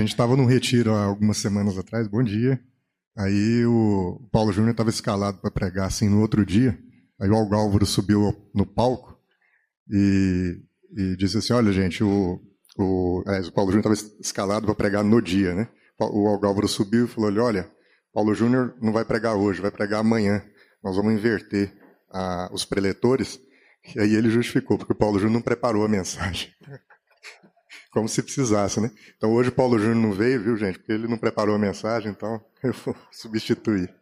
gente 0.00 0.10
estava 0.10 0.36
num 0.36 0.46
retiro 0.46 0.94
há 0.94 1.04
algumas 1.04 1.36
semanas 1.36 1.76
atrás. 1.76 2.08
Bom 2.08 2.22
dia. 2.22 2.60
Aí 3.16 3.64
o 3.66 4.28
Paulo 4.32 4.52
Júnior 4.52 4.72
estava 4.72 4.90
escalado 4.90 5.38
para 5.38 5.50
pregar 5.50 5.86
assim 5.86 6.08
no 6.08 6.20
outro 6.20 6.44
dia. 6.44 6.78
Aí 7.20 7.28
o 7.28 7.34
Algálvaro 7.34 7.84
subiu 7.84 8.34
no 8.54 8.64
palco 8.64 9.18
e, 9.90 10.56
e 10.96 11.16
disse 11.16 11.38
assim: 11.38 11.52
Olha, 11.52 11.72
gente, 11.72 12.02
o, 12.02 12.40
o, 12.78 13.22
é, 13.26 13.40
o 13.40 13.52
Paulo 13.52 13.72
Júnior 13.72 13.92
estava 13.92 14.18
escalado 14.20 14.66
para 14.66 14.74
pregar 14.74 15.04
no 15.04 15.20
dia, 15.20 15.54
né? 15.54 15.68
O 15.98 16.28
Algálvaro 16.28 16.66
subiu 16.66 17.04
e 17.04 17.08
falou: 17.08 17.30
Olha, 17.44 17.70
Paulo 18.12 18.34
Júnior 18.34 18.74
não 18.80 18.92
vai 18.92 19.04
pregar 19.04 19.36
hoje, 19.36 19.60
vai 19.60 19.70
pregar 19.70 20.00
amanhã. 20.00 20.42
Nós 20.82 20.96
vamos 20.96 21.12
inverter 21.12 21.76
a, 22.10 22.48
os 22.52 22.64
preletores. 22.64 23.38
E 23.94 24.00
aí 24.00 24.14
ele 24.14 24.30
justificou, 24.30 24.78
porque 24.78 24.92
o 24.92 24.96
Paulo 24.96 25.18
Júnior 25.18 25.34
não 25.34 25.42
preparou 25.42 25.84
a 25.84 25.88
mensagem. 25.88 26.50
Como 27.90 28.08
se 28.08 28.22
precisasse, 28.22 28.80
né? 28.80 28.90
Então 29.16 29.32
hoje 29.32 29.48
o 29.48 29.54
Paulo 29.54 29.78
Júnior 29.78 29.96
não 29.96 30.12
veio, 30.12 30.42
viu, 30.42 30.56
gente? 30.56 30.78
Porque 30.78 30.92
ele 30.92 31.08
não 31.08 31.18
preparou 31.18 31.54
a 31.54 31.58
mensagem, 31.58 32.12
então 32.12 32.40
eu 32.62 32.72
vou 32.72 32.96
substituir. 33.10 33.92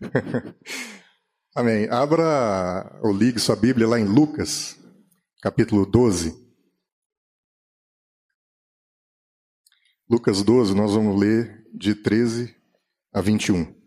Amém. 1.54 1.88
Abra 1.88 2.98
ou 3.02 3.12
ligue 3.12 3.38
sua 3.38 3.56
Bíblia 3.56 3.86
lá 3.86 3.98
em 3.98 4.04
Lucas, 4.04 4.78
capítulo 5.40 5.86
12. 5.86 6.34
Lucas 10.08 10.42
12, 10.42 10.74
nós 10.74 10.92
vamos 10.92 11.18
ler 11.18 11.64
de 11.72 11.94
13 11.94 12.56
a 13.12 13.20
21. 13.20 13.80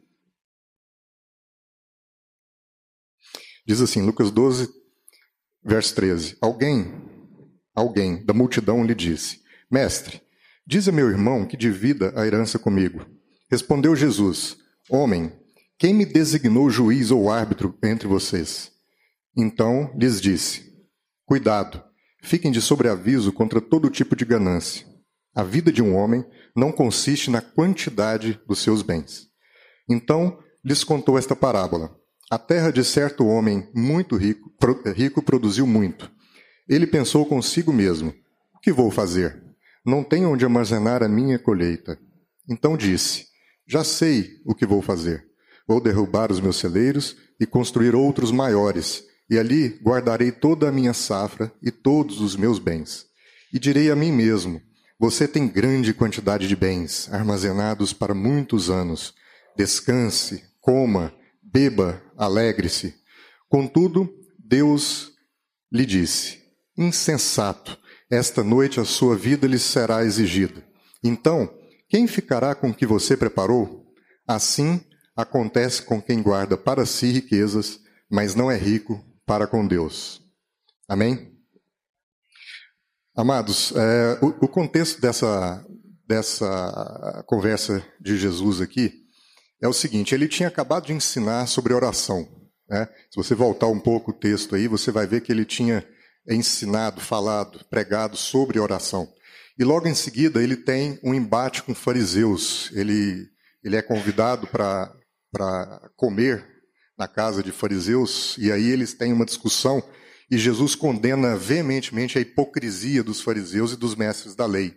Diz 3.66 3.82
assim, 3.82 4.02
Lucas 4.02 4.32
12, 4.32 4.70
verso 5.64 5.96
13: 5.96 6.38
Alguém, 6.42 7.13
alguém 7.76 8.24
da 8.26 8.34
multidão 8.34 8.84
lhe 8.86 8.96
disse: 8.96 9.42
Mestre, 9.70 10.22
diz 10.66 10.88
a 10.88 10.92
meu 10.92 11.10
irmão 11.10 11.46
que 11.46 11.58
divida 11.58 12.14
a 12.16 12.26
herança 12.26 12.58
comigo. 12.60 13.06
Respondeu 13.50 13.96
Jesus: 13.96 14.58
Homem, 14.90 15.32
quem 15.78 15.94
me 15.94 16.06
designou 16.06 16.70
juiz 16.70 17.12
ou 17.12 17.32
árbitro 17.32 17.78
entre 17.84 18.08
vocês? 18.08 18.72
Então 19.36 19.92
lhes 19.98 20.22
disse: 20.22 20.74
Cuidado, 21.26 21.84
fiquem 22.22 22.52
de 22.52 22.62
sobreaviso 22.62 23.32
contra 23.32 23.60
todo 23.60 23.90
tipo 23.90 24.16
de 24.16 24.26
ganância. 24.26 24.86
A 25.36 25.44
vida 25.44 25.72
de 25.72 25.82
um 25.82 25.96
homem 25.96 26.24
não 26.56 26.72
consiste 26.72 27.32
na 27.32 27.42
quantidade 27.42 28.40
dos 28.48 28.60
seus 28.60 28.82
bens. 28.82 29.28
Então 29.90 30.38
lhes 30.64 30.84
contou 30.84 31.18
esta 31.18 31.36
parábola. 31.36 31.96
A 32.30 32.38
terra 32.38 32.72
de 32.72 32.84
certo 32.84 33.26
homem 33.26 33.70
muito 33.74 34.16
rico, 34.16 34.52
rico 34.96 35.22
produziu 35.22 35.68
muito. 35.68 36.10
Ele 36.68 36.88
pensou 36.88 37.26
consigo 37.26 37.74
mesmo: 37.74 38.14
O 38.56 38.60
que 38.60 38.72
vou 38.72 38.90
fazer? 38.90 39.42
Não 39.86 40.04
tenho 40.04 40.32
onde 40.32 40.46
armazenar 40.46 41.04
a 41.04 41.10
minha 41.10 41.38
colheita. 41.38 42.00
Então 42.50 42.78
disse: 42.78 43.28
Já 43.68 43.84
sei 43.84 44.42
o 44.46 44.56
que 44.56 44.66
vou 44.66 44.82
fazer. 44.82 45.26
Vou 45.68 45.82
derrubar 45.82 46.32
os 46.32 46.40
meus 46.40 46.58
celeiros 46.58 47.16
e 47.40 47.46
construir 47.46 47.96
outros 47.96 48.32
maiores, 48.32 49.04
e 49.30 49.38
ali 49.38 49.80
guardarei 49.82 50.32
toda 50.32 50.68
a 50.68 50.72
minha 50.72 50.94
safra 50.94 51.52
e 51.62 51.72
todos 51.72 52.22
os 52.22 52.36
meus 52.36 52.60
bens. 52.60 53.06
E 53.54 53.60
direi 53.60 53.92
a 53.92 53.96
mim 53.96 54.12
mesmo: 54.12 54.62
Você 55.00 55.28
tem 55.28 55.48
grande 55.48 55.94
quantidade 55.94 56.48
de 56.48 56.56
bens, 56.56 57.12
armazenados 57.12 57.92
para 57.92 58.14
muitos 58.14 58.70
anos. 58.70 59.14
Descanse, 59.56 60.44
coma, 60.62 61.14
beba, 61.42 62.02
alegre-se. 62.18 62.96
Contudo, 63.50 64.10
Deus 64.40 65.12
lhe 65.72 65.86
disse: 65.86 66.43
Insensato, 66.78 67.78
esta 68.10 68.44
noite 68.44 68.80
a 68.80 68.86
sua 68.86 69.16
vida 69.16 69.48
lhe 69.48 69.60
será 69.60 70.04
exigida. 70.04 70.66
Então, 71.04 71.54
quem 71.90 72.08
ficará 72.08 72.56
com 72.56 72.70
o 72.70 72.74
que 72.74 72.86
você 72.86 73.16
preparou? 73.16 73.86
Assim 74.28 74.82
acontece 75.16 75.84
com 75.84 76.02
quem 76.02 76.22
guarda 76.22 76.58
para 76.58 76.86
si 76.86 77.12
riquezas, 77.12 77.80
mas 78.10 78.34
não 78.34 78.50
é 78.50 78.58
rico 78.58 79.04
para 79.26 79.46
com 79.46 79.68
Deus. 79.68 80.22
Amém? 80.88 81.32
Amados, 83.16 83.72
é, 83.76 84.20
o, 84.24 84.46
o 84.46 84.48
contexto 84.48 85.00
dessa, 85.00 85.64
dessa 86.08 87.24
conversa 87.28 87.86
de 88.02 88.18
Jesus 88.18 88.60
aqui 88.60 88.92
é 89.62 89.68
o 89.68 89.74
seguinte: 89.74 90.16
ele 90.16 90.28
tinha 90.28 90.50
acabado 90.50 90.88
de 90.88 90.94
ensinar 90.94 91.46
sobre 91.48 91.74
oração. 91.74 92.28
Né? 92.68 92.88
Se 93.12 93.16
você 93.16 93.36
voltar 93.36 93.68
um 93.68 93.80
pouco 93.80 94.10
o 94.10 94.14
texto 94.14 94.56
aí, 94.56 94.68
você 94.68 94.92
vai 94.92 95.06
ver 95.06 95.22
que 95.22 95.32
ele 95.32 95.46
tinha 95.46 95.88
ensinado, 96.28 97.02
falado, 97.02 97.64
pregado 97.70 98.16
sobre 98.16 98.60
oração. 98.60 99.12
E 99.58 99.64
logo 99.64 99.88
em 99.88 99.96
seguida 99.96 100.42
ele 100.42 100.56
tem 100.56 101.00
um 101.04 101.14
embate 101.14 101.62
com 101.64 101.76
fariseus. 101.76 102.72
Ele, 102.74 103.28
ele 103.64 103.76
é 103.76 103.82
convidado 103.82 104.48
para 104.48 104.92
comer 105.96 106.46
na 106.98 107.08
casa 107.08 107.42
de 107.44 107.52
fariseus, 107.52 108.36
e 108.38 108.52
aí 108.52 108.70
eles 108.70 108.94
têm 108.94 109.12
uma 109.12 109.26
discussão, 109.26 109.84
e 110.30 110.38
Jesus 110.38 110.76
condena 110.76 111.36
veementemente 111.36 112.18
a 112.18 112.22
hipocrisia 112.22 113.04
dos 113.04 113.22
fariseus 113.22 113.74
e 113.74 113.78
dos 113.78 113.96
mestres 113.96 114.36
da 114.36 114.46
lei. 114.46 114.76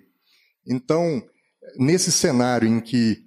Então, 0.67 1.23
nesse 1.79 2.11
cenário 2.11 2.67
em 2.67 2.81
que 2.81 3.25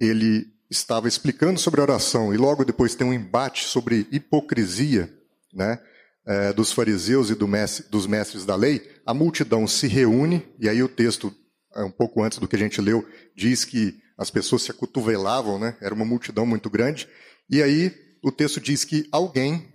ele 0.00 0.46
estava 0.70 1.08
explicando 1.08 1.60
sobre 1.60 1.80
oração 1.80 2.34
e 2.34 2.36
logo 2.36 2.64
depois 2.64 2.94
tem 2.94 3.06
um 3.06 3.14
embate 3.14 3.64
sobre 3.64 4.06
hipocrisia, 4.10 5.12
né, 5.52 5.78
é, 6.26 6.52
dos 6.52 6.72
fariseus 6.72 7.30
e 7.30 7.34
do 7.34 7.46
mestre, 7.46 7.86
dos 7.88 8.06
mestres 8.06 8.44
da 8.44 8.56
lei, 8.56 8.82
a 9.06 9.14
multidão 9.14 9.66
se 9.66 9.86
reúne 9.86 10.46
e 10.58 10.68
aí 10.68 10.82
o 10.82 10.88
texto 10.88 11.32
é, 11.74 11.84
um 11.84 11.90
pouco 11.90 12.22
antes 12.22 12.38
do 12.38 12.48
que 12.48 12.56
a 12.56 12.58
gente 12.58 12.80
leu 12.80 13.06
diz 13.36 13.64
que 13.64 13.94
as 14.18 14.30
pessoas 14.30 14.62
se 14.62 14.70
acotovelavam, 14.70 15.58
né? 15.58 15.76
Era 15.80 15.94
uma 15.94 16.04
multidão 16.04 16.44
muito 16.44 16.68
grande 16.68 17.08
e 17.48 17.62
aí 17.62 17.94
o 18.22 18.32
texto 18.32 18.60
diz 18.60 18.84
que 18.84 19.06
alguém 19.12 19.68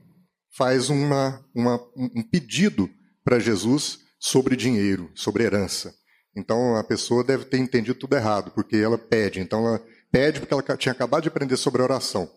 faz 0.58 0.90
uma, 0.90 1.44
uma 1.56 1.80
um 1.96 2.22
pedido 2.22 2.90
para 3.24 3.40
Jesus 3.40 4.00
sobre 4.20 4.56
dinheiro, 4.56 5.10
sobre 5.16 5.44
herança. 5.44 5.94
Então 6.36 6.76
a 6.76 6.84
pessoa 6.84 7.24
deve 7.24 7.46
ter 7.46 7.58
entendido 7.58 7.96
tudo 7.96 8.16
errado, 8.16 8.52
porque 8.52 8.76
ela 8.76 8.98
pede. 8.98 9.40
Então 9.40 9.66
ela 9.66 9.82
pede 10.12 10.40
porque 10.40 10.54
ela 10.54 10.78
tinha 10.78 10.92
acabado 10.92 11.24
de 11.24 11.30
aprender 11.30 11.58
sobre 11.58 11.82
oração. 11.82 12.30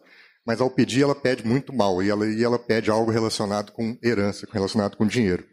Mas 0.46 0.60
ao 0.60 0.70
pedir, 0.70 1.02
ela 1.02 1.14
pede 1.14 1.46
muito 1.46 1.72
mal, 1.72 2.02
e 2.02 2.10
ela, 2.10 2.26
e 2.26 2.42
ela 2.44 2.58
pede 2.58 2.90
algo 2.90 3.10
relacionado 3.10 3.72
com 3.72 3.96
herança, 4.02 4.46
relacionado 4.52 4.96
com 4.96 5.06
dinheiro. 5.06 5.44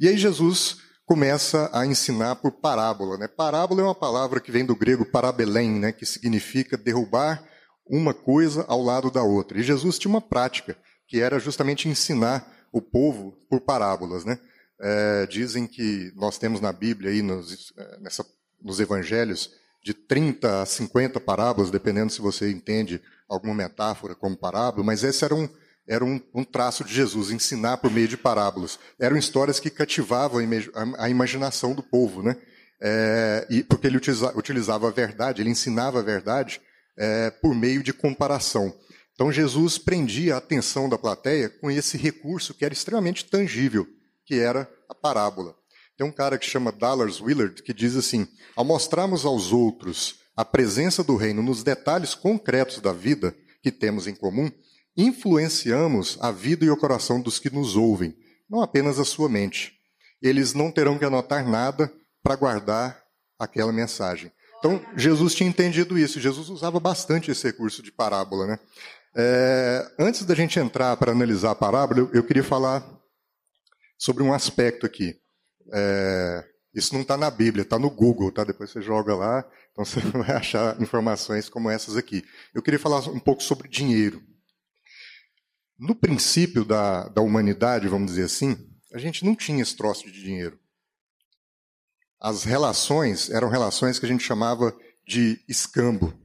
E 0.00 0.08
aí 0.08 0.16
Jesus 0.16 0.78
começa 1.06 1.70
a 1.72 1.86
ensinar 1.86 2.36
por 2.36 2.52
parábola. 2.52 3.18
Né? 3.18 3.28
Parábola 3.28 3.82
é 3.82 3.84
uma 3.84 3.94
palavra 3.94 4.40
que 4.40 4.50
vem 4.50 4.64
do 4.64 4.74
grego 4.74 5.04
parabelém, 5.04 5.70
né? 5.70 5.92
que 5.92 6.06
significa 6.06 6.76
derrubar 6.76 7.44
uma 7.86 8.14
coisa 8.14 8.64
ao 8.68 8.82
lado 8.82 9.10
da 9.10 9.22
outra. 9.22 9.58
E 9.58 9.62
Jesus 9.62 9.98
tinha 9.98 10.10
uma 10.10 10.20
prática, 10.20 10.76
que 11.06 11.20
era 11.20 11.38
justamente 11.38 11.88
ensinar 11.88 12.50
o 12.72 12.80
povo 12.80 13.36
por 13.50 13.60
parábolas. 13.60 14.24
Né? 14.24 14.38
É, 14.80 15.26
dizem 15.26 15.66
que 15.66 16.12
nós 16.16 16.38
temos 16.38 16.60
na 16.60 16.72
Bíblia, 16.72 17.10
aí 17.10 17.22
nos, 17.22 17.72
é, 17.76 18.00
nessa, 18.00 18.24
nos 18.60 18.80
evangelhos, 18.80 19.50
de 19.84 19.92
30 19.92 20.62
a 20.62 20.66
50 20.66 21.20
parábolas, 21.20 21.70
dependendo 21.70 22.12
se 22.12 22.20
você 22.20 22.50
entende 22.50 23.02
alguma 23.32 23.54
metáfora 23.54 24.14
como 24.14 24.36
parábola, 24.36 24.84
mas 24.84 25.02
esse 25.02 25.24
era 25.24 25.34
um, 25.34 25.48
era 25.88 26.04
um, 26.04 26.20
um 26.34 26.44
traço 26.44 26.84
de 26.84 26.94
Jesus, 26.94 27.30
ensinar 27.30 27.78
por 27.78 27.90
meio 27.90 28.06
de 28.06 28.16
parábolas. 28.16 28.78
Eram 29.00 29.16
histórias 29.16 29.58
que 29.58 29.70
cativavam 29.70 30.40
a, 30.40 31.04
a 31.04 31.08
imaginação 31.08 31.74
do 31.74 31.82
povo, 31.82 32.22
né? 32.22 32.36
É, 32.80 33.46
e, 33.48 33.62
porque 33.62 33.86
ele 33.86 33.96
utiliza, 33.96 34.36
utilizava 34.36 34.88
a 34.88 34.90
verdade, 34.90 35.40
ele 35.40 35.50
ensinava 35.50 36.00
a 36.00 36.02
verdade 36.02 36.60
é, 36.98 37.30
por 37.30 37.54
meio 37.54 37.82
de 37.82 37.92
comparação. 37.92 38.74
Então 39.14 39.32
Jesus 39.32 39.78
prendia 39.78 40.34
a 40.34 40.38
atenção 40.38 40.88
da 40.88 40.98
plateia 40.98 41.48
com 41.48 41.70
esse 41.70 41.96
recurso 41.96 42.54
que 42.54 42.64
era 42.64 42.74
extremamente 42.74 43.24
tangível, 43.24 43.86
que 44.26 44.38
era 44.38 44.68
a 44.88 44.94
parábola. 44.94 45.54
Tem 45.96 46.06
um 46.06 46.12
cara 46.12 46.36
que 46.36 46.46
chama 46.46 46.72
Dallas 46.72 47.20
Willard 47.20 47.62
que 47.62 47.72
diz 47.72 47.94
assim: 47.94 48.26
ao 48.56 48.64
mostrarmos 48.64 49.24
aos 49.24 49.52
outros 49.52 50.21
a 50.36 50.44
presença 50.44 51.04
do 51.04 51.16
reino 51.16 51.42
nos 51.42 51.62
detalhes 51.62 52.14
concretos 52.14 52.80
da 52.80 52.92
vida 52.92 53.34
que 53.62 53.70
temos 53.70 54.06
em 54.06 54.14
comum, 54.14 54.50
influenciamos 54.96 56.18
a 56.20 56.30
vida 56.30 56.64
e 56.64 56.70
o 56.70 56.76
coração 56.76 57.20
dos 57.20 57.38
que 57.38 57.50
nos 57.50 57.76
ouvem, 57.76 58.16
não 58.48 58.60
apenas 58.60 58.98
a 58.98 59.04
sua 59.04 59.28
mente. 59.28 59.74
Eles 60.20 60.54
não 60.54 60.70
terão 60.70 60.98
que 60.98 61.04
anotar 61.04 61.48
nada 61.48 61.92
para 62.22 62.36
guardar 62.36 63.02
aquela 63.38 63.72
mensagem. 63.72 64.32
Então, 64.58 64.80
Jesus 64.96 65.34
tinha 65.34 65.48
entendido 65.48 65.98
isso. 65.98 66.20
Jesus 66.20 66.48
usava 66.48 66.78
bastante 66.78 67.30
esse 67.30 67.44
recurso 67.44 67.82
de 67.82 67.90
parábola. 67.90 68.46
Né? 68.46 68.58
É, 69.16 69.90
antes 69.98 70.24
da 70.24 70.34
gente 70.34 70.58
entrar 70.58 70.96
para 70.96 71.10
analisar 71.10 71.50
a 71.50 71.54
parábola, 71.56 72.00
eu, 72.00 72.10
eu 72.12 72.22
queria 72.22 72.44
falar 72.44 72.88
sobre 73.98 74.22
um 74.22 74.32
aspecto 74.32 74.86
aqui. 74.86 75.16
É, 75.72 76.44
isso 76.74 76.94
não 76.94 77.02
está 77.02 77.16
na 77.16 77.30
Bíblia, 77.30 77.62
está 77.62 77.78
no 77.78 77.90
Google, 77.90 78.32
tá? 78.32 78.44
Depois 78.44 78.70
você 78.70 78.80
joga 78.80 79.14
lá, 79.14 79.44
então 79.70 79.84
você 79.84 80.00
vai 80.10 80.30
achar 80.30 80.80
informações 80.80 81.48
como 81.48 81.68
essas 81.68 81.96
aqui. 81.96 82.24
Eu 82.54 82.62
queria 82.62 82.80
falar 82.80 83.00
um 83.08 83.20
pouco 83.20 83.42
sobre 83.42 83.68
dinheiro. 83.68 84.22
No 85.78 85.94
princípio 85.94 86.64
da, 86.64 87.08
da 87.08 87.20
humanidade, 87.20 87.88
vamos 87.88 88.12
dizer 88.12 88.24
assim, 88.24 88.56
a 88.94 88.98
gente 88.98 89.24
não 89.24 89.34
tinha 89.34 89.62
esse 89.62 89.76
troço 89.76 90.04
de 90.04 90.22
dinheiro. 90.22 90.58
As 92.20 92.44
relações 92.44 93.30
eram 93.30 93.48
relações 93.48 93.98
que 93.98 94.06
a 94.06 94.08
gente 94.08 94.22
chamava 94.22 94.74
de 95.06 95.42
escambo. 95.48 96.16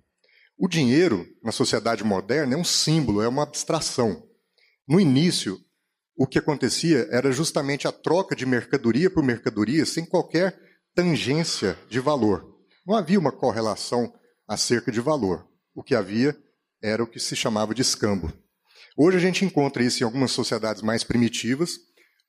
O 0.58 0.68
dinheiro, 0.68 1.28
na 1.44 1.52
sociedade 1.52 2.04
moderna, 2.04 2.54
é 2.54 2.58
um 2.58 2.64
símbolo, 2.64 3.22
é 3.22 3.28
uma 3.28 3.44
abstração. 3.44 4.24
No 4.88 5.00
início, 5.00 5.60
o 6.18 6.26
que 6.26 6.40
acontecia 6.40 7.08
era 7.12 7.32
justamente 7.32 7.88
a 7.88 7.92
troca 7.92 8.36
de 8.36 8.46
mercadoria 8.46 9.10
por 9.10 9.24
mercadoria 9.24 9.86
sem 9.86 10.04
qualquer 10.04 10.60
tangência 10.96 11.78
de 11.88 12.00
valor. 12.00 12.58
Não 12.86 12.96
havia 12.96 13.20
uma 13.20 13.32
correlação 13.32 14.12
acerca 14.48 14.92
de 14.92 15.00
valor. 15.00 15.48
O 15.76 15.84
que 15.84 15.94
havia 15.94 16.36
era 16.82 17.04
o 17.04 17.08
que 17.08 17.20
se 17.20 17.36
chamava 17.36 17.76
de 17.76 17.84
escambo. 17.84 18.34
Hoje 18.98 19.18
a 19.18 19.20
gente 19.20 19.46
encontra 19.46 19.84
isso 19.84 20.02
em 20.02 20.06
algumas 20.06 20.32
sociedades 20.32 20.82
mais 20.82 21.04
primitivas, 21.04 21.78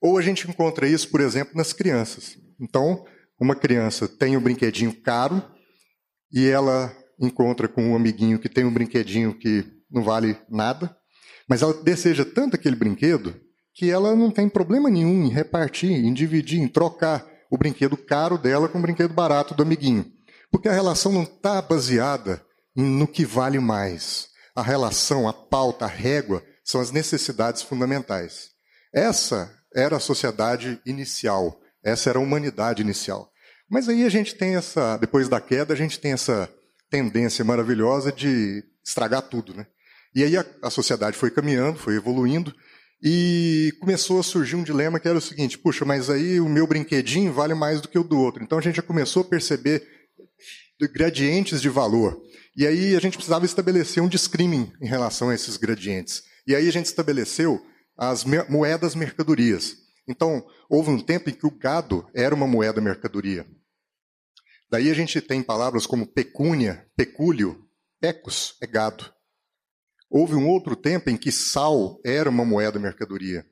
ou 0.03 0.19
a 0.19 0.23
gente 0.23 0.47
encontra 0.47 0.87
isso, 0.87 1.11
por 1.11 1.23
exemplo, 1.23 1.57
nas 1.57 1.73
crianças. 1.73 2.37
Então, 2.61 3.07
uma 3.41 3.57
criança 3.57 4.07
tem 4.07 4.37
um 4.37 4.41
brinquedinho 4.41 5.01
caro 5.01 5.43
e 6.31 6.47
ela 6.47 6.95
encontra 7.19 7.67
com 7.69 7.83
um 7.83 7.97
amiguinho 7.97 8.39
que 8.39 8.51
tem 8.51 8.67
um 8.67 8.73
brinquedinho 8.73 9.33
que 9.33 9.65
não 9.91 10.03
vale 10.03 10.37
nada, 10.47 10.95
mas 11.49 11.63
ela 11.63 11.73
deseja 11.73 12.25
tanto 12.25 12.55
aquele 12.55 12.77
brinquedo 12.77 13.48
que 13.79 13.89
ela 13.89 14.17
não 14.17 14.29
tem 14.29 14.49
problema 14.49 14.91
nenhum 14.91 15.23
em 15.25 15.29
repartir, 15.29 15.93
em 15.93 16.13
dividir, 16.13 16.59
em 16.59 16.67
trocar 16.67 17.25
o 17.49 17.57
brinquedo 17.57 17.97
caro 17.97 18.37
dela 18.37 18.69
com 18.69 18.81
o 18.81 18.83
brinquedo 18.83 19.15
barato 19.15 19.55
do 19.55 19.63
amiguinho. 19.63 20.05
Porque 20.51 20.69
a 20.69 20.73
relação 20.73 21.13
não 21.13 21.23
está 21.23 21.63
baseada 21.63 22.45
no 22.75 23.07
que 23.07 23.25
vale 23.25 23.61
mais. 23.61 24.31
A 24.53 24.63
relação, 24.63 25.29
a 25.29 25.33
pauta, 25.33 25.85
a 25.85 25.89
régua 25.89 26.43
são 26.65 26.81
as 26.81 26.91
necessidades 26.91 27.63
fundamentais. 27.63 28.51
Essa 28.93 29.49
era 29.73 29.99
a 29.99 30.01
sociedade 30.01 30.81
inicial, 30.85 31.61
essa 31.81 32.11
era 32.11 32.19
a 32.19 32.23
humanidade 32.23 32.83
inicial. 32.83 33.31
Mas 33.71 33.89
aí 33.89 34.05
a 34.05 34.09
gente 34.09 34.35
tem 34.35 34.57
essa, 34.57 34.97
depois 34.97 35.29
da 35.29 35.41
queda, 35.41 35.73
a 35.73 35.77
gente 35.77 36.01
tem 36.01 36.11
essa 36.11 36.53
tendência 36.91 37.45
maravilhosa 37.45 38.11
de 38.11 38.65
estragar 38.85 39.23
tudo, 39.23 39.55
né? 39.55 39.69
E 40.17 40.25
aí 40.25 40.37
a, 40.37 40.45
a 40.63 40.69
sociedade 40.71 41.17
foi 41.17 41.31
caminhando, 41.31 41.79
foi 41.79 41.95
evoluindo, 41.95 42.53
e 43.03 43.73
começou 43.81 44.19
a 44.19 44.23
surgir 44.23 44.57
um 44.57 44.63
dilema 44.63 44.99
que 44.99 45.09
era 45.09 45.19
o 45.19 45.23
seguinte: 45.23 45.59
puxa, 45.59 45.85
mas 45.85 46.11
aí 46.11 46.41
o 46.41 46.49
meu 46.49 46.67
brinquedinho 46.67 47.33
vale 47.33 47.55
mais 47.55 47.81
do 47.81 47.89
que 47.89 47.99
o 47.99 48.05
do 48.05 48.19
outro. 48.19 48.43
Então 48.43 48.59
a 48.59 48.61
gente 48.61 48.77
já 48.77 48.83
começou 48.83 49.23
a 49.23 49.27
perceber 49.27 49.87
gradientes 50.93 51.61
de 51.61 51.69
valor. 51.69 52.21
E 52.57 52.67
aí 52.67 52.97
a 52.97 53.01
gente 53.01 53.17
precisava 53.17 53.45
estabelecer 53.45 54.03
um 54.03 54.09
discrimen 54.09 54.73
em 54.81 54.87
relação 54.87 55.29
a 55.29 55.35
esses 55.35 55.57
gradientes. 55.57 56.23
E 56.47 56.55
aí 56.55 56.69
a 56.69 56.73
gente 56.73 56.87
estabeleceu 56.87 57.61
as 57.97 58.25
moedas 58.25 58.95
mercadorias. 58.95 59.77
Então, 60.09 60.45
houve 60.71 60.91
um 60.91 61.01
tempo 61.01 61.29
em 61.29 61.35
que 61.35 61.47
o 61.47 61.51
gado 61.51 62.09
era 62.15 62.35
uma 62.35 62.47
moeda 62.47 62.81
mercadoria. 62.81 63.47
Daí 64.71 64.91
a 64.91 64.95
gente 64.95 65.21
tem 65.21 65.43
palavras 65.43 65.87
como 65.87 66.07
pecúnia, 66.07 66.87
pecúlio, 66.97 67.65
pecus, 68.01 68.55
é 68.63 68.67
gado. 68.67 69.13
Houve 70.11 70.35
um 70.35 70.49
outro 70.49 70.75
tempo 70.75 71.11
em 71.11 71.17
que 71.17 71.31
sal 71.31 72.01
era 72.05 72.31
uma 72.31 72.45
moeda 72.45 72.79
mercadoria. 72.79 73.45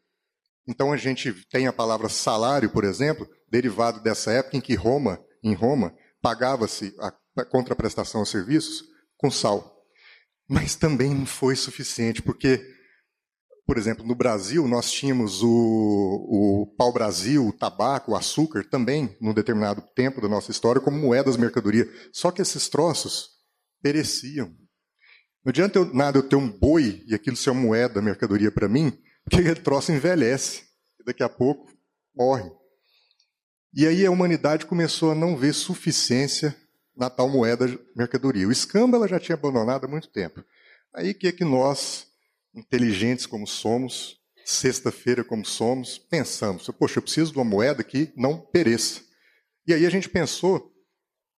Então 0.66 0.92
a 0.92 0.96
gente 0.96 1.32
tem 1.50 1.66
a 1.66 1.72
palavra 1.72 2.08
salário, 2.08 2.70
por 2.70 2.84
exemplo, 2.84 3.28
derivado 3.48 4.00
dessa 4.00 4.32
época 4.32 4.56
em 4.56 4.60
que 4.60 4.74
Roma, 4.74 5.22
em 5.42 5.54
Roma, 5.54 5.94
pagava-se 6.20 6.94
a 6.98 7.44
contraprestação 7.44 8.20
aos 8.20 8.30
serviços 8.30 8.82
com 9.16 9.30
sal. 9.30 9.76
Mas 10.48 10.74
também 10.74 11.14
não 11.14 11.26
foi 11.26 11.54
suficiente, 11.56 12.22
porque, 12.22 12.64
por 13.66 13.76
exemplo, 13.76 14.06
no 14.06 14.14
Brasil 14.14 14.66
nós 14.66 14.90
tínhamos 14.90 15.42
o, 15.42 15.48
o 15.48 16.74
pau-brasil, 16.76 17.46
o 17.46 17.52
tabaco, 17.52 18.12
o 18.12 18.16
açúcar, 18.16 18.64
também, 18.68 19.16
num 19.20 19.34
determinado 19.34 19.82
tempo 19.94 20.20
da 20.20 20.28
nossa 20.28 20.50
história, 20.50 20.80
como 20.80 20.98
moedas 20.98 21.36
mercadoria. 21.36 21.88
Só 22.12 22.30
que 22.30 22.42
esses 22.42 22.68
troços 22.68 23.30
pereciam. 23.82 24.54
Não 25.46 25.50
adianta 25.50 25.78
eu, 25.78 25.94
nada 25.94 26.18
eu 26.18 26.24
ter 26.24 26.34
um 26.34 26.50
boi 26.50 27.04
e 27.06 27.14
aquilo 27.14 27.36
ser 27.36 27.50
uma 27.50 27.60
moeda, 27.60 28.02
mercadoria 28.02 28.50
para 28.50 28.68
mim, 28.68 28.90
porque 29.22 29.38
aquele 29.38 29.54
troço 29.54 29.92
envelhece 29.92 30.64
e 31.00 31.04
daqui 31.04 31.22
a 31.22 31.28
pouco 31.28 31.72
morre. 32.12 32.50
E 33.72 33.86
aí 33.86 34.04
a 34.04 34.10
humanidade 34.10 34.66
começou 34.66 35.12
a 35.12 35.14
não 35.14 35.36
ver 35.36 35.52
suficiência 35.52 36.52
na 36.96 37.08
tal 37.08 37.28
moeda 37.28 37.66
mercadoria. 37.94 38.48
O 38.48 38.50
escambo 38.50 38.96
ela 38.96 39.06
já 39.06 39.20
tinha 39.20 39.36
abandonado 39.36 39.84
há 39.84 39.88
muito 39.88 40.08
tempo. 40.08 40.44
Aí 40.92 41.14
que 41.14 41.28
é 41.28 41.32
que 41.32 41.44
nós, 41.44 42.08
inteligentes 42.52 43.24
como 43.24 43.46
somos, 43.46 44.18
sexta-feira 44.44 45.22
como 45.22 45.46
somos, 45.46 45.96
pensamos, 45.96 46.68
poxa, 46.76 46.98
eu 46.98 47.02
preciso 47.02 47.30
de 47.30 47.38
uma 47.38 47.44
moeda 47.44 47.84
que 47.84 48.12
não 48.16 48.36
pereça. 48.36 49.00
E 49.64 49.72
aí 49.72 49.86
a 49.86 49.90
gente 49.90 50.08
pensou 50.08 50.74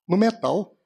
no 0.08 0.16
metal 0.16 0.77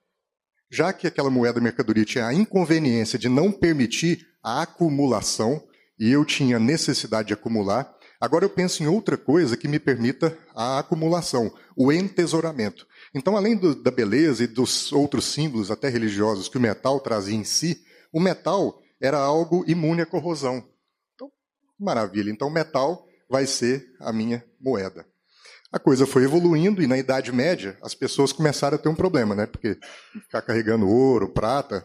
já 0.72 0.90
que 0.90 1.06
aquela 1.06 1.28
moeda 1.28 1.60
mercadoria 1.60 2.04
tinha 2.04 2.26
a 2.26 2.32
inconveniência 2.32 3.18
de 3.18 3.28
não 3.28 3.52
permitir 3.52 4.26
a 4.42 4.62
acumulação, 4.62 5.62
e 5.98 6.10
eu 6.10 6.24
tinha 6.24 6.58
necessidade 6.58 7.28
de 7.28 7.34
acumular, 7.34 7.94
agora 8.18 8.46
eu 8.46 8.48
penso 8.48 8.82
em 8.82 8.86
outra 8.86 9.18
coisa 9.18 9.54
que 9.54 9.68
me 9.68 9.78
permita 9.78 10.36
a 10.54 10.78
acumulação, 10.78 11.52
o 11.76 11.92
entesouramento. 11.92 12.86
Então, 13.14 13.36
além 13.36 13.54
do, 13.54 13.74
da 13.74 13.90
beleza 13.90 14.44
e 14.44 14.46
dos 14.46 14.90
outros 14.92 15.26
símbolos, 15.26 15.70
até 15.70 15.90
religiosos, 15.90 16.48
que 16.48 16.56
o 16.56 16.60
metal 16.60 16.98
trazia 17.00 17.36
em 17.36 17.44
si, 17.44 17.84
o 18.10 18.18
metal 18.18 18.80
era 18.98 19.18
algo 19.18 19.64
imune 19.68 20.00
à 20.00 20.06
corrosão. 20.06 20.66
Então, 21.14 21.30
maravilha. 21.78 22.30
Então, 22.30 22.48
o 22.48 22.52
metal 22.52 23.06
vai 23.28 23.46
ser 23.46 23.86
a 24.00 24.10
minha 24.10 24.42
moeda. 24.58 25.06
A 25.72 25.78
coisa 25.78 26.06
foi 26.06 26.24
evoluindo 26.24 26.82
e 26.82 26.86
na 26.86 26.98
Idade 26.98 27.32
Média 27.32 27.78
as 27.82 27.94
pessoas 27.94 28.30
começaram 28.30 28.76
a 28.76 28.78
ter 28.78 28.90
um 28.90 28.94
problema, 28.94 29.34
né? 29.34 29.46
Porque 29.46 29.78
ficar 30.12 30.42
carregando 30.42 30.86
ouro, 30.86 31.30
prata, 31.30 31.82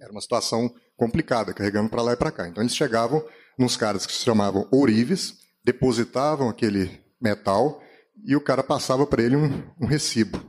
era 0.00 0.12
uma 0.12 0.20
situação 0.20 0.72
complicada, 0.96 1.52
carregando 1.52 1.90
para 1.90 2.00
lá 2.00 2.12
e 2.12 2.16
para 2.16 2.30
cá. 2.30 2.46
Então 2.46 2.62
eles 2.62 2.76
chegavam 2.76 3.24
nos 3.58 3.76
caras 3.76 4.06
que 4.06 4.12
se 4.12 4.20
chamavam 4.20 4.68
ourives, 4.70 5.34
depositavam 5.64 6.48
aquele 6.48 7.00
metal 7.20 7.82
e 8.24 8.36
o 8.36 8.40
cara 8.40 8.62
passava 8.62 9.04
para 9.04 9.20
ele 9.20 9.34
um, 9.34 9.64
um, 9.80 9.86
recibo, 9.86 10.40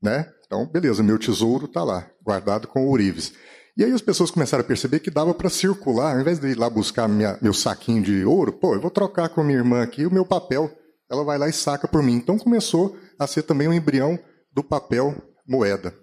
né? 0.00 0.32
Então, 0.46 0.64
beleza, 0.64 1.02
meu 1.02 1.18
tesouro 1.18 1.66
está 1.66 1.82
lá, 1.82 2.08
guardado 2.22 2.68
com 2.68 2.86
ourives. 2.86 3.32
E 3.76 3.84
aí 3.84 3.92
as 3.92 4.00
pessoas 4.00 4.30
começaram 4.30 4.62
a 4.62 4.66
perceber 4.66 5.00
que 5.00 5.10
dava 5.10 5.34
para 5.34 5.50
circular, 5.50 6.14
ao 6.14 6.20
invés 6.20 6.38
de 6.38 6.48
ir 6.48 6.58
lá 6.58 6.70
buscar 6.70 7.08
minha, 7.08 7.36
meu 7.42 7.52
saquinho 7.52 8.02
de 8.02 8.24
ouro, 8.24 8.52
pô, 8.52 8.74
eu 8.74 8.80
vou 8.80 8.90
trocar 8.90 9.28
com 9.28 9.42
minha 9.42 9.58
irmã 9.58 9.82
aqui 9.82 10.06
o 10.06 10.12
meu 10.12 10.24
papel 10.24 10.70
ela 11.10 11.24
vai 11.24 11.38
lá 11.38 11.48
e 11.48 11.52
saca 11.52 11.88
por 11.88 12.02
mim. 12.02 12.14
Então 12.14 12.38
começou 12.38 12.98
a 13.18 13.26
ser 13.26 13.42
também 13.42 13.68
um 13.68 13.72
embrião 13.72 14.18
do 14.52 14.62
papel 14.62 15.14
moeda. 15.46 15.94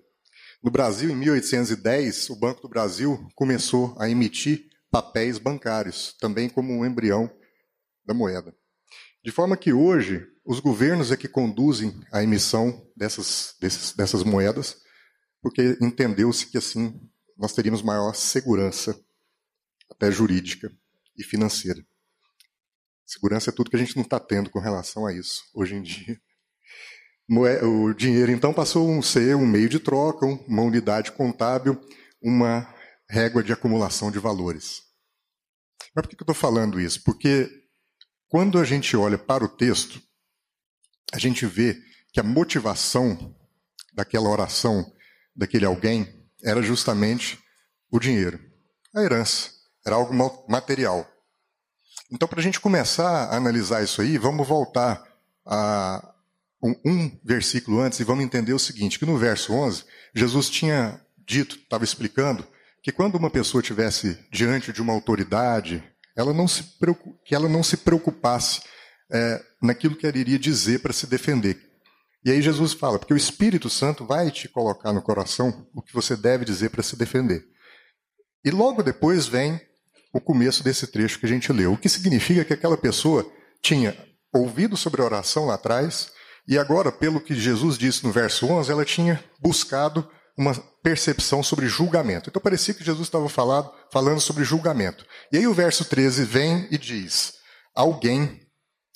No 0.63 0.71
Brasil, 0.71 1.09
em 1.09 1.15
1810, 1.15 2.29
o 2.31 2.35
Banco 2.35 2.61
do 2.61 2.69
Brasil 2.69 3.27
começou 3.35 3.95
a 3.99 4.09
emitir 4.09 4.67
papéis 4.89 5.37
bancários, 5.37 6.15
também 6.19 6.49
como 6.49 6.73
um 6.73 6.85
embrião 6.85 7.29
da 8.05 8.13
moeda. 8.13 8.55
De 9.23 9.31
forma 9.31 9.57
que 9.57 9.73
hoje, 9.73 10.25
os 10.45 10.59
governos 10.59 11.11
é 11.11 11.17
que 11.17 11.27
conduzem 11.27 11.99
a 12.11 12.23
emissão 12.23 12.87
dessas, 12.95 13.55
desses, 13.59 13.93
dessas 13.93 14.23
moedas, 14.23 14.77
porque 15.41 15.77
entendeu-se 15.81 16.47
que 16.47 16.57
assim 16.57 16.99
nós 17.37 17.53
teríamos 17.53 17.81
maior 17.81 18.15
segurança, 18.15 18.99
até 19.91 20.11
jurídica 20.11 20.71
e 21.17 21.23
financeira. 21.23 21.85
Segurança 23.05 23.51
é 23.51 23.53
tudo 23.53 23.69
que 23.69 23.75
a 23.75 23.79
gente 23.79 23.95
não 23.95 24.03
está 24.03 24.19
tendo 24.19 24.49
com 24.49 24.59
relação 24.59 25.05
a 25.05 25.13
isso 25.13 25.43
hoje 25.53 25.75
em 25.75 25.81
dia. 25.81 26.19
O 27.63 27.93
dinheiro, 27.93 28.31
então, 28.31 28.53
passou 28.53 28.97
a 28.97 29.01
ser 29.01 29.35
um 29.35 29.45
meio 29.45 29.69
de 29.69 29.79
troca, 29.79 30.25
uma 30.25 30.61
unidade 30.61 31.11
contábil, 31.11 31.79
uma 32.21 32.67
régua 33.09 33.43
de 33.43 33.53
acumulação 33.53 34.11
de 34.11 34.19
valores. 34.19 34.81
Mas 35.95 36.03
por 36.03 36.09
que 36.09 36.15
eu 36.15 36.23
estou 36.23 36.35
falando 36.35 36.79
isso? 36.79 37.03
Porque 37.03 37.49
quando 38.27 38.59
a 38.59 38.63
gente 38.63 38.97
olha 38.97 39.17
para 39.17 39.43
o 39.43 39.49
texto, 39.49 40.01
a 41.13 41.19
gente 41.19 41.45
vê 41.45 41.79
que 42.11 42.19
a 42.19 42.23
motivação 42.23 43.35
daquela 43.93 44.29
oração, 44.29 44.85
daquele 45.35 45.65
alguém, 45.65 46.27
era 46.43 46.61
justamente 46.61 47.39
o 47.91 47.99
dinheiro, 47.99 48.39
a 48.93 49.01
herança, 49.01 49.51
era 49.85 49.95
algo 49.95 50.13
material. 50.49 51.09
Então, 52.11 52.27
para 52.27 52.39
a 52.39 52.43
gente 52.43 52.59
começar 52.59 53.25
a 53.25 53.35
analisar 53.35 53.83
isso 53.83 54.01
aí, 54.01 54.17
vamos 54.17 54.47
voltar 54.47 55.03
a 55.45 56.13
um, 56.61 56.75
um, 56.85 57.19
versículo 57.23 57.79
antes 57.79 57.99
e 57.99 58.03
vamos 58.03 58.23
entender 58.23 58.53
o 58.53 58.59
seguinte: 58.59 58.99
que 58.99 59.05
no 59.05 59.17
verso 59.17 59.53
11, 59.53 59.83
Jesus 60.13 60.49
tinha 60.49 61.01
dito, 61.25 61.55
estava 61.55 61.83
explicando, 61.83 62.45
que 62.81 62.91
quando 62.91 63.15
uma 63.15 63.29
pessoa 63.29 63.61
estivesse 63.61 64.17
diante 64.31 64.71
de 64.71 64.81
uma 64.81 64.93
autoridade, 64.93 65.83
ela 66.15 66.33
não 66.33 66.47
se 66.47 66.63
que 67.25 67.35
ela 67.35 67.49
não 67.49 67.63
se 67.63 67.77
preocupasse 67.77 68.61
é, 69.11 69.43
naquilo 69.61 69.95
que 69.95 70.05
ela 70.05 70.17
iria 70.17 70.39
dizer 70.39 70.79
para 70.79 70.93
se 70.93 71.07
defender. 71.07 71.59
E 72.23 72.31
aí 72.31 72.41
Jesus 72.41 72.73
fala, 72.73 72.97
porque 72.97 73.13
o 73.13 73.17
Espírito 73.17 73.69
Santo 73.69 74.03
vai 74.03 74.31
te 74.31 74.47
colocar 74.47 74.91
no 74.91 75.01
coração 75.01 75.67
o 75.75 75.81
que 75.81 75.93
você 75.93 76.15
deve 76.15 76.43
dizer 76.43 76.69
para 76.71 76.81
se 76.81 76.95
defender. 76.95 77.45
E 78.43 78.49
logo 78.49 78.81
depois 78.81 79.27
vem 79.27 79.61
o 80.15 80.21
começo 80.21 80.63
desse 80.63 80.87
trecho 80.87 81.19
que 81.19 81.25
a 81.25 81.29
gente 81.29 81.51
leu. 81.51 81.73
O 81.73 81.77
que 81.77 81.89
significa 81.89 82.45
que 82.45 82.53
aquela 82.53 82.77
pessoa 82.77 83.29
tinha 83.61 83.93
ouvido 84.33 84.77
sobre 84.77 85.01
a 85.01 85.05
oração 85.05 85.45
lá 85.45 85.55
atrás, 85.55 86.09
e 86.47 86.57
agora, 86.57 86.89
pelo 86.89 87.19
que 87.19 87.35
Jesus 87.35 87.77
disse 87.77 88.05
no 88.05 88.13
verso 88.13 88.45
11, 88.45 88.71
ela 88.71 88.85
tinha 88.85 89.21
buscado 89.41 90.09
uma 90.37 90.55
percepção 90.81 91.43
sobre 91.43 91.67
julgamento. 91.67 92.29
Então 92.29 92.41
parecia 92.41 92.73
que 92.73 92.83
Jesus 92.83 93.07
estava 93.07 93.27
falado, 93.27 93.69
falando 93.91 94.21
sobre 94.21 94.45
julgamento. 94.45 95.05
E 95.33 95.37
aí 95.37 95.47
o 95.47 95.53
verso 95.53 95.83
13 95.83 96.23
vem 96.23 96.65
e 96.71 96.77
diz: 96.77 97.33
Alguém 97.75 98.39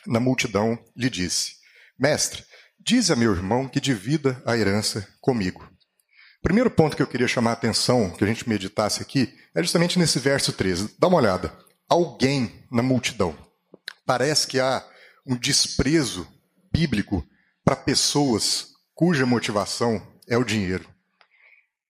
na 0.07 0.21
multidão 0.21 0.79
lhe 0.95 1.09
disse: 1.09 1.55
Mestre, 1.99 2.45
diz 2.79 3.11
a 3.11 3.15
meu 3.17 3.33
irmão 3.33 3.67
que 3.67 3.81
divida 3.81 4.41
a 4.45 4.57
herança 4.57 5.05
comigo. 5.19 5.67
Primeiro 6.41 6.71
ponto 6.71 6.95
que 6.95 7.01
eu 7.01 7.07
queria 7.07 7.27
chamar 7.27 7.51
a 7.51 7.53
atenção, 7.53 8.09
que 8.11 8.23
a 8.23 8.27
gente 8.27 8.47
meditasse 8.47 9.01
aqui, 9.01 9.33
é 9.53 9.61
justamente 9.61 9.99
nesse 9.99 10.19
verso 10.19 10.53
13. 10.53 10.95
Dá 10.97 11.07
uma 11.07 11.17
olhada. 11.17 11.53
Alguém 11.87 12.65
na 12.71 12.81
multidão. 12.81 13.35
Parece 14.05 14.47
que 14.47 14.59
há 14.59 14.85
um 15.25 15.35
desprezo 15.35 16.27
bíblico 16.71 17.25
para 17.63 17.75
pessoas 17.75 18.69
cuja 18.95 19.25
motivação 19.25 20.01
é 20.27 20.37
o 20.37 20.43
dinheiro. 20.43 20.87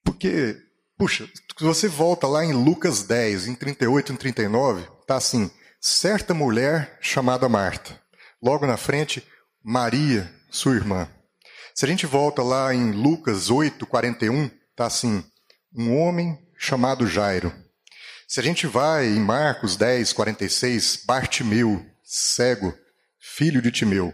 Porque, 0.03 0.57
puxa, 0.97 1.29
se 1.57 1.63
você 1.63 1.87
volta 1.87 2.27
lá 2.27 2.43
em 2.43 2.53
Lucas 2.53 3.03
10, 3.03 3.47
em 3.47 3.55
38 3.55 4.13
e 4.13 4.17
39, 4.17 4.87
tá 5.05 5.15
assim: 5.17 5.51
certa 5.79 6.33
mulher 6.33 6.97
chamada 7.01 7.47
Marta. 7.47 7.99
Logo 8.41 8.65
na 8.65 8.77
frente, 8.77 9.25
Maria, 9.63 10.33
sua 10.49 10.75
irmã. 10.75 11.07
Se 11.79 11.85
a 11.85 11.87
gente 11.87 12.05
volta 12.05 12.43
lá 12.43 12.75
em 12.75 12.91
Lucas 12.91 13.49
8, 13.49 13.87
41, 13.87 14.49
tá 14.75 14.85
assim: 14.85 15.23
um 15.73 15.97
homem 15.97 16.37
chamado 16.57 17.07
Jairo. 17.07 17.53
Se 18.27 18.37
a 18.41 18.43
gente 18.43 18.67
vai 18.67 19.05
em 19.05 19.19
Marcos 19.21 19.77
10, 19.77 20.11
46, 20.11 21.05
Bartimeu, 21.05 21.89
cego, 22.03 22.77
filho 23.17 23.61
de 23.61 23.71
Timeu. 23.71 24.13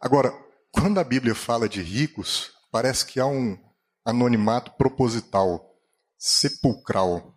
Agora, 0.00 0.32
quando 0.70 1.00
a 1.00 1.02
Bíblia 1.02 1.34
fala 1.34 1.68
de 1.68 1.82
ricos, 1.82 2.52
parece 2.70 3.04
que 3.04 3.18
há 3.18 3.26
um 3.26 3.58
anonimato 4.04 4.70
proposital, 4.76 5.74
sepulcral. 6.16 7.36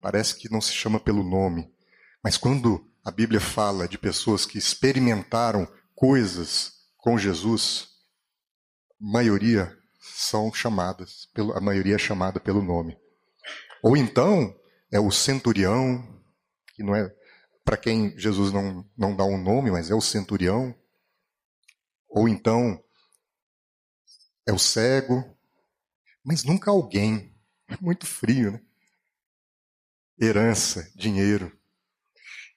Parece 0.00 0.36
que 0.36 0.50
não 0.50 0.62
se 0.62 0.72
chama 0.72 0.98
pelo 0.98 1.22
nome. 1.22 1.70
Mas 2.24 2.38
quando 2.38 2.87
a 3.08 3.10
Bíblia 3.10 3.40
fala 3.40 3.88
de 3.88 3.96
pessoas 3.96 4.44
que 4.44 4.58
experimentaram 4.58 5.66
coisas 5.94 6.74
com 6.98 7.16
Jesus, 7.16 7.88
a 9.00 9.12
maioria 9.12 9.74
são 9.98 10.52
chamadas, 10.52 11.26
a 11.54 11.60
maioria 11.60 11.94
é 11.94 11.98
chamada 11.98 12.38
pelo 12.38 12.62
nome. 12.62 12.98
Ou 13.82 13.96
então 13.96 14.54
é 14.92 15.00
o 15.00 15.10
centurião, 15.10 16.22
que 16.74 16.82
não 16.82 16.94
é 16.94 17.10
para 17.64 17.78
quem 17.78 18.14
Jesus 18.18 18.52
não, 18.52 18.86
não 18.94 19.16
dá 19.16 19.24
um 19.24 19.42
nome, 19.42 19.70
mas 19.70 19.90
é 19.90 19.94
o 19.94 20.02
centurião. 20.02 20.74
Ou 22.10 22.28
então 22.28 22.78
é 24.46 24.52
o 24.52 24.58
cego, 24.58 25.24
mas 26.22 26.44
nunca 26.44 26.70
alguém. 26.70 27.34
É 27.68 27.76
muito 27.80 28.06
frio, 28.06 28.52
né? 28.52 28.60
Herança, 30.20 30.92
dinheiro. 30.94 31.57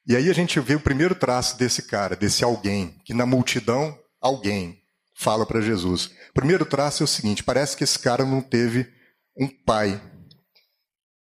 E 0.08 0.16
aí 0.16 0.30
a 0.30 0.34
gente 0.34 0.60
vê 0.60 0.76
o 0.76 0.80
primeiro 0.80 1.14
traço 1.14 1.58
desse 1.58 1.84
cara, 1.84 2.16
desse 2.16 2.44
alguém, 2.44 3.00
que 3.06 3.14
na 3.14 3.26
multidão, 3.26 3.98
alguém 4.20 4.82
fala 5.16 5.46
para 5.46 5.62
Jesus. 5.62 6.06
O 6.30 6.34
primeiro 6.34 6.66
traço 6.66 7.04
é 7.04 7.06
o 7.06 7.08
seguinte: 7.08 7.44
parece 7.44 7.78
que 7.78 7.84
esse 7.84 8.00
cara 8.00 8.26
não 8.26 8.42
teve 8.42 8.92
um 9.38 9.48
pai 9.48 10.02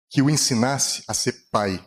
que 0.08 0.22
o 0.22 0.30
ensinasse 0.30 1.02
a 1.06 1.14
ser 1.14 1.32
pai. 1.50 1.84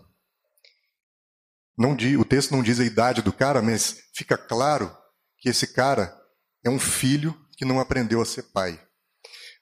Não, 1.77 1.93
o 2.19 2.25
texto 2.25 2.51
não 2.51 2.61
diz 2.61 2.79
a 2.79 2.85
idade 2.85 3.21
do 3.21 3.33
cara, 3.33 3.61
mas 3.61 3.97
fica 4.13 4.37
claro 4.37 4.95
que 5.39 5.49
esse 5.49 5.67
cara 5.67 6.15
é 6.63 6.69
um 6.69 6.79
filho 6.79 7.35
que 7.57 7.65
não 7.65 7.79
aprendeu 7.79 8.21
a 8.21 8.25
ser 8.25 8.43
pai. 8.53 8.79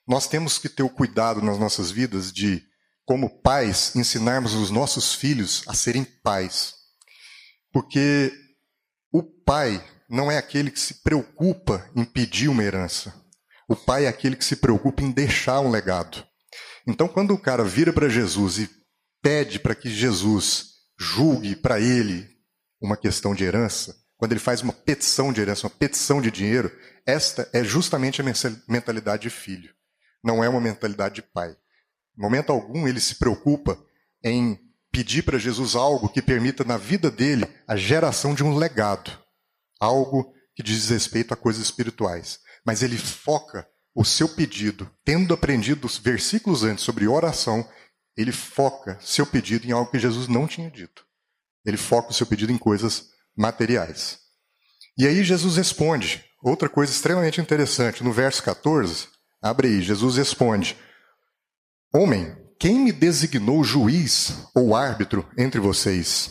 Nós 0.06 0.26
temos 0.28 0.58
que 0.58 0.68
ter 0.68 0.82
o 0.82 0.90
cuidado 0.90 1.40
nas 1.40 1.58
nossas 1.58 1.90
vidas 1.90 2.32
de, 2.32 2.62
como 3.04 3.40
pais, 3.42 3.94
ensinarmos 3.96 4.54
os 4.54 4.70
nossos 4.70 5.14
filhos 5.14 5.62
a 5.66 5.74
serem 5.74 6.04
pais. 6.04 6.81
Porque 7.72 8.32
o 9.12 9.22
pai 9.22 9.82
não 10.08 10.30
é 10.30 10.36
aquele 10.36 10.70
que 10.70 10.80
se 10.80 11.02
preocupa 11.02 11.88
em 11.96 12.04
pedir 12.04 12.48
uma 12.48 12.62
herança. 12.62 13.14
O 13.68 13.74
pai 13.74 14.04
é 14.04 14.08
aquele 14.08 14.36
que 14.36 14.44
se 14.44 14.56
preocupa 14.56 15.02
em 15.02 15.10
deixar 15.10 15.60
um 15.60 15.70
legado. 15.70 16.26
Então, 16.86 17.08
quando 17.08 17.32
o 17.32 17.38
cara 17.38 17.64
vira 17.64 17.92
para 17.92 18.08
Jesus 18.08 18.58
e 18.58 18.70
pede 19.22 19.58
para 19.58 19.74
que 19.74 19.88
Jesus 19.88 20.72
julgue 20.98 21.56
para 21.56 21.80
ele 21.80 22.28
uma 22.80 22.96
questão 22.96 23.34
de 23.34 23.44
herança, 23.44 23.96
quando 24.16 24.32
ele 24.32 24.40
faz 24.40 24.60
uma 24.60 24.72
petição 24.72 25.32
de 25.32 25.40
herança, 25.40 25.66
uma 25.66 25.74
petição 25.74 26.20
de 26.20 26.30
dinheiro, 26.30 26.70
esta 27.06 27.48
é 27.52 27.64
justamente 27.64 28.20
a 28.20 28.24
mentalidade 28.68 29.22
de 29.22 29.30
filho. 29.30 29.72
Não 30.22 30.44
é 30.44 30.48
uma 30.48 30.60
mentalidade 30.60 31.16
de 31.16 31.22
pai. 31.22 31.50
Em 31.50 32.22
momento 32.22 32.50
algum 32.50 32.86
ele 32.86 33.00
se 33.00 33.16
preocupa 33.16 33.82
em 34.22 34.60
pedir 34.92 35.22
para 35.22 35.38
Jesus 35.38 35.74
algo 35.74 36.08
que 36.08 36.20
permita 36.20 36.62
na 36.62 36.76
vida 36.76 37.10
dele 37.10 37.46
a 37.66 37.74
geração 37.74 38.34
de 38.34 38.44
um 38.44 38.54
legado, 38.54 39.10
algo 39.80 40.32
que 40.54 40.62
diz 40.62 40.90
respeito 40.90 41.32
a 41.32 41.36
coisas 41.36 41.62
espirituais. 41.62 42.38
Mas 42.64 42.82
ele 42.82 42.98
foca 42.98 43.66
o 43.94 44.04
seu 44.04 44.28
pedido, 44.28 44.90
tendo 45.04 45.34
aprendido 45.34 45.86
os 45.86 45.98
versículos 45.98 46.62
antes 46.62 46.84
sobre 46.84 47.08
oração, 47.08 47.66
ele 48.16 48.32
foca 48.32 48.98
seu 49.00 49.26
pedido 49.26 49.66
em 49.66 49.72
algo 49.72 49.90
que 49.90 49.98
Jesus 49.98 50.28
não 50.28 50.46
tinha 50.46 50.70
dito. 50.70 51.04
Ele 51.64 51.76
foca 51.76 52.10
o 52.10 52.14
seu 52.14 52.26
pedido 52.26 52.52
em 52.52 52.58
coisas 52.58 53.08
materiais. 53.36 54.18
E 54.98 55.06
aí 55.06 55.24
Jesus 55.24 55.56
responde, 55.56 56.24
outra 56.42 56.68
coisa 56.68 56.92
extremamente 56.92 57.40
interessante, 57.40 58.04
no 58.04 58.12
verso 58.12 58.42
14, 58.42 59.08
abre 59.40 59.68
aí, 59.68 59.82
Jesus 59.82 60.16
responde: 60.16 60.76
Homem, 61.94 62.36
quem 62.62 62.78
me 62.78 62.92
designou 62.92 63.64
juiz 63.64 64.48
ou 64.54 64.76
árbitro 64.76 65.28
entre 65.36 65.58
vocês? 65.58 66.30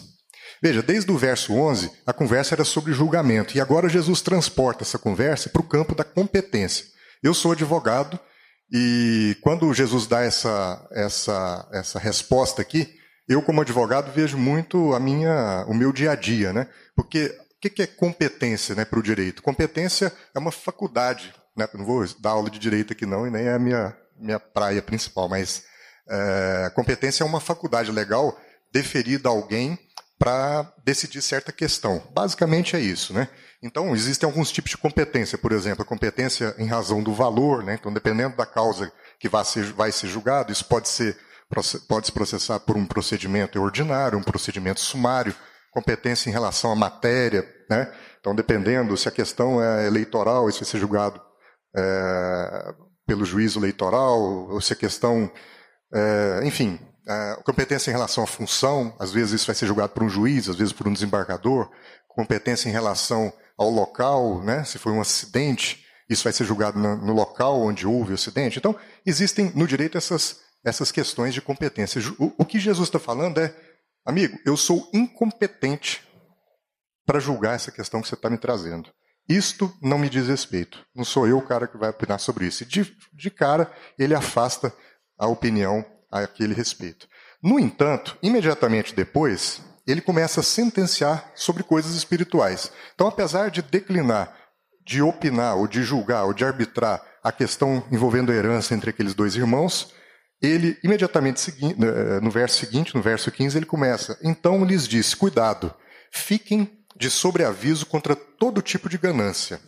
Veja, 0.64 0.82
desde 0.82 1.12
o 1.12 1.18
verso 1.18 1.52
11, 1.52 1.92
a 2.06 2.14
conversa 2.14 2.56
era 2.56 2.64
sobre 2.64 2.94
julgamento, 2.94 3.58
e 3.58 3.60
agora 3.60 3.90
Jesus 3.90 4.22
transporta 4.22 4.82
essa 4.82 4.98
conversa 4.98 5.50
para 5.50 5.60
o 5.60 5.68
campo 5.68 5.94
da 5.94 6.06
competência. 6.06 6.86
Eu 7.22 7.34
sou 7.34 7.52
advogado, 7.52 8.18
e 8.72 9.36
quando 9.42 9.74
Jesus 9.74 10.08
dá 10.08 10.22
essa, 10.22 10.88
essa, 10.94 11.68
essa 11.74 12.00
resposta 12.00 12.62
aqui, 12.62 12.88
eu, 13.28 13.42
como 13.42 13.60
advogado, 13.60 14.14
vejo 14.14 14.38
muito 14.38 14.94
a 14.94 15.02
minha, 15.02 15.66
o 15.68 15.74
meu 15.74 15.92
dia 15.92 16.12
a 16.12 16.16
dia, 16.16 16.54
né? 16.54 16.70
Porque 16.96 17.38
o 17.58 17.70
que 17.70 17.82
é 17.82 17.88
competência 17.88 18.74
né, 18.74 18.86
para 18.86 19.00
o 19.00 19.04
direito? 19.04 19.44
Competência 19.44 20.14
é 20.34 20.40
uma 20.40 20.52
faculdade. 20.52 21.34
Né? 21.58 21.68
Não 21.74 21.84
vou 21.84 22.06
dar 22.22 22.30
aula 22.30 22.50
de 22.50 22.58
direito 22.58 22.94
aqui, 22.94 23.06
não, 23.06 23.28
e 23.28 23.30
nem 23.30 23.48
é 23.48 23.54
a 23.54 23.60
minha, 23.60 23.94
minha 24.18 24.40
praia 24.40 24.82
principal, 24.82 25.28
mas 25.28 25.70
é, 26.12 26.70
competência 26.76 27.24
é 27.24 27.26
uma 27.26 27.40
faculdade 27.40 27.92
legal 27.92 28.38
deferida 28.72 29.30
a 29.30 29.32
alguém 29.32 29.80
para 30.20 30.72
decidir 30.86 31.22
certa 31.22 31.52
questão. 31.52 32.04
Basicamente 32.14 32.76
é 32.76 32.80
isso, 32.80 33.14
né? 33.14 33.28
Então, 33.64 33.96
existem 33.96 34.28
alguns 34.28 34.52
tipos 34.52 34.72
de 34.72 34.78
competência, 34.78 35.38
por 35.38 35.52
exemplo, 35.52 35.82
a 35.84 35.86
competência 35.86 36.54
em 36.58 36.68
razão 36.68 37.02
do 37.02 37.14
valor, 37.14 37.64
né? 37.64 37.78
Então, 37.80 37.92
dependendo 37.92 38.36
da 38.36 38.46
causa 38.46 38.92
que 39.20 39.30
vai 39.30 39.46
ser, 39.46 39.64
vai 39.74 39.92
ser 39.92 40.08
julgado, 40.08 40.52
isso 40.52 40.66
pode 40.66 40.90
ser 40.90 41.18
pode 41.88 42.08
se 42.08 42.14
processar 42.14 42.62
por 42.62 42.78
um 42.78 42.86
procedimento 42.86 43.62
ordinário, 43.62 44.18
um 44.18 44.24
procedimento 44.24 44.80
sumário, 44.80 45.36
competência 45.72 46.30
em 46.30 46.32
relação 46.32 46.72
à 46.72 46.76
matéria, 46.76 47.46
né? 47.70 47.92
Então, 48.20 48.34
dependendo 48.36 48.96
se 48.96 49.10
a 49.10 49.12
questão 49.12 49.62
é 49.62 49.88
eleitoral, 49.88 50.48
isso 50.48 50.60
vai 50.60 50.70
ser 50.70 50.78
julgado 50.78 51.22
é, 51.76 52.74
pelo 53.06 53.26
juízo 53.26 53.60
eleitoral, 53.60 54.22
ou 54.22 54.62
se 54.62 54.74
a 54.74 54.76
questão 54.76 55.30
é, 55.94 56.42
enfim, 56.44 56.80
é, 57.08 57.36
competência 57.44 57.90
em 57.90 57.94
relação 57.94 58.24
à 58.24 58.28
função, 58.28 58.96
às 59.00 59.12
vezes 59.12 59.34
isso 59.34 59.48
vai 59.48 59.56
ser 59.56 59.66
julgado 59.66 59.94
por 59.94 60.04
um 60.04 60.10
juiz, 60.10 60.48
às 60.48 60.56
vezes 60.56 60.74
por 60.74 60.88
um 60.88 60.94
desembargador. 60.94 61.70
Competência 62.08 62.70
em 62.70 62.72
relação 62.72 63.32
ao 63.58 63.70
local, 63.70 64.44
né? 64.44 64.64
se 64.64 64.78
foi 64.78 64.92
um 64.92 65.02
acidente, 65.02 65.86
isso 66.10 66.24
vai 66.24 66.34
ser 66.34 66.46
julgado 66.46 66.78
no, 66.78 66.96
no 66.98 67.14
local 67.14 67.62
onde 67.62 67.88
houve 67.88 68.12
o 68.12 68.16
acidente. 68.16 68.58
Então, 68.58 68.76
existem 69.06 69.52
no 69.56 69.68
direito 69.68 69.98
essas, 69.98 70.40
essas 70.64 70.92
questões 70.92 71.34
de 71.34 71.42
competência. 71.42 72.02
O, 72.20 72.34
o 72.40 72.46
que 72.46 72.60
Jesus 72.60 72.90
está 72.90 73.00
falando 73.00 73.40
é, 73.40 73.56
amigo, 74.06 74.38
eu 74.46 74.58
sou 74.58 74.90
incompetente 74.94 76.06
para 77.06 77.20
julgar 77.20 77.56
essa 77.56 77.72
questão 77.72 78.02
que 78.02 78.08
você 78.08 78.16
está 78.16 78.30
me 78.30 78.38
trazendo. 78.38 78.90
Isto 79.28 79.74
não 79.82 79.98
me 79.98 80.10
diz 80.10 80.28
respeito. 80.28 80.86
Não 80.94 81.06
sou 81.06 81.28
eu 81.28 81.38
o 81.38 81.46
cara 81.46 81.68
que 81.68 81.78
vai 81.78 81.90
opinar 81.90 82.20
sobre 82.20 82.46
isso. 82.46 82.64
E 82.64 82.66
de, 82.66 82.98
de 83.14 83.30
cara, 83.30 83.72
ele 83.98 84.14
afasta 84.14 84.74
a 85.22 85.28
opinião 85.28 85.86
a 86.12 86.22
aquele 86.22 86.56
respeito. 86.56 87.08
No 87.44 87.60
entanto, 87.60 88.18
imediatamente 88.24 88.96
depois, 88.96 89.62
ele 89.86 90.02
começa 90.02 90.40
a 90.40 90.44
sentenciar 90.44 91.32
sobre 91.36 91.62
coisas 91.62 91.96
espirituais. 91.96 92.72
Então, 92.96 93.08
apesar 93.08 93.52
de 93.52 93.62
declinar, 93.62 94.36
de 94.84 95.00
opinar, 95.04 95.56
ou 95.58 95.68
de 95.68 95.84
julgar, 95.84 96.26
ou 96.26 96.34
de 96.34 96.44
arbitrar 96.44 97.00
a 97.24 97.32
questão 97.32 97.86
envolvendo 97.92 98.32
a 98.32 98.36
herança 98.36 98.74
entre 98.74 98.90
aqueles 98.90 99.14
dois 99.14 99.36
irmãos, 99.36 99.94
ele 100.42 100.76
imediatamente 100.84 101.54
eh, 101.62 102.20
no 102.20 102.32
verso 102.32 102.58
seguinte, 102.58 102.96
no 102.96 103.02
verso 103.02 103.32
15, 103.32 103.60
ele 103.60 103.66
começa: 103.66 104.18
Então 104.24 104.66
lhes 104.66 104.88
disse: 104.88 105.16
Cuidado, 105.16 105.72
fiquem 106.12 106.84
de 106.98 107.12
sobreaviso 107.12 107.86
contra 107.86 108.16
todo 108.16 108.62
tipo 108.62 108.90
de 108.90 108.98
ganância. 108.98 109.62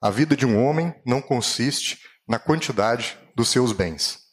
A 0.00 0.08
vida 0.08 0.34
de 0.34 0.46
um 0.46 0.64
homem 0.64 0.94
não 1.04 1.20
consiste 1.20 1.98
na 2.26 2.38
quantidade 2.38 3.18
dos 3.36 3.50
seus 3.50 3.72
bens. 3.72 4.29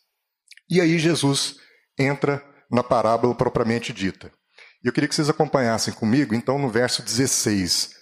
E 0.70 0.82
aí 0.82 1.00
Jesus 1.00 1.56
entra 1.98 2.44
na 2.70 2.84
parábola 2.84 3.34
propriamente 3.34 3.94
dita. 3.94 4.32
E 4.84 4.88
eu 4.88 4.94
queria 4.94 5.08
que 5.08 5.16
vocês 5.16 5.30
acompanhassem 5.30 5.94
comigo, 5.94 6.36
então, 6.36 6.60
no 6.60 6.70
verso 6.70 7.02
16. 7.02 7.96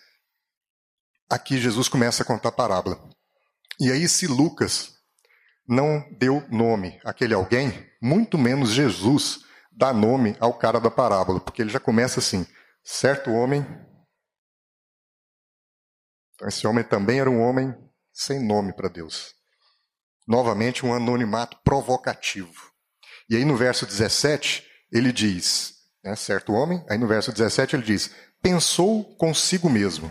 Aqui 1.29 1.57
Jesus 1.57 1.87
começa 1.87 2.23
a 2.23 2.25
contar 2.25 2.49
a 2.49 2.51
parábola. 2.51 3.09
E 3.79 3.91
aí, 3.91 4.07
se 4.07 4.27
Lucas 4.27 4.93
não 5.67 6.03
deu 6.17 6.45
nome 6.49 6.99
àquele 7.03 7.33
alguém, 7.33 7.89
muito 8.01 8.37
menos 8.37 8.71
Jesus 8.71 9.39
dá 9.71 9.91
nome 9.93 10.35
ao 10.39 10.57
cara 10.57 10.79
da 10.79 10.91
parábola, 10.91 11.39
porque 11.39 11.61
ele 11.61 11.71
já 11.71 11.79
começa 11.79 12.19
assim: 12.19 12.45
certo 12.83 13.31
homem. 13.31 13.65
Então, 16.33 16.47
esse 16.47 16.67
homem 16.67 16.83
também 16.83 17.19
era 17.19 17.29
um 17.29 17.41
homem 17.41 17.73
sem 18.11 18.45
nome 18.45 18.73
para 18.73 18.89
Deus. 18.89 19.33
Novamente, 20.27 20.85
um 20.85 20.93
anonimato 20.93 21.57
provocativo. 21.63 22.71
E 23.29 23.35
aí, 23.35 23.45
no 23.45 23.55
verso 23.55 23.85
17, 23.85 24.63
ele 24.91 25.11
diz: 25.11 25.75
né, 26.05 26.15
certo 26.15 26.53
homem, 26.53 26.83
aí 26.87 26.97
no 26.97 27.07
verso 27.07 27.31
17 27.31 27.75
ele 27.75 27.83
diz: 27.83 28.11
pensou 28.41 29.03
consigo 29.17 29.69
mesmo. 29.69 30.09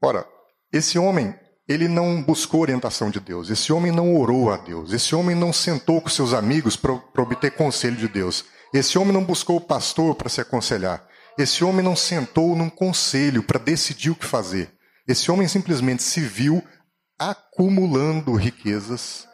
Ora, 0.00 0.24
esse 0.72 0.98
homem 0.98 1.34
ele 1.68 1.88
não 1.88 2.22
buscou 2.22 2.60
orientação 2.60 3.10
de 3.10 3.20
Deus, 3.20 3.50
esse 3.50 3.72
homem 3.72 3.92
não 3.92 4.16
orou 4.16 4.50
a 4.50 4.56
Deus, 4.56 4.92
esse 4.92 5.14
homem 5.14 5.36
não 5.36 5.52
sentou 5.52 6.00
com 6.00 6.08
seus 6.08 6.32
amigos 6.32 6.76
para 6.76 6.94
obter 7.16 7.50
conselho 7.50 7.96
de 7.96 8.08
Deus, 8.08 8.46
esse 8.72 8.96
homem 8.96 9.12
não 9.12 9.24
buscou 9.24 9.56
o 9.56 9.60
pastor 9.60 10.14
para 10.14 10.30
se 10.30 10.40
aconselhar, 10.40 11.06
esse 11.36 11.62
homem 11.64 11.84
não 11.84 11.94
sentou 11.94 12.56
num 12.56 12.70
conselho 12.70 13.42
para 13.42 13.58
decidir 13.58 14.10
o 14.10 14.14
que 14.14 14.24
fazer. 14.24 14.72
Esse 15.06 15.30
homem 15.30 15.48
simplesmente 15.48 16.02
se 16.02 16.20
viu 16.20 16.62
acumulando 17.18 18.34
riquezas 18.34 19.26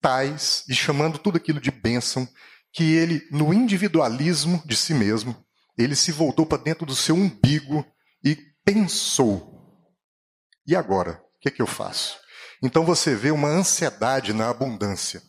tais 0.00 0.64
e 0.68 0.74
chamando 0.74 1.18
tudo 1.18 1.36
aquilo 1.36 1.60
de 1.60 1.70
bênção, 1.70 2.28
que 2.72 2.94
ele, 2.94 3.26
no 3.30 3.52
individualismo 3.52 4.62
de 4.64 4.76
si 4.76 4.94
mesmo, 4.94 5.36
ele 5.76 5.96
se 5.96 6.12
voltou 6.12 6.46
para 6.46 6.62
dentro 6.62 6.86
do 6.86 6.94
seu 6.94 7.14
umbigo 7.14 7.84
e 8.24 8.36
pensou: 8.64 9.58
e 10.68 10.76
agora? 10.76 11.12
O 11.36 11.40
que, 11.40 11.48
é 11.48 11.50
que 11.50 11.62
eu 11.62 11.66
faço? 11.66 12.18
Então 12.62 12.84
você 12.84 13.14
vê 13.14 13.30
uma 13.30 13.48
ansiedade 13.48 14.34
na 14.34 14.50
abundância. 14.50 15.22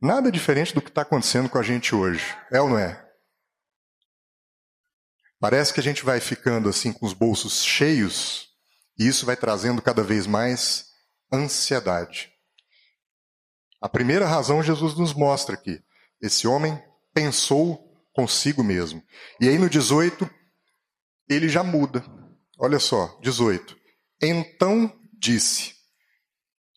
Nada 0.00 0.32
diferente 0.32 0.74
do 0.74 0.82
que 0.82 0.88
está 0.88 1.02
acontecendo 1.02 1.48
com 1.48 1.58
a 1.58 1.62
gente 1.62 1.94
hoje. 1.94 2.36
É 2.50 2.60
ou 2.60 2.68
não 2.68 2.78
é? 2.78 3.08
Parece 5.38 5.72
que 5.72 5.78
a 5.78 5.82
gente 5.82 6.04
vai 6.04 6.18
ficando 6.18 6.68
assim 6.68 6.92
com 6.92 7.06
os 7.06 7.12
bolsos 7.12 7.62
cheios 7.62 8.48
e 8.98 9.06
isso 9.06 9.26
vai 9.26 9.36
trazendo 9.36 9.82
cada 9.82 10.02
vez 10.02 10.26
mais 10.26 10.86
ansiedade. 11.32 12.30
A 13.80 13.88
primeira 13.88 14.26
razão 14.26 14.62
Jesus 14.62 14.94
nos 14.94 15.12
mostra 15.12 15.54
aqui. 15.54 15.82
Esse 16.20 16.46
homem 16.46 16.80
pensou 17.12 17.92
consigo 18.14 18.62
mesmo. 18.62 19.02
E 19.40 19.48
aí 19.48 19.58
no 19.58 19.68
18, 19.68 20.28
ele 21.28 21.48
já 21.48 21.64
muda. 21.64 22.04
Olha 22.58 22.78
só, 22.78 23.18
18. 23.20 23.76
Então 24.22 24.92
disse. 25.18 25.74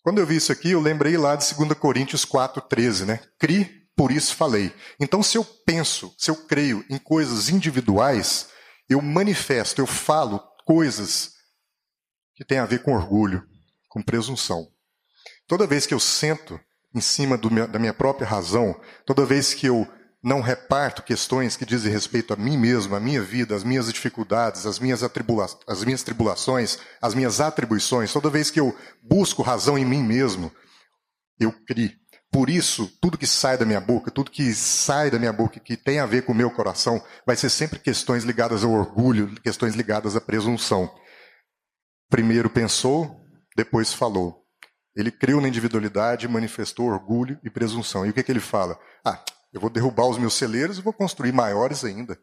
Quando 0.02 0.20
eu 0.20 0.26
vi 0.26 0.38
isso 0.38 0.52
aqui, 0.52 0.72
eu 0.72 0.82
lembrei 0.82 1.18
lá 1.18 1.36
de 1.36 1.54
2 1.54 1.74
Coríntios 1.78 2.26
4,13, 2.26 3.06
né? 3.06 3.20
Cri, 3.40 3.88
por 3.96 4.12
isso 4.12 4.36
falei. 4.36 4.74
Então, 5.00 5.24
se 5.24 5.38
eu 5.38 5.44
penso, 5.44 6.14
se 6.18 6.30
eu 6.30 6.36
creio 6.36 6.86
em 6.90 6.98
coisas 6.98 7.50
individuais, 7.50 8.50
eu 8.90 9.02
manifesto, 9.02 9.82
eu 9.82 9.88
falo 9.88 10.40
coisas 10.66 11.35
que 12.36 12.46
têm 12.46 12.60
a 12.60 12.66
ver 12.66 12.84
com 12.84 12.94
orgulho, 12.94 13.44
com 13.90 14.02
presunção. 14.02 14.68
Toda 15.48 15.68
vez 15.68 15.86
que 15.86 15.94
eu 15.94 16.00
sento 16.00 16.60
em 16.94 17.02
cima 17.02 17.40
meu, 17.52 17.68
da 17.68 17.80
minha 17.80 17.94
própria 17.94 18.28
razão, 18.28 18.80
toda 19.06 19.26
vez 19.26 19.54
que 19.54 19.68
eu 19.68 19.88
não 20.24 20.42
reparto 20.42 21.04
questões 21.04 21.56
que 21.56 21.66
dizem 21.66 21.92
respeito 21.92 22.34
a 22.34 22.36
mim 22.36 22.58
mesmo, 22.58 22.96
a 22.96 23.00
minha 23.00 23.22
vida, 23.22 23.56
as 23.56 23.64
minhas 23.64 23.94
dificuldades, 23.94 24.66
as 24.66 24.80
minhas, 24.80 25.04
atribula 25.04 25.46
as 25.68 25.84
minhas 25.84 26.02
tribulações, 26.02 26.80
as 27.00 27.14
minhas 27.14 27.40
atribuições. 27.40 28.12
Toda 28.12 28.30
vez 28.30 28.50
que 28.50 28.60
eu 28.60 28.76
busco 29.04 29.44
razão 29.44 29.78
em 29.78 29.86
mim 29.86 30.02
mesmo, 30.02 30.52
eu 31.40 31.52
crio. 31.68 31.92
Por 32.32 32.50
isso, 32.50 32.92
tudo 33.00 33.18
que 33.18 33.28
sai 33.28 33.58
da 33.58 33.66
minha 33.66 33.80
boca, 33.80 34.10
tudo 34.10 34.32
que 34.32 34.54
sai 34.54 35.12
da 35.12 35.20
minha 35.20 35.32
boca 35.32 35.60
que 35.60 35.78
tem 35.78 36.00
a 36.00 36.06
ver 36.06 36.24
com 36.24 36.32
o 36.32 36.36
meu 36.36 36.50
coração, 36.50 37.02
vai 37.26 37.36
ser 37.36 37.50
sempre 37.50 37.78
questões 37.78 38.24
ligadas 38.24 38.64
ao 38.64 38.72
orgulho, 38.72 39.34
questões 39.42 39.76
ligadas 39.76 40.16
à 40.16 40.22
presunção. 40.22 40.92
Primeiro 42.16 42.50
pensou, 42.50 43.20
depois 43.58 43.92
falou. 43.92 44.42
Ele 44.96 45.12
criou 45.12 45.42
na 45.42 45.50
individualidade, 45.50 46.30
manifestou 46.30 46.86
orgulho 46.86 47.38
e 47.44 47.50
presunção. 47.50 48.06
E 48.06 48.10
o 48.10 48.14
que, 48.14 48.24
que 48.24 48.32
ele 48.32 48.40
fala? 48.40 48.80
Ah, 49.04 49.22
eu 49.52 49.60
vou 49.60 49.70
derrubar 49.70 50.08
os 50.08 50.18
meus 50.18 50.34
celeiros 50.34 50.78
e 50.78 50.82
vou 50.82 50.94
construir 50.94 51.34
maiores 51.34 51.84
ainda. 51.84 52.18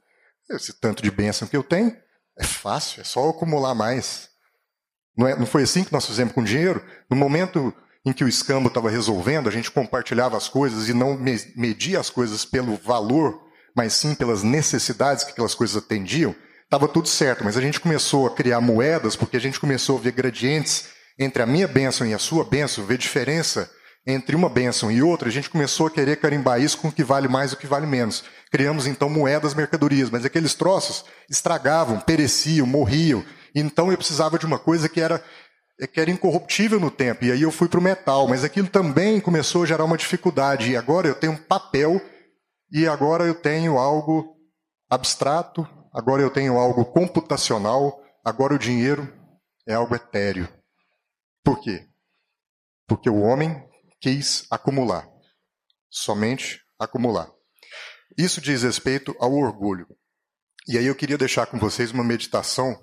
Esse 0.48 0.72
tanto 0.80 1.02
de 1.02 1.10
bênção 1.10 1.46
que 1.46 1.54
eu 1.54 1.62
tenho, 1.62 1.94
é 2.38 2.42
fácil, 2.42 3.02
é 3.02 3.04
só 3.04 3.28
acumular 3.28 3.74
mais. 3.74 4.30
Não, 5.14 5.28
é, 5.28 5.38
não 5.38 5.44
foi 5.44 5.64
assim 5.64 5.84
que 5.84 5.92
nós 5.92 6.06
fizemos 6.06 6.32
com 6.32 6.42
dinheiro? 6.42 6.82
No 7.10 7.14
momento 7.14 7.70
em 8.02 8.14
que 8.14 8.24
o 8.24 8.28
escambo 8.28 8.68
estava 8.68 8.88
resolvendo, 8.88 9.46
a 9.46 9.52
gente 9.52 9.70
compartilhava 9.70 10.38
as 10.38 10.48
coisas 10.48 10.88
e 10.88 10.94
não 10.94 11.18
media 11.54 12.00
as 12.00 12.08
coisas 12.08 12.46
pelo 12.46 12.78
valor, 12.78 13.46
mas 13.76 13.92
sim 13.92 14.14
pelas 14.14 14.42
necessidades 14.42 15.22
que 15.22 15.32
aquelas 15.32 15.54
coisas 15.54 15.76
atendiam, 15.76 16.34
estava 16.72 16.88
tudo 16.88 17.06
certo. 17.06 17.44
Mas 17.44 17.58
a 17.58 17.60
gente 17.60 17.78
começou 17.78 18.26
a 18.26 18.30
criar 18.30 18.60
moedas 18.60 19.14
porque 19.14 19.36
a 19.36 19.40
gente 19.40 19.60
começou 19.60 19.98
a 19.98 20.00
ver 20.00 20.12
gradientes 20.12 20.88
entre 21.18 21.42
a 21.42 21.46
minha 21.46 21.68
bênção 21.68 22.06
e 22.06 22.14
a 22.14 22.18
sua 22.18 22.44
bênção, 22.44 22.86
ver 22.86 22.96
diferença 22.96 23.70
entre 24.06 24.34
uma 24.34 24.48
bênção 24.48 24.90
e 24.90 25.00
outra, 25.00 25.28
a 25.28 25.30
gente 25.30 25.48
começou 25.48 25.86
a 25.86 25.90
querer 25.90 26.16
carimbar 26.16 26.60
isso 26.60 26.76
com 26.78 26.88
o 26.88 26.92
que 26.92 27.04
vale 27.04 27.28
mais 27.28 27.52
e 27.52 27.54
o 27.54 27.56
que 27.56 27.68
vale 27.68 27.86
menos. 27.86 28.24
Criamos 28.50 28.86
então 28.86 29.08
moedas, 29.08 29.54
mercadorias, 29.54 30.10
mas 30.10 30.24
aqueles 30.24 30.54
troços 30.54 31.04
estragavam, 31.30 32.00
pereciam, 32.00 32.66
morriam. 32.66 33.22
Então 33.54 33.92
eu 33.92 33.96
precisava 33.96 34.38
de 34.38 34.46
uma 34.46 34.58
coisa 34.58 34.88
que 34.88 35.00
era 35.00 35.22
que 35.92 36.00
era 36.00 36.10
incorruptível 36.10 36.80
no 36.80 36.90
tempo. 36.90 37.24
E 37.24 37.32
aí 37.32 37.42
eu 37.42 37.50
fui 37.50 37.68
para 37.68 37.78
o 37.78 37.82
metal, 37.82 38.26
mas 38.28 38.44
aquilo 38.44 38.68
também 38.68 39.20
começou 39.20 39.62
a 39.62 39.66
gerar 39.66 39.84
uma 39.84 39.96
dificuldade. 39.96 40.70
E 40.70 40.76
agora 40.76 41.08
eu 41.08 41.14
tenho 41.14 41.36
papel 41.36 42.00
e 42.72 42.86
agora 42.86 43.24
eu 43.24 43.34
tenho 43.34 43.78
algo 43.78 44.36
abstrato, 44.90 45.66
agora 45.92 46.22
eu 46.22 46.30
tenho 46.30 46.58
algo 46.58 46.84
computacional, 46.84 48.00
agora 48.24 48.54
o 48.54 48.58
dinheiro 48.58 49.12
é 49.66 49.74
algo 49.74 49.94
etéreo. 49.94 50.48
Por 51.44 51.60
quê? 51.60 51.88
Porque 52.86 53.10
o 53.10 53.20
homem 53.20 53.62
quis 54.00 54.46
acumular. 54.50 55.08
Somente 55.90 56.60
acumular. 56.78 57.30
Isso 58.16 58.40
diz 58.40 58.62
respeito 58.62 59.14
ao 59.18 59.32
orgulho. 59.32 59.86
E 60.68 60.78
aí 60.78 60.86
eu 60.86 60.94
queria 60.94 61.18
deixar 61.18 61.46
com 61.46 61.58
vocês 61.58 61.90
uma 61.90 62.04
meditação 62.04 62.76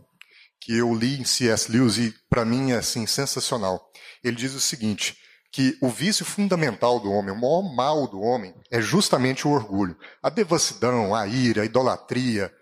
que 0.62 0.78
eu 0.78 0.94
li 0.94 1.20
em 1.20 1.24
C.S. 1.24 1.72
Lewis 1.72 1.98
e 1.98 2.14
para 2.30 2.44
mim 2.44 2.72
é 2.72 2.78
assim 2.78 3.06
sensacional. 3.06 3.90
Ele 4.24 4.36
diz 4.36 4.54
o 4.54 4.60
seguinte, 4.60 5.18
que 5.52 5.78
o 5.82 5.90
vício 5.90 6.26
fundamental 6.26 7.00
do 7.00 7.12
homem, 7.12 7.34
o 7.34 7.40
maior 7.40 7.76
mal 7.76 8.08
do 8.08 8.20
homem 8.20 8.54
é 8.72 8.82
justamente 8.82 9.48
o 9.48 9.52
orgulho. 9.52 9.98
A 10.22 10.30
devassidão, 10.30 11.16
a 11.16 11.26
ira, 11.26 11.64
a 11.64 11.66
idolatria, 11.66 12.54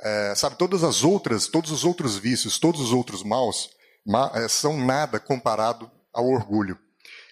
é, 0.00 0.34
sabe, 0.34 0.56
todas 0.56 0.82
as 0.84 1.04
outras, 1.04 1.46
todos 1.46 1.70
os 1.70 1.84
outros 1.84 2.16
vícios, 2.16 2.58
todos 2.58 2.80
os 2.80 2.92
outros 2.92 3.22
maus 3.22 3.70
ma, 4.06 4.30
é, 4.34 4.48
são 4.48 4.76
nada 4.76 5.18
comparado 5.18 5.90
ao 6.12 6.26
orgulho. 6.26 6.78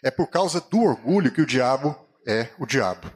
É 0.02 0.10
por 0.10 0.28
causa 0.28 0.60
do 0.60 0.82
orgulho 0.82 1.32
que 1.32 1.40
o 1.40 1.46
diabo 1.46 1.96
é 2.26 2.48
o 2.58 2.66
diabo. 2.66 3.10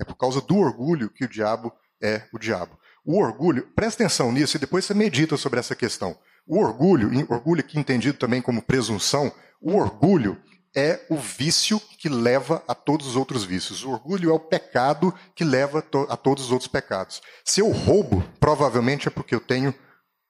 É 0.00 0.04
por 0.04 0.16
causa 0.16 0.40
do 0.40 0.56
orgulho 0.56 1.10
que 1.10 1.24
o 1.24 1.28
diabo 1.28 1.72
é 2.02 2.22
o 2.32 2.38
diabo. 2.38 2.78
O 3.04 3.18
orgulho, 3.18 3.66
presta 3.74 4.04
atenção 4.04 4.30
nisso 4.30 4.56
e 4.56 4.60
depois 4.60 4.84
você 4.84 4.94
medita 4.94 5.36
sobre 5.36 5.58
essa 5.58 5.74
questão. 5.74 6.16
O 6.46 6.58
orgulho, 6.58 7.10
orgulho 7.30 7.60
aqui 7.60 7.78
entendido 7.78 8.18
também 8.18 8.40
como 8.40 8.62
presunção, 8.62 9.32
o 9.60 9.74
orgulho 9.74 10.40
é 10.74 11.00
o 11.08 11.16
vício 11.16 11.80
que 11.98 12.08
leva 12.08 12.62
a 12.68 12.74
todos 12.74 13.06
os 13.06 13.16
outros 13.16 13.44
vícios. 13.44 13.84
O 13.84 13.90
orgulho 13.90 14.30
é 14.30 14.32
o 14.32 14.40
pecado 14.40 15.14
que 15.34 15.44
leva 15.44 15.84
a 16.08 16.16
todos 16.16 16.44
os 16.44 16.52
outros 16.52 16.68
pecados. 16.68 17.20
Se 17.44 17.60
eu 17.60 17.70
roubo, 17.70 18.22
provavelmente 18.38 19.08
é 19.08 19.10
porque 19.10 19.34
eu 19.34 19.40
tenho 19.40 19.74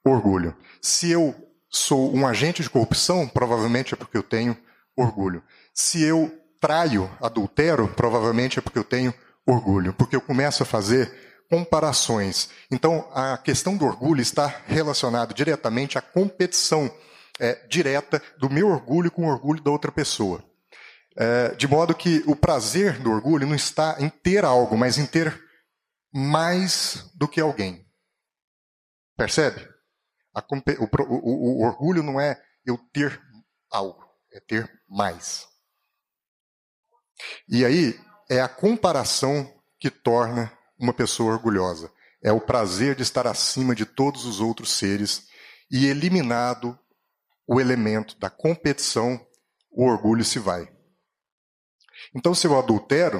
orgulho. 0.05 0.57
Se 0.81 1.11
eu 1.11 1.35
sou 1.71 2.15
um 2.15 2.27
agente 2.27 2.63
de 2.63 2.71
corrupção, 2.71 3.29
provavelmente 3.29 3.95
é 3.95 3.97
porque 3.97 4.17
eu 4.17 4.23
tenho 4.23 4.57
orgulho. 4.97 5.43
Se 5.75 6.03
eu 6.03 6.33
traio, 6.61 7.11
adultero, 7.21 7.89
provavelmente 7.89 8.59
é 8.59 8.63
porque 8.63 8.79
eu 8.79 8.85
tenho 8.85 9.15
orgulho, 9.47 9.93
porque 9.93 10.17
eu 10.17 10.21
começo 10.21 10.63
a 10.63 10.67
fazer 10.67 11.13
comparações. 11.51 12.51
Então, 12.71 13.09
a 13.15 13.39
questão 13.39 13.77
do 13.77 13.85
orgulho 13.87 14.21
está 14.21 14.63
relacionada 14.67 15.33
diretamente 15.33 15.97
à 15.97 16.03
competição 16.03 16.91
é, 17.39 17.67
direta 17.67 18.23
do 18.39 18.51
meu 18.51 18.69
orgulho 18.69 19.11
com 19.11 19.27
o 19.27 19.31
orgulho 19.31 19.63
da 19.63 19.71
outra 19.71 19.93
pessoa. 19.93 20.45
É, 21.17 21.55
de 21.55 21.67
modo 21.67 21.95
que 21.95 22.23
o 22.27 22.37
prazer 22.37 22.99
do 23.01 23.11
orgulho 23.11 23.47
não 23.47 23.55
está 23.55 23.97
em 23.99 24.09
ter 24.09 24.45
algo, 24.45 24.77
mas 24.77 24.99
em 24.99 25.07
ter 25.07 25.43
mais 26.13 27.11
do 27.15 27.27
que 27.27 27.41
alguém. 27.41 27.87
Percebe? 29.17 29.69
A, 30.35 30.41
o, 30.41 30.89
o, 31.09 31.61
o 31.61 31.67
orgulho 31.67 32.03
não 32.03 32.21
é 32.21 32.41
eu 32.65 32.79
ter 32.93 33.21
algo, 33.71 34.05
é 34.33 34.41
ter 34.41 34.71
mais. 34.89 35.47
E 37.49 37.65
aí 37.65 37.99
é 38.31 38.41
a 38.41 38.49
comparação 38.49 39.53
que 39.81 39.91
torna 39.91 40.53
uma 40.79 40.93
pessoa 40.93 41.33
orgulhosa. 41.33 41.91
É 42.23 42.33
o 42.33 42.41
prazer 42.41 42.95
de 42.95 43.03
estar 43.03 43.27
acima 43.27 43.75
de 43.75 43.85
todos 43.85 44.25
os 44.25 44.41
outros 44.41 44.71
seres 44.71 45.27
e 45.71 45.87
eliminado 45.87 46.79
o 47.49 47.59
elemento 47.59 48.19
da 48.19 48.29
competição, 48.29 49.27
o 49.71 49.87
orgulho 49.87 50.23
se 50.23 50.39
vai. 50.39 50.71
Então, 52.15 52.35
se 52.35 52.47
eu 52.47 52.59
adultero, 52.59 53.19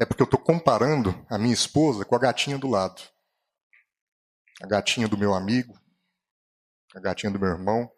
é 0.00 0.04
porque 0.04 0.20
eu 0.20 0.26
estou 0.26 0.40
comparando 0.40 1.14
a 1.30 1.38
minha 1.38 1.54
esposa 1.54 2.04
com 2.04 2.16
a 2.16 2.18
gatinha 2.18 2.58
do 2.58 2.66
lado. 2.66 3.00
A 4.60 4.66
gatinha 4.66 5.06
do 5.06 5.16
meu 5.16 5.32
amigo, 5.32 5.78
a 6.94 7.00
gatinha 7.00 7.30
do 7.30 7.38
meu 7.38 7.48
irmão. 7.48 7.88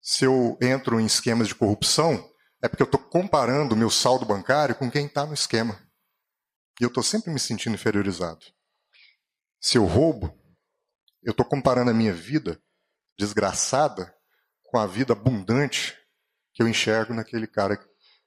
Se 0.00 0.24
eu 0.24 0.56
entro 0.62 1.00
em 1.00 1.06
esquemas 1.06 1.48
de 1.48 1.54
corrupção, 1.54 2.32
é 2.62 2.68
porque 2.68 2.82
eu 2.82 2.86
estou 2.86 3.00
comparando 3.00 3.74
o 3.74 3.78
meu 3.78 3.90
saldo 3.90 4.24
bancário 4.24 4.74
com 4.76 4.88
quem 4.88 5.06
está 5.06 5.26
no 5.26 5.34
esquema. 5.34 5.84
E 6.80 6.84
eu 6.84 6.88
estou 6.88 7.02
sempre 7.02 7.32
me 7.32 7.40
sentindo 7.40 7.74
inferiorizado. 7.74 8.46
Se 9.60 9.78
eu 9.78 9.84
roubo, 9.84 10.32
eu 11.24 11.32
estou 11.32 11.44
comparando 11.44 11.90
a 11.90 11.94
minha 11.94 12.12
vida 12.12 12.62
desgraçada 13.18 14.16
com 14.70 14.78
a 14.78 14.86
vida 14.86 15.12
abundante 15.12 15.96
que 16.52 16.62
eu 16.62 16.68
enxergo 16.68 17.14
naquele 17.14 17.46
cara 17.46 17.78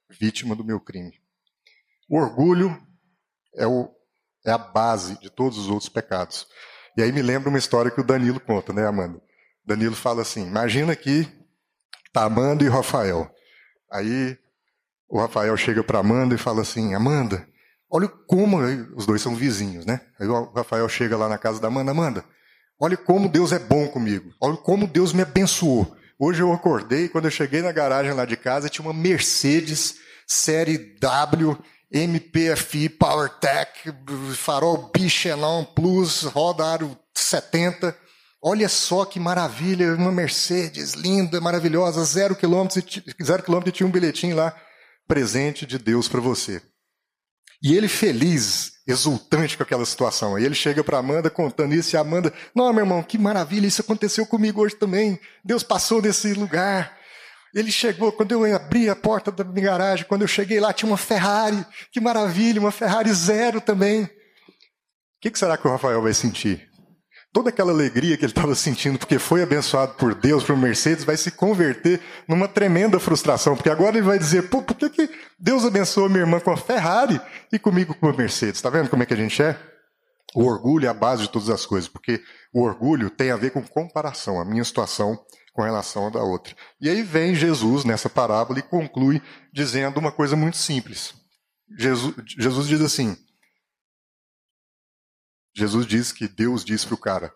vítima 0.10 0.56
do 0.56 0.64
meu 0.64 0.80
crime. 0.80 1.22
O 2.10 2.18
orgulho 2.18 2.76
é, 3.56 3.66
o, 3.66 3.90
é 4.46 4.52
a 4.52 4.58
base 4.58 5.20
de 5.20 5.30
todos 5.30 5.58
os 5.58 5.70
outros 5.70 5.90
pecados. 5.90 6.48
E 6.98 7.02
aí 7.02 7.12
me 7.12 7.22
lembra 7.22 7.50
uma 7.50 7.58
história 7.58 7.92
que 7.92 8.02
o 8.02 8.04
Danilo 8.04 8.40
conta, 8.40 8.74
né, 8.74 8.86
Amanda? 8.86 9.22
Danilo 9.66 9.96
fala 9.96 10.22
assim: 10.22 10.46
imagina 10.46 10.96
que 10.96 11.28
tá 12.12 12.24
Amanda 12.24 12.64
e 12.64 12.68
Rafael. 12.68 13.30
Aí 13.92 14.38
o 15.08 15.20
Rafael 15.20 15.56
chega 15.56 15.84
para 15.84 16.00
Amanda 16.00 16.36
e 16.36 16.38
fala 16.38 16.62
assim: 16.62 16.94
Amanda, 16.94 17.48
olha 17.90 18.08
como. 18.08 18.58
Os 18.96 19.06
dois 19.06 19.22
são 19.22 19.36
vizinhos, 19.36 19.86
né? 19.86 20.02
Aí 20.20 20.28
o 20.28 20.52
Rafael 20.52 20.88
chega 20.90 21.16
lá 21.16 21.30
na 21.30 21.38
casa 21.38 21.62
da 21.62 21.68
Amanda: 21.68 21.92
Amanda, 21.92 22.26
olha 22.80 22.98
como 22.98 23.30
Deus 23.30 23.52
é 23.52 23.60
bom 23.60 23.88
comigo. 23.88 24.34
Olha 24.42 24.58
como 24.58 24.88
Deus 24.88 25.14
me 25.14 25.22
abençoou. 25.22 25.96
Hoje 26.24 26.44
eu 26.44 26.54
acordei, 26.54 27.10
quando 27.10 27.26
eu 27.26 27.32
cheguei 27.32 27.64
na 27.64 27.72
garagem 27.72 28.14
lá 28.14 28.26
de 28.26 28.38
casa, 28.38 28.70
tinha 28.70 28.86
uma 28.86 28.94
Mercedes 28.94 29.96
série 30.28 30.78
W, 31.00 31.58
MPFI, 31.92 32.90
PowerTech, 32.90 33.92
farol 34.36 34.92
Bichelon 34.94 35.66
Plus, 35.66 36.22
roda 36.22 36.64
aro 36.64 36.96
70. 37.12 37.98
Olha 38.40 38.70
só 38.70 39.04
que 39.04 39.20
maravilha, 39.20 39.96
uma 39.96 40.12
Mercedes 40.12 40.94
linda, 40.94 41.42
maravilhosa, 41.42 42.04
zero 42.04 42.36
quilômetros, 42.36 43.02
zero 43.24 43.42
quilômetro 43.42 43.70
e 43.70 43.74
tinha 43.74 43.88
um 43.88 43.92
bilhetinho 43.92 44.36
lá, 44.36 44.56
presente 45.08 45.66
de 45.66 45.80
Deus 45.80 46.08
para 46.08 46.22
você. 46.22 46.62
E 47.64 47.76
ele 47.76 47.88
feliz, 47.88 48.74
exultante 48.88 49.56
com 49.56 49.64
aquela 49.64 49.86
situação. 49.86 50.36
Aí 50.36 50.44
ele 50.44 50.56
chega 50.56 50.84
para 50.84 50.98
Amanda 50.98 51.30
contando 51.30 51.74
isso 51.74 51.96
e 51.96 51.98
Amanda, 51.98 52.34
não, 52.56 52.74
meu 52.74 52.84
irmão, 52.84 53.04
que 53.04 53.18
maravilha, 53.18 53.68
isso 53.68 53.82
aconteceu 53.82 54.26
comigo 54.26 54.62
hoje 54.62 54.76
também. 54.76 55.20
Deus 55.44 55.62
passou 55.62 56.02
nesse 56.02 56.34
lugar. 56.34 56.98
Ele 57.54 57.72
chegou, 57.72 58.12
quando 58.12 58.32
eu 58.32 58.56
abri 58.56 58.90
a 58.90 58.96
porta 58.96 59.32
da 59.32 59.44
minha 59.44 59.66
garagem, 59.66 60.06
quando 60.06 60.22
eu 60.22 60.28
cheguei 60.28 60.60
lá, 60.60 60.74
tinha 60.74 60.90
uma 60.90 60.98
Ferrari. 60.98 61.66
Que 61.92 62.00
maravilha, 62.00 62.62
uma 62.62 62.72
Ferrari 62.72 63.14
zero 63.14 63.60
também. 63.62 64.04
O 64.04 64.10
que 65.20 65.38
será 65.38 65.58
que 65.58 65.68
o 65.68 65.72
Rafael 65.72 66.02
vai 66.02 66.14
sentir? 66.14 66.71
Toda 67.34 67.50
aquela 67.50 67.72
alegria 67.72 68.18
que 68.18 68.26
ele 68.26 68.32
estava 68.32 68.54
sentindo 68.56 69.00
porque 69.00 69.18
foi 69.18 69.42
abençoado 69.42 69.94
por 69.94 70.14
Deus, 70.14 70.44
por 70.44 70.58
Mercedes, 70.58 71.04
vai 71.04 71.18
se 71.18 71.32
converter 71.32 72.02
numa 72.28 72.48
tremenda 72.48 73.00
frustração, 73.00 73.56
porque 73.56 73.70
agora 73.70 73.98
ele 73.98 74.06
vai 74.06 74.20
dizer, 74.20 74.50
pô, 74.50 74.62
por 74.62 74.76
que, 74.76 74.90
que 74.90 75.10
Deus 75.40 75.66
abençoou 75.66 76.10
minha 76.10 76.22
irmã 76.22 76.40
com 76.40 76.52
a 76.52 76.58
Ferrari 76.58 77.20
e 77.52 77.58
comigo 77.58 77.96
com 77.96 78.08
a 78.08 78.14
Mercedes? 78.14 78.56
Está 78.56 78.70
vendo 78.70 78.90
como 78.90 79.04
é 79.04 79.06
que 79.06 79.14
a 79.14 79.18
gente 79.18 79.42
é? 79.42 79.58
O 80.36 80.46
orgulho 80.46 80.86
é 80.86 80.90
a 80.90 80.94
base 80.94 81.24
de 81.24 81.30
todas 81.30 81.50
as 81.50 81.66
coisas, 81.66 81.90
porque 81.90 82.22
o 82.54 82.62
orgulho 82.62 83.10
tem 83.10 83.32
a 83.32 83.36
ver 83.36 83.52
com 83.52 83.62
comparação, 83.62 84.40
a 84.40 84.46
minha 84.46 84.64
situação 84.64 85.20
com 85.54 85.62
relação 85.62 86.08
à 86.08 86.10
da 86.10 86.24
outra. 86.24 86.56
E 86.80 86.90
aí 86.90 87.02
vem 87.02 87.36
Jesus 87.36 87.84
nessa 87.84 88.10
parábola 88.10 88.60
e 88.60 88.64
conclui 88.64 89.22
dizendo 89.54 90.00
uma 90.00 90.12
coisa 90.12 90.36
muito 90.36 90.56
simples. 90.56 91.14
Jesus, 91.78 92.16
Jesus 92.38 92.68
diz 92.68 92.82
assim: 92.82 93.18
Jesus 95.54 95.86
diz 95.86 96.12
que 96.12 96.28
Deus 96.28 96.64
diz 96.64 96.86
para 96.86 96.96
o 96.96 96.98
cara: 96.98 97.34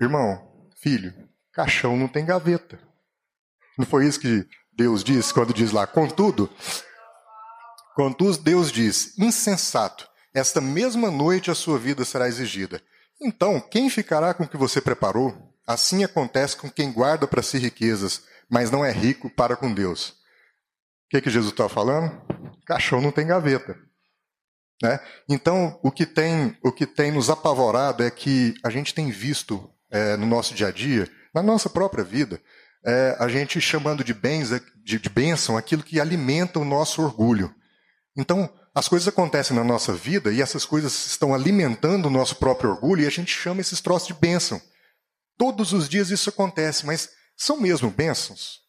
Irmão, 0.00 0.70
filho, 0.80 1.12
caixão 1.52 1.96
não 1.96 2.08
tem 2.08 2.24
gaveta. 2.24 2.78
Não 3.78 3.86
foi 3.86 4.06
isso 4.06 4.20
que 4.20 4.46
Deus 4.72 5.04
diz 5.04 5.32
quando 5.32 5.52
diz 5.54 5.72
lá, 5.72 5.86
contudo? 5.86 6.50
Contudo, 7.94 8.38
Deus 8.38 8.72
diz: 8.72 9.16
Insensato, 9.18 10.08
esta 10.32 10.60
mesma 10.60 11.10
noite 11.10 11.50
a 11.50 11.54
sua 11.54 11.78
vida 11.78 12.04
será 12.04 12.28
exigida. 12.28 12.82
Então, 13.20 13.60
quem 13.60 13.88
ficará 13.88 14.34
com 14.34 14.44
o 14.44 14.48
que 14.48 14.56
você 14.56 14.80
preparou? 14.80 15.54
Assim 15.66 16.04
acontece 16.04 16.56
com 16.56 16.70
quem 16.70 16.92
guarda 16.92 17.26
para 17.26 17.42
si 17.42 17.58
riquezas, 17.58 18.24
mas 18.50 18.70
não 18.70 18.84
é 18.84 18.90
rico 18.90 19.30
para 19.30 19.56
com 19.56 19.72
Deus. 19.72 20.08
O 20.08 20.14
que, 21.10 21.20
que 21.20 21.30
Jesus 21.30 21.52
está 21.52 21.68
falando? 21.68 22.20
Caixão 22.66 23.00
não 23.00 23.12
tem 23.12 23.26
gaveta. 23.26 23.78
Né? 24.82 24.98
Então, 25.28 25.78
o 25.82 25.90
que, 25.90 26.04
tem, 26.04 26.56
o 26.62 26.72
que 26.72 26.86
tem 26.86 27.12
nos 27.12 27.30
apavorado 27.30 28.02
é 28.02 28.10
que 28.10 28.54
a 28.62 28.70
gente 28.70 28.92
tem 28.94 29.10
visto 29.10 29.70
é, 29.90 30.16
no 30.16 30.26
nosso 30.26 30.54
dia 30.54 30.68
a 30.68 30.70
dia, 30.70 31.08
na 31.34 31.42
nossa 31.42 31.70
própria 31.70 32.04
vida, 32.04 32.40
é, 32.84 33.16
a 33.18 33.28
gente 33.28 33.60
chamando 33.60 34.04
de 34.04 34.12
bens, 34.12 34.50
de, 34.84 34.98
de 34.98 35.08
bênção, 35.08 35.56
aquilo 35.56 35.82
que 35.82 36.00
alimenta 36.00 36.58
o 36.58 36.64
nosso 36.64 37.02
orgulho. 37.02 37.54
Então, 38.16 38.52
as 38.74 38.88
coisas 38.88 39.06
acontecem 39.06 39.56
na 39.56 39.64
nossa 39.64 39.92
vida 39.92 40.32
e 40.32 40.42
essas 40.42 40.64
coisas 40.64 41.06
estão 41.06 41.32
alimentando 41.32 42.06
o 42.06 42.10
nosso 42.10 42.36
próprio 42.36 42.70
orgulho 42.70 43.02
e 43.02 43.06
a 43.06 43.10
gente 43.10 43.32
chama 43.32 43.60
esses 43.60 43.80
troços 43.80 44.08
de 44.08 44.14
bênção. 44.14 44.60
Todos 45.38 45.72
os 45.72 45.88
dias 45.88 46.10
isso 46.10 46.28
acontece, 46.28 46.84
mas 46.84 47.10
são 47.36 47.60
mesmo 47.60 47.90
bênçãos? 47.90 48.63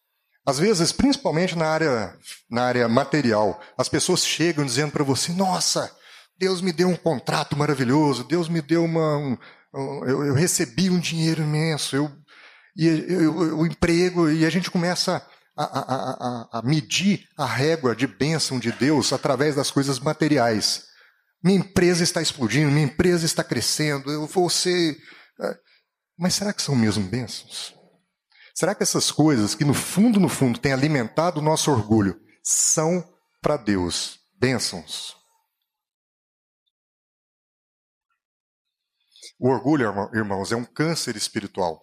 Às 0.46 0.60
vezes, 0.60 0.92
principalmente 0.92 1.58
na 1.58 1.66
área, 1.66 2.16
na 2.50 2.64
área 2.64 2.88
material, 2.88 3.60
as 3.78 3.90
pessoas 3.90 4.26
chegam 4.26 4.66
dizendo 4.66 4.92
para 4.92 5.04
você: 5.04 5.32
Nossa, 5.32 5.92
Deus 6.38 6.62
me 6.62 6.72
deu 6.72 6.88
um 6.88 6.96
contrato 6.96 7.58
maravilhoso, 7.58 8.24
Deus 8.24 8.48
me 8.48 8.62
deu 8.62 8.84
uma. 8.84 9.18
Um, 9.18 9.38
eu, 10.06 10.26
eu, 10.26 10.34
recebi 10.34 10.90
um 10.90 11.00
dinheiro 11.00 11.42
imenso, 11.42 11.96
eu, 11.96 12.12
e 12.78 12.90
o 13.28 13.66
emprego, 13.66 14.30
e 14.30 14.46
a 14.46 14.50
gente 14.50 14.70
começa 14.70 15.26
a, 15.58 15.64
a, 15.64 16.12
a, 16.54 16.60
a 16.60 16.62
medir 16.62 17.28
a 17.38 17.46
régua 17.46 17.96
de 17.96 18.06
bênção 18.06 18.60
de 18.60 18.72
Deus 18.72 19.14
através 19.14 19.56
das 19.56 19.72
coisas 19.72 20.00
materiais. 20.00 20.84
Minha 21.44 21.60
empresa 21.60 22.04
está 22.04 22.22
explodindo, 22.22 22.72
minha 22.72 22.86
empresa 22.86 23.26
está 23.26 23.44
crescendo, 23.44 24.12
eu 24.12 24.26
vou 24.28 24.50
ser. 24.50 24.98
Eh, 25.42 25.58
mas 26.18 26.34
será 26.34 26.52
que 26.54 26.62
são 26.62 26.76
mesmo 26.76 27.04
bênçãos? 27.04 27.74
Será 28.56 28.74
que 28.74 28.84
essas 28.84 29.12
coisas 29.12 29.54
que 29.54 29.66
no 29.66 29.74
fundo, 29.74 30.18
no 30.18 30.30
fundo, 30.30 30.58
têm 30.58 30.72
alimentado 30.72 31.42
o 31.42 31.44
nosso 31.44 31.70
orgulho, 31.70 32.18
são 32.42 33.04
para 33.42 33.58
Deus 33.58 34.18
bênçãos? 34.40 35.14
O 39.38 39.50
orgulho, 39.50 39.86
irmãos, 40.14 40.54
é 40.54 40.56
um 40.56 40.64
câncer 40.64 41.18
espiritual. 41.18 41.82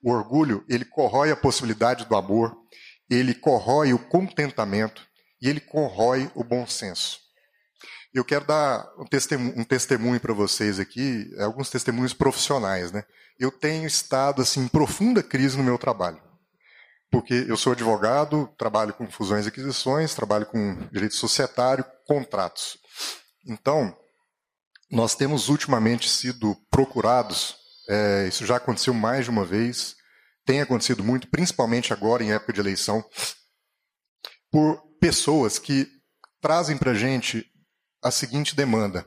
O 0.00 0.12
orgulho, 0.12 0.64
ele 0.68 0.84
corrói 0.84 1.32
a 1.32 1.36
possibilidade 1.36 2.04
do 2.04 2.14
amor, 2.14 2.56
ele 3.10 3.34
corrói 3.34 3.92
o 3.92 3.98
contentamento 3.98 5.04
e 5.42 5.48
ele 5.48 5.60
corrói 5.60 6.30
o 6.36 6.44
bom 6.44 6.64
senso. 6.64 7.18
Eu 8.14 8.24
quero 8.24 8.44
dar 8.44 8.88
um 8.98 9.04
testemunho, 9.04 9.58
um 9.58 9.64
testemunho 9.64 10.20
para 10.20 10.32
vocês 10.32 10.78
aqui, 10.78 11.28
alguns 11.40 11.70
testemunhos 11.70 12.12
profissionais, 12.12 12.92
né? 12.92 13.04
Eu 13.40 13.50
tenho 13.50 13.86
estado 13.86 14.42
assim 14.42 14.60
em 14.60 14.68
profunda 14.68 15.22
crise 15.22 15.56
no 15.56 15.64
meu 15.64 15.78
trabalho. 15.78 16.22
Porque 17.10 17.46
eu 17.48 17.56
sou 17.56 17.72
advogado, 17.72 18.46
trabalho 18.56 18.92
com 18.92 19.10
fusões 19.10 19.46
e 19.46 19.48
aquisições, 19.48 20.14
trabalho 20.14 20.46
com 20.46 20.76
direito 20.92 21.14
societário, 21.14 21.84
contratos. 22.06 22.78
Então, 23.44 23.96
nós 24.90 25.14
temos 25.14 25.48
ultimamente 25.48 26.08
sido 26.08 26.54
procurados, 26.70 27.56
é, 27.88 28.28
isso 28.28 28.44
já 28.44 28.56
aconteceu 28.56 28.92
mais 28.92 29.24
de 29.24 29.30
uma 29.30 29.44
vez, 29.44 29.96
tem 30.44 30.60
acontecido 30.60 31.02
muito, 31.02 31.28
principalmente 31.28 31.92
agora 31.92 32.22
em 32.22 32.32
época 32.32 32.52
de 32.52 32.60
eleição, 32.60 33.04
por 34.50 34.80
pessoas 35.00 35.58
que 35.58 35.88
trazem 36.40 36.76
para 36.76 36.92
a 36.92 36.94
gente 36.94 37.44
a 38.02 38.10
seguinte 38.10 38.54
demanda: 38.54 39.04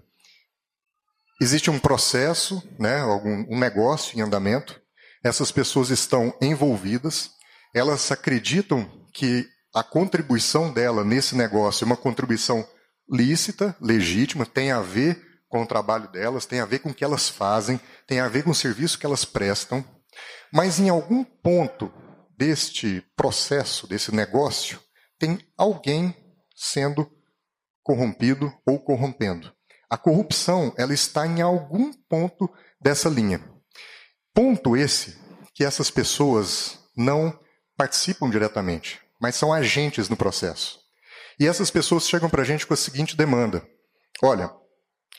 Existe 1.41 1.69
um 1.69 1.80
processo, 1.80 2.62
né, 2.80 3.00
algum, 3.02 3.46
um 3.50 3.60
negócio 3.60 4.17
em 4.17 4.22
andamento, 4.22 4.80
essas 5.24 5.52
pessoas 5.52 5.89
estão 5.89 6.34
envolvidas, 6.41 7.32
elas 7.74 8.12
acreditam 8.12 8.89
que 9.13 9.48
a 9.74 9.84
contribuição 9.84 10.72
dela 10.72 11.04
nesse 11.04 11.36
negócio 11.36 11.84
é 11.84 11.88
uma 11.88 11.98
contribuição 11.98 12.67
lícita, 13.10 13.76
legítima, 13.82 14.46
tem 14.46 14.72
a 14.72 14.82
ver 14.82 15.22
com 15.50 15.63
o 15.63 15.67
trabalho 15.67 16.12
delas, 16.12 16.46
tem 16.46 16.60
a 16.60 16.65
ver 16.65 16.80
com 16.80 16.89
o 16.89 16.93
que 16.93 17.04
elas 17.04 17.30
fazem, 17.30 17.80
tem 18.08 18.19
a 18.19 18.28
ver 18.28 18.43
com 18.43 18.52
o 18.52 18.56
serviço 18.56 18.98
que 18.98 19.06
elas 19.06 19.26
prestam, 19.26 19.84
mas 20.52 20.80
em 20.80 20.89
algum 20.89 21.24
ponto 21.24 21.91
deste 22.38 23.04
processo, 23.15 23.88
desse 23.88 24.13
negócio, 24.13 24.80
tem 25.17 25.39
alguém 25.58 26.15
sendo 26.56 27.10
corrompido 27.82 28.52
ou 28.65 28.80
corrompendo. 28.80 29.52
A 29.93 29.97
corrupção, 29.97 30.73
ela 30.75 30.91
está 30.91 31.27
em 31.27 31.39
algum 31.39 31.93
ponto 32.10 32.49
dessa 32.82 33.08
linha. 33.08 33.47
Ponto 34.34 34.75
esse 34.75 35.15
que 35.53 35.63
essas 35.63 35.91
pessoas 35.91 36.79
não 36.97 37.39
participam 37.77 38.27
diretamente, 38.27 38.99
mas 39.21 39.36
são 39.36 39.53
agentes 39.53 40.10
no 40.10 40.17
processo. 40.17 40.79
E 41.39 41.47
essas 41.47 41.69
pessoas 41.69 42.10
chegam 42.10 42.27
para 42.27 42.41
a 42.41 42.43
gente 42.43 42.65
com 42.65 42.73
a 42.73 42.77
seguinte 42.77 43.15
demanda: 43.15 43.63
olha, 44.23 44.51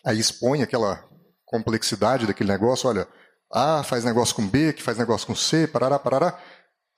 aí 0.05 0.19
expõe 0.19 0.65
aquela 0.65 1.09
complexidade 1.45 2.27
daquele 2.27 2.51
negócio, 2.51 2.89
olha, 2.89 3.07
A 3.53 3.85
faz 3.85 4.03
negócio 4.03 4.35
com 4.35 4.45
B, 4.45 4.73
que 4.73 4.83
faz 4.83 4.99
negócio 4.99 5.25
com 5.25 5.37
C, 5.37 5.69
parará, 5.69 6.01
parará. 6.01 6.43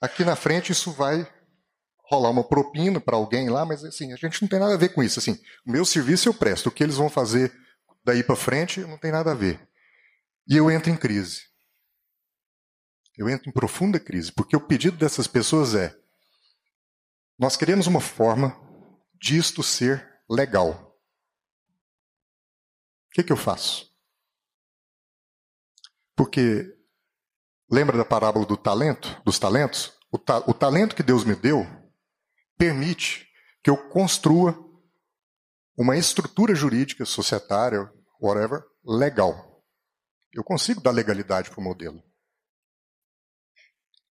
Aqui 0.01 0.25
na 0.25 0.35
frente 0.35 0.71
isso 0.71 0.91
vai 0.91 1.31
rolar 2.09 2.31
uma 2.31 2.43
propina 2.43 2.99
para 2.99 3.17
alguém 3.17 3.51
lá, 3.51 3.63
mas 3.67 3.85
assim, 3.85 4.13
a 4.13 4.15
gente 4.15 4.41
não 4.41 4.49
tem 4.49 4.57
nada 4.57 4.73
a 4.73 4.77
ver 4.77 4.95
com 4.95 5.03
isso. 5.03 5.19
Assim, 5.19 5.39
o 5.63 5.71
meu 5.71 5.85
serviço 5.85 6.27
eu 6.27 6.33
presto, 6.33 6.69
o 6.69 6.71
que 6.71 6.83
eles 6.83 6.95
vão 6.95 7.07
fazer 7.07 7.53
daí 8.07 8.23
para 8.23 8.37
frente 8.37 8.79
não 8.79 8.97
tem 8.97 9.11
nada 9.11 9.31
a 9.31 9.35
ver. 9.35 9.69
E 10.47 10.55
eu 10.55 10.71
entro 10.71 10.89
em 10.89 10.95
crise. 10.95 11.41
Eu 13.17 13.27
entro 13.27 13.49
em 13.49 13.51
profunda 13.53 13.99
crise, 13.99 14.31
porque 14.31 14.55
o 14.55 14.65
pedido 14.65 14.95
dessas 14.95 15.27
pessoas 15.27 15.75
é: 15.75 15.93
nós 17.37 17.57
queremos 17.57 17.85
uma 17.85 17.99
forma 17.99 18.55
disto 19.21 19.61
ser 19.61 20.07
legal. 20.29 20.97
O 23.07 23.13
que, 23.13 23.23
que 23.23 23.33
eu 23.33 23.37
faço? 23.37 23.91
Porque 26.15 26.73
lembra 27.69 27.97
da 27.97 28.05
parábola 28.05 28.45
do 28.45 28.55
talento, 28.55 29.21
dos 29.25 29.37
talentos? 29.37 29.93
O, 30.09 30.17
ta 30.17 30.37
o 30.47 30.53
talento 30.53 30.95
que 30.95 31.03
Deus 31.03 31.25
me 31.25 31.35
deu 31.35 31.65
permite 32.57 33.27
que 33.61 33.69
eu 33.69 33.89
construa 33.89 34.57
uma 35.77 35.97
estrutura 35.97 36.55
jurídica, 36.55 37.05
societária, 37.05 37.91
whatever, 38.21 38.63
legal. 38.83 39.63
Eu 40.33 40.43
consigo 40.43 40.81
dar 40.81 40.91
legalidade 40.91 41.49
para 41.49 41.59
o 41.59 41.63
modelo. 41.63 42.03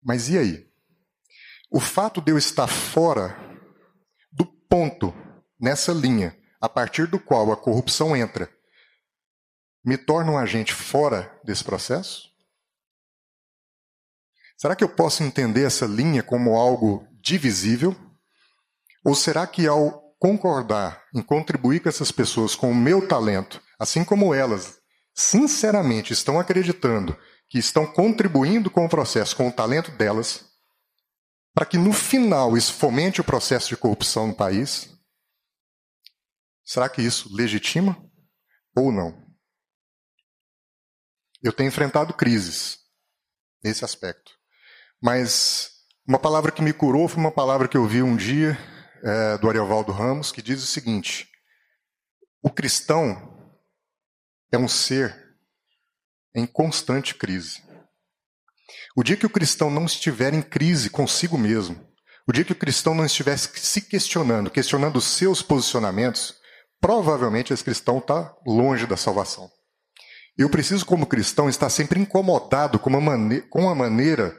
Mas 0.03 0.29
e 0.29 0.39
aí? 0.39 0.71
O 1.71 1.81
fato 1.81 2.21
de 2.21 2.31
eu 2.31 2.39
estar 2.39 2.67
fora 2.67 3.37
do 4.31 4.47
ponto, 4.47 5.13
nessa 5.59 5.93
linha, 5.93 6.37
a 6.61 6.69
partir 6.69 7.07
do 7.07 7.19
qual 7.19 7.53
a 7.53 7.57
corrupção 7.57 8.17
entra, 8.17 8.51
me 9.85 9.97
torna 9.99 10.33
um 10.33 10.39
agente 10.39 10.73
fora 10.73 11.39
desse 11.45 11.63
processo? 11.63 12.31
Será 14.57 14.75
que 14.75 14.83
eu 14.83 14.89
posso 14.89 15.23
entender 15.23 15.65
essa 15.65 15.87
linha 15.87 16.23
como 16.23 16.57
algo 16.57 17.07
divisível? 17.21 17.95
Ou 19.05 19.15
será 19.15 19.47
que 19.47 19.67
ao 19.67 20.07
concordar 20.19 21.05
em 21.15 21.23
contribuir 21.23 21.81
com 21.81 21.89
essas 21.89 22.11
pessoas 22.11 22.55
com 22.55 22.71
o 22.71 22.75
meu 22.75 23.07
talento, 23.07 23.63
assim 23.79 24.05
como 24.05 24.35
elas 24.35 24.79
sinceramente 25.15 26.13
estão 26.13 26.39
acreditando 26.39 27.19
que 27.49 27.59
estão 27.59 27.87
contribuindo 27.87 28.71
com 28.71 28.85
o 28.85 28.89
processo, 28.89 29.37
com 29.37 29.49
o 29.49 29.53
talento 29.53 29.91
delas, 29.93 30.45
para 31.55 31.65
que 31.65 31.79
no 31.79 31.93
final 31.93 32.57
isso 32.57 32.75
fomente 32.75 33.21
o 33.21 33.25
processo 33.25 33.69
de 33.69 33.77
corrupção 33.77 34.27
no 34.27 34.35
país? 34.35 34.93
Será 36.65 36.89
que 36.89 37.01
isso 37.01 37.35
legitima 37.35 37.97
ou 38.77 38.93
não? 38.93 39.25
Eu 41.43 41.53
tenho 41.53 41.69
enfrentado 41.69 42.13
crises 42.13 42.79
nesse 43.63 43.85
aspecto. 43.85 44.33
Mas 45.01 45.71
uma 46.07 46.19
palavra 46.19 46.51
que 46.51 46.63
me 46.63 46.73
curou 46.73 47.09
foi 47.09 47.21
uma 47.21 47.33
palavra 47.33 47.69
que 47.69 47.77
eu 47.77 47.87
vi 47.87 48.03
um 48.03 48.17
dia 48.17 48.59
é, 49.03 49.39
do 49.39 49.49
Ariovaldo 49.49 49.93
Ramos, 49.93 50.33
que 50.33 50.43
diz 50.43 50.63
o 50.63 50.67
seguinte: 50.67 51.29
o 52.43 52.51
cristão 52.51 53.36
é 54.53 54.59
um 54.59 54.69
ser 54.69 55.15
em 56.35 56.47
constante 56.47 57.15
crise. 57.15 57.63
O 58.97 59.03
dia 59.03 59.17
que 59.17 59.27
o 59.27 59.31
cristão 59.31 59.71
não 59.71 59.87
estiver 59.87 60.35
em 60.35 60.43
crise 60.43 60.91
consigo 60.91 61.39
mesmo, 61.39 61.87
o 62.29 62.33
dia 62.33 62.45
que 62.45 62.53
o 62.53 62.57
cristão 62.57 62.95
não 62.95 63.05
estiver 63.05 63.37
se 63.37 63.81
questionando, 63.83 64.51
questionando 64.51 64.97
os 64.97 65.05
seus 65.05 65.43
posicionamentos, 65.43 66.35
provavelmente 66.81 67.53
esse 67.53 67.63
cristão 67.63 67.99
está 67.99 68.35
longe 68.47 68.87
da 68.87 68.97
salvação. 68.97 69.51
Eu 70.37 70.51
preciso, 70.51 70.85
como 70.85 71.07
cristão, 71.07 71.49
estar 71.49 71.71
sempre 71.71 72.01
incomodado 72.01 72.79
com, 72.79 72.91
com 73.49 73.69
a 73.69 73.75
maneira 73.75 74.37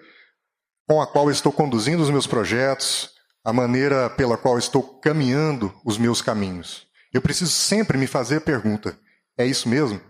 com 0.88 1.02
a 1.02 1.08
qual 1.08 1.30
estou 1.30 1.52
conduzindo 1.52 2.02
os 2.02 2.10
meus 2.10 2.26
projetos, 2.26 3.10
a 3.44 3.52
maneira 3.52 4.10
pela 4.10 4.38
qual 4.38 4.58
estou 4.58 4.82
caminhando 5.00 5.74
os 5.86 5.98
meus 5.98 6.22
caminhos. 6.22 6.88
Eu 7.14 7.22
preciso 7.22 7.52
sempre 7.52 7.98
me 7.98 8.08
fazer 8.08 8.38
a 8.38 8.42
pergunta: 8.42 8.98
é 9.38 9.46
isso 9.46 9.70
mesmo? 9.70 10.02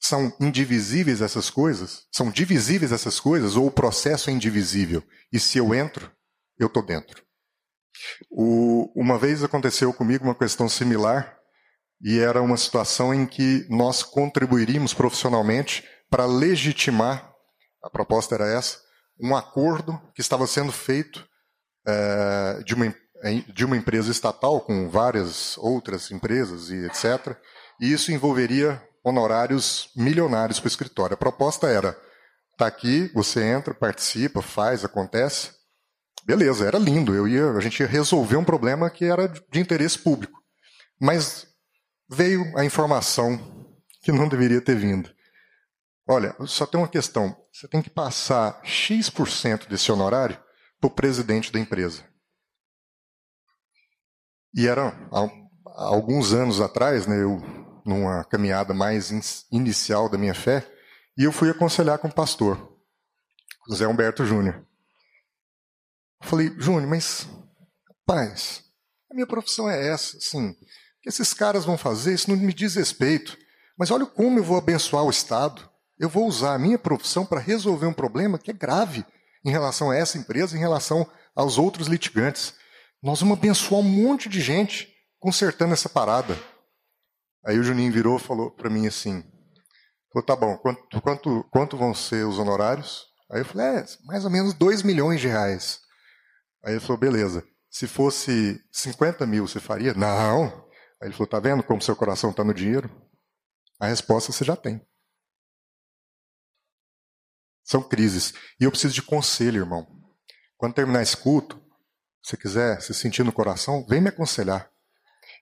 São 0.00 0.34
indivisíveis 0.40 1.20
essas 1.20 1.50
coisas? 1.50 2.06
São 2.10 2.30
divisíveis 2.30 2.92
essas 2.92 3.20
coisas? 3.20 3.56
Ou 3.56 3.66
o 3.66 3.70
processo 3.70 4.30
é 4.30 4.32
indivisível? 4.32 5.02
E 5.32 5.38
se 5.38 5.58
eu 5.58 5.74
entro, 5.74 6.10
eu 6.58 6.68
estou 6.68 6.82
dentro. 6.82 7.22
O, 8.30 8.90
uma 8.96 9.18
vez 9.18 9.44
aconteceu 9.44 9.92
comigo 9.92 10.24
uma 10.24 10.34
questão 10.34 10.68
similar, 10.68 11.38
e 12.02 12.18
era 12.18 12.40
uma 12.40 12.56
situação 12.56 13.12
em 13.12 13.26
que 13.26 13.66
nós 13.68 14.02
contribuiríamos 14.02 14.94
profissionalmente 14.94 15.86
para 16.08 16.24
legitimar 16.24 17.30
a 17.82 17.90
proposta 17.90 18.34
era 18.34 18.46
essa 18.46 18.78
um 19.20 19.36
acordo 19.36 20.00
que 20.14 20.20
estava 20.20 20.46
sendo 20.46 20.72
feito 20.72 21.26
é, 21.86 22.62
de, 22.64 22.74
uma, 22.74 22.94
de 23.52 23.64
uma 23.64 23.76
empresa 23.76 24.10
estatal 24.10 24.60
com 24.60 24.88
várias 24.88 25.58
outras 25.58 26.10
empresas 26.10 26.70
e 26.70 26.86
etc. 26.86 27.36
E 27.80 27.90
isso 27.92 28.12
envolveria 28.12 28.82
honorários 29.02 29.90
milionários 29.96 30.60
para 30.60 30.66
o 30.66 30.68
escritório. 30.68 31.14
A 31.14 31.16
proposta 31.16 31.66
era: 31.66 31.98
tá 32.58 32.66
aqui, 32.66 33.10
você 33.14 33.42
entra, 33.42 33.72
participa, 33.72 34.42
faz, 34.42 34.84
acontece. 34.84 35.52
Beleza, 36.24 36.66
era 36.66 36.78
lindo. 36.78 37.14
Eu 37.14 37.26
ia, 37.26 37.50
a 37.50 37.60
gente 37.60 37.80
ia 37.80 37.86
resolver 37.86 38.36
um 38.36 38.44
problema 38.44 38.90
que 38.90 39.06
era 39.06 39.26
de 39.26 39.58
interesse 39.58 39.98
público. 39.98 40.38
Mas 41.00 41.46
veio 42.08 42.44
a 42.58 42.64
informação 42.64 43.66
que 44.02 44.12
não 44.12 44.28
deveria 44.28 44.60
ter 44.60 44.76
vindo. 44.76 45.10
Olha, 46.06 46.34
só 46.46 46.66
tem 46.66 46.78
uma 46.78 46.88
questão. 46.88 47.34
Você 47.52 47.66
tem 47.66 47.80
que 47.80 47.88
passar 47.88 48.60
X% 48.62 49.66
desse 49.68 49.90
honorário 49.90 50.38
para 50.78 50.88
o 50.88 50.90
presidente 50.90 51.52
da 51.52 51.58
empresa. 51.58 52.04
E 54.54 54.66
era 54.66 54.88
há, 55.12 55.30
alguns 55.86 56.32
anos 56.32 56.60
atrás, 56.60 57.06
né, 57.06 57.22
eu 57.22 57.40
numa 57.84 58.24
caminhada 58.24 58.74
mais 58.74 59.10
in, 59.10 59.20
inicial 59.50 60.08
da 60.08 60.18
minha 60.18 60.34
fé, 60.34 60.66
e 61.16 61.24
eu 61.24 61.32
fui 61.32 61.50
aconselhar 61.50 61.98
com 61.98 62.08
o 62.08 62.14
pastor, 62.14 62.76
José 63.68 63.86
Humberto 63.86 64.24
Júnior. 64.24 64.64
Falei, 66.22 66.52
Júnior, 66.58 66.86
mas, 66.86 67.26
rapaz, 67.88 68.64
a 69.10 69.14
minha 69.14 69.26
profissão 69.26 69.68
é 69.68 69.88
essa, 69.88 70.16
assim, 70.16 70.50
o 70.50 71.02
que 71.02 71.08
esses 71.08 71.32
caras 71.32 71.64
vão 71.64 71.78
fazer, 71.78 72.14
isso 72.14 72.30
não 72.30 72.36
me 72.36 72.52
diz 72.52 72.74
respeito. 72.74 73.36
Mas 73.80 73.90
olha 73.90 74.04
como 74.04 74.38
eu 74.38 74.44
vou 74.44 74.58
abençoar 74.58 75.04
o 75.04 75.10
Estado. 75.10 75.66
Eu 75.98 76.08
vou 76.08 76.26
usar 76.26 76.54
a 76.54 76.58
minha 76.58 76.78
profissão 76.78 77.24
para 77.24 77.40
resolver 77.40 77.86
um 77.86 77.94
problema 77.94 78.38
que 78.38 78.50
é 78.50 78.54
grave 78.54 79.06
em 79.42 79.50
relação 79.50 79.90
a 79.90 79.96
essa 79.96 80.18
empresa, 80.18 80.54
em 80.54 80.60
relação 80.60 81.10
aos 81.34 81.56
outros 81.56 81.88
litigantes. 81.88 82.52
Nós 83.02 83.20
vamos 83.20 83.38
abençoar 83.38 83.80
um 83.80 83.84
monte 83.84 84.28
de 84.28 84.40
gente 84.42 84.94
consertando 85.18 85.72
essa 85.72 85.88
parada. 85.88 86.38
Aí 87.44 87.58
o 87.58 87.62
Juninho 87.62 87.92
virou 87.92 88.16
e 88.16 88.20
falou 88.20 88.50
para 88.50 88.70
mim 88.70 88.86
assim: 88.86 89.22
falou, 90.12 90.26
tá 90.26 90.36
bom, 90.36 90.56
quanto, 90.58 91.00
quanto, 91.00 91.44
quanto 91.50 91.76
vão 91.76 91.94
ser 91.94 92.26
os 92.26 92.38
honorários? 92.38 93.06
Aí 93.30 93.40
eu 93.40 93.44
falei: 93.44 93.66
é, 93.66 93.86
mais 94.04 94.24
ou 94.24 94.30
menos 94.30 94.54
2 94.54 94.82
milhões 94.82 95.20
de 95.20 95.28
reais. 95.28 95.80
Aí 96.64 96.72
ele 96.72 96.80
falou: 96.80 96.98
beleza, 96.98 97.46
se 97.70 97.86
fosse 97.86 98.62
50 98.72 99.26
mil, 99.26 99.46
você 99.46 99.60
faria? 99.60 99.94
Não. 99.94 100.44
Aí 101.00 101.08
ele 101.08 101.12
falou: 101.12 101.26
tá 101.26 101.40
vendo 101.40 101.62
como 101.62 101.80
seu 101.80 101.96
coração 101.96 102.30
está 102.30 102.44
no 102.44 102.52
dinheiro? 102.52 102.90
A 103.78 103.86
resposta 103.86 104.32
você 104.32 104.44
já 104.44 104.56
tem. 104.56 104.84
São 107.64 107.82
crises. 107.82 108.34
E 108.60 108.64
eu 108.64 108.70
preciso 108.70 108.92
de 108.92 109.02
conselho, 109.02 109.62
irmão. 109.62 109.86
Quando 110.58 110.74
terminar 110.74 111.02
esse 111.02 111.16
culto, 111.16 111.62
se 112.22 112.36
quiser 112.36 112.82
se 112.82 112.92
sentir 112.92 113.24
no 113.24 113.32
coração, 113.32 113.86
vem 113.88 114.00
me 114.00 114.08
aconselhar. 114.08 114.70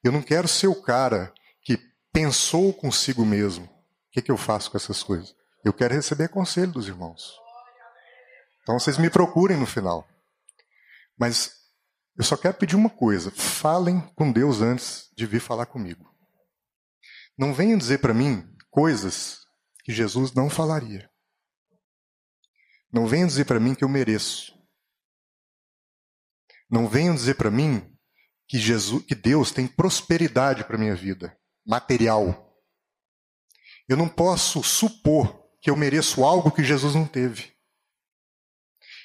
Eu 0.05 0.13
não 0.13 0.23
quero 0.23 0.47
ser 0.47 0.69
o 0.69 0.81
cara 0.81 1.33
pensou 2.19 2.75
consigo 2.75 3.25
mesmo. 3.25 3.67
O 3.67 4.11
que, 4.11 4.21
que 4.21 4.31
eu 4.33 4.37
faço 4.37 4.73
com 4.73 4.77
essas 4.77 5.05
coisas? 5.05 5.37
Eu 5.65 5.73
quero 5.73 5.95
receber 5.95 6.29
conselho 6.29 6.73
dos 6.73 6.89
irmãos. 6.89 7.39
Então 8.63 8.77
vocês 8.77 8.99
me 8.99 9.09
procurem 9.09 9.57
no 9.57 9.67
final. 9.67 10.05
Mas 11.17 11.57
Eu 12.17 12.25
só 12.25 12.37
quero 12.37 12.55
pedir 12.55 12.75
uma 12.75 12.91
coisa: 12.91 13.31
falem 13.31 14.01
com 14.17 14.33
Deus 14.33 14.61
antes 14.61 15.09
de 15.17 15.25
vir 15.25 15.39
falar 15.41 15.67
comigo. 15.67 16.13
Não 17.39 17.55
venham 17.55 17.79
dizer 17.79 17.99
para 17.99 18.13
mim 18.13 18.45
coisas 18.69 19.47
que 19.85 19.93
Jesus 19.93 20.33
não 20.33 20.51
falaria. 20.51 21.09
Não 22.93 23.07
venham 23.07 23.29
dizer 23.29 23.45
para 23.45 23.61
mim 23.61 23.77
que 23.77 23.85
eu 23.85 23.89
mereço. 23.89 24.53
Não 26.69 26.89
venham 26.89 27.15
dizer 27.15 27.35
para 27.35 27.53
mim 27.53 27.97
que 28.49 28.59
Jesus, 28.59 29.05
que 29.05 29.15
Deus 29.15 29.53
tem 29.53 29.69
prosperidade 29.69 30.65
para 30.65 30.77
minha 30.77 30.97
vida, 30.97 31.38
material. 31.69 32.51
Eu 33.87 33.97
não 33.97 34.09
posso 34.09 34.63
supor 34.63 35.47
que 35.61 35.71
eu 35.71 35.77
mereço 35.77 36.25
algo 36.25 36.51
que 36.51 36.65
Jesus 36.65 36.95
não 36.95 37.07
teve. 37.07 37.53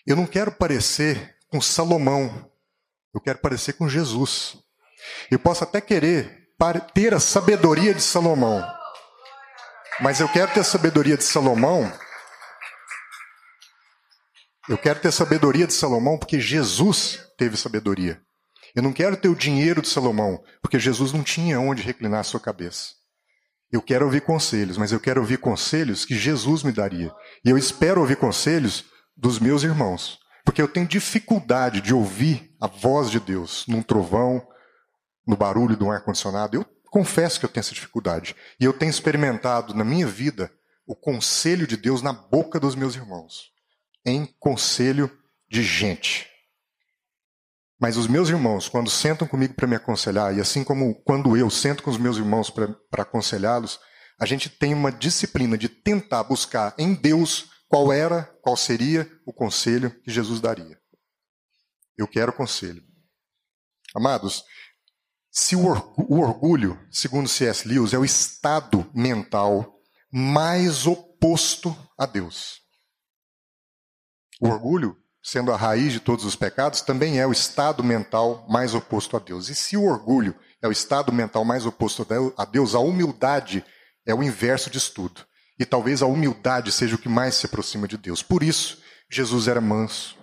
Eu 0.08 0.16
não 0.16 0.26
quero 0.26 0.52
parecer 0.52 1.38
com 1.50 1.62
Salomão. 1.62 2.50
Eu 3.14 3.20
quero 3.22 3.40
parecer 3.40 3.74
com 3.74 3.90
Jesus. 3.90 4.58
Eu 5.30 5.40
posso 5.40 5.64
até 5.64 5.82
querer 5.82 6.50
ter 6.94 7.14
a 7.14 7.20
sabedoria 7.20 7.94
de 7.94 8.02
Salomão. 8.02 8.66
Mas 10.00 10.22
eu 10.22 10.30
quero 10.30 10.54
ter 10.54 10.62
a 10.62 10.64
sabedoria 10.64 11.18
de 11.18 11.24
Salomão. 11.24 11.92
Eu 14.70 14.78
quero 14.78 15.02
ter 15.02 15.10
a 15.10 15.12
sabedoria 15.12 15.68
de 15.68 15.74
Salomão 15.74 16.18
porque 16.18 16.40
Jesus 16.40 17.20
teve 17.38 17.58
sabedoria. 17.58 18.22
Eu 18.76 18.82
não 18.82 18.92
quero 18.92 19.16
ter 19.16 19.30
o 19.30 19.36
dinheiro 19.36 19.82
de 19.82 19.88
Salomão, 19.88 20.44
porque 20.62 20.80
Jesus 20.80 21.12
não 21.14 21.24
tinha 21.24 21.60
onde 21.60 21.84
reclinar 21.84 22.22
a 22.22 22.24
sua 22.24 22.40
cabeça. 22.40 22.94
Eu 23.72 23.82
quero 23.82 24.06
ouvir 24.06 24.22
conselhos, 24.22 24.78
mas 24.78 24.92
eu 24.92 25.00
quero 25.00 25.22
ouvir 25.22 25.38
conselhos 25.38 26.06
que 26.06 26.16
Jesus 26.16 26.64
me 26.64 26.72
daria. 26.72 27.12
E 27.46 27.50
eu 27.50 27.58
espero 27.58 28.02
ouvir 28.02 28.18
conselhos 28.18 28.86
dos 29.16 29.40
meus 29.40 29.64
irmãos, 29.64 30.20
porque 30.44 30.62
eu 30.62 30.68
tenho 30.68 30.88
dificuldade 30.88 31.82
de 31.82 31.94
ouvir 31.94 32.52
a 32.60 32.68
voz 32.68 33.10
de 33.10 33.20
Deus 33.20 33.66
num 33.68 33.82
trovão, 33.82 34.46
no 35.26 35.38
barulho 35.38 35.78
de 35.78 35.84
um 35.84 35.92
ar-condicionado. 35.92 36.58
Eu 36.58 36.66
confesso 36.92 37.40
que 37.40 37.46
eu 37.46 37.50
tenho 37.50 37.62
essa 37.62 37.74
dificuldade. 37.74 38.36
E 38.60 38.66
eu 38.66 38.74
tenho 38.74 38.90
experimentado 38.90 39.74
na 39.74 39.84
minha 39.84 40.08
vida 40.08 40.52
o 40.86 40.96
conselho 40.96 41.66
de 41.66 41.78
Deus 41.78 42.02
na 42.02 42.12
boca 42.12 42.60
dos 42.60 42.76
meus 42.76 42.96
irmãos, 42.96 43.52
em 44.06 44.26
conselho 44.40 45.10
de 45.50 45.64
gente. 45.64 46.33
Mas 47.84 47.98
os 47.98 48.08
meus 48.08 48.30
irmãos, 48.30 48.70
quando 48.70 48.90
sentam 48.90 49.28
comigo 49.28 49.56
para 49.56 49.68
me 49.68 49.76
aconselhar, 49.76 50.34
e 50.34 50.40
assim 50.40 50.64
como 50.64 50.96
quando 51.04 51.36
eu 51.36 51.50
sento 51.50 51.84
com 51.84 51.92
os 51.92 51.98
meus 51.98 52.16
irmãos 52.16 52.50
para 52.50 53.04
aconselhá-los, 53.04 53.78
a 54.18 54.26
gente 54.26 54.50
tem 54.50 54.74
uma 54.74 54.90
disciplina 54.90 55.58
de 55.58 55.68
tentar 55.68 56.24
buscar 56.24 56.74
em 56.78 56.94
Deus 56.94 57.50
qual 57.68 57.92
era, 57.92 58.24
qual 58.42 58.56
seria 58.56 59.12
o 59.26 59.34
conselho 59.34 59.92
que 60.02 60.10
Jesus 60.10 60.40
daria. 60.40 60.80
Eu 61.98 62.08
quero 62.08 62.32
conselho. 62.32 62.82
Amados, 63.94 64.46
se 65.30 65.54
o 65.54 65.66
orgulho, 65.66 66.80
segundo 66.90 67.28
C.S. 67.28 67.68
Lewis, 67.68 67.92
é 67.92 67.98
o 67.98 68.06
estado 68.06 68.90
mental 68.96 69.78
mais 70.10 70.88
oposto 70.88 71.76
a 72.00 72.06
Deus. 72.06 72.62
O 74.40 74.48
orgulho 74.48 75.03
sendo 75.24 75.54
a 75.54 75.58
raiz 75.58 75.94
de 75.94 76.02
todos 76.02 76.26
os 76.26 76.36
pecados, 76.36 76.82
também 76.82 77.20
é 77.20 77.26
o 77.26 77.32
estado 77.32 77.82
mental 77.82 78.46
mais 78.50 78.76
oposto 78.76 79.16
a 79.16 79.20
Deus. 79.20 79.48
E 79.48 79.56
se 79.56 79.78
o 79.78 79.86
orgulho 79.86 80.36
é 80.62 80.68
o 80.68 80.72
estado 80.72 81.14
mental 81.14 81.46
mais 81.46 81.66
oposto 81.66 82.06
a 82.38 82.46
Deus, 82.46 82.76
a 82.76 82.80
humildade 82.80 83.64
é 84.06 84.14
o 84.14 84.22
inverso 84.22 84.70
disso 84.70 84.92
tudo. 84.94 85.22
E 85.58 85.66
talvez 85.66 86.02
a 86.02 86.08
humildade 86.08 86.72
seja 86.72 86.96
o 86.96 86.98
que 87.00 87.08
mais 87.08 87.36
se 87.36 87.46
aproxima 87.46 87.88
de 87.88 87.98
Deus. 87.98 88.22
Por 88.22 88.44
isso, 88.44 88.80
Jesus 89.10 89.48
era 89.48 89.62
manso, 89.62 90.18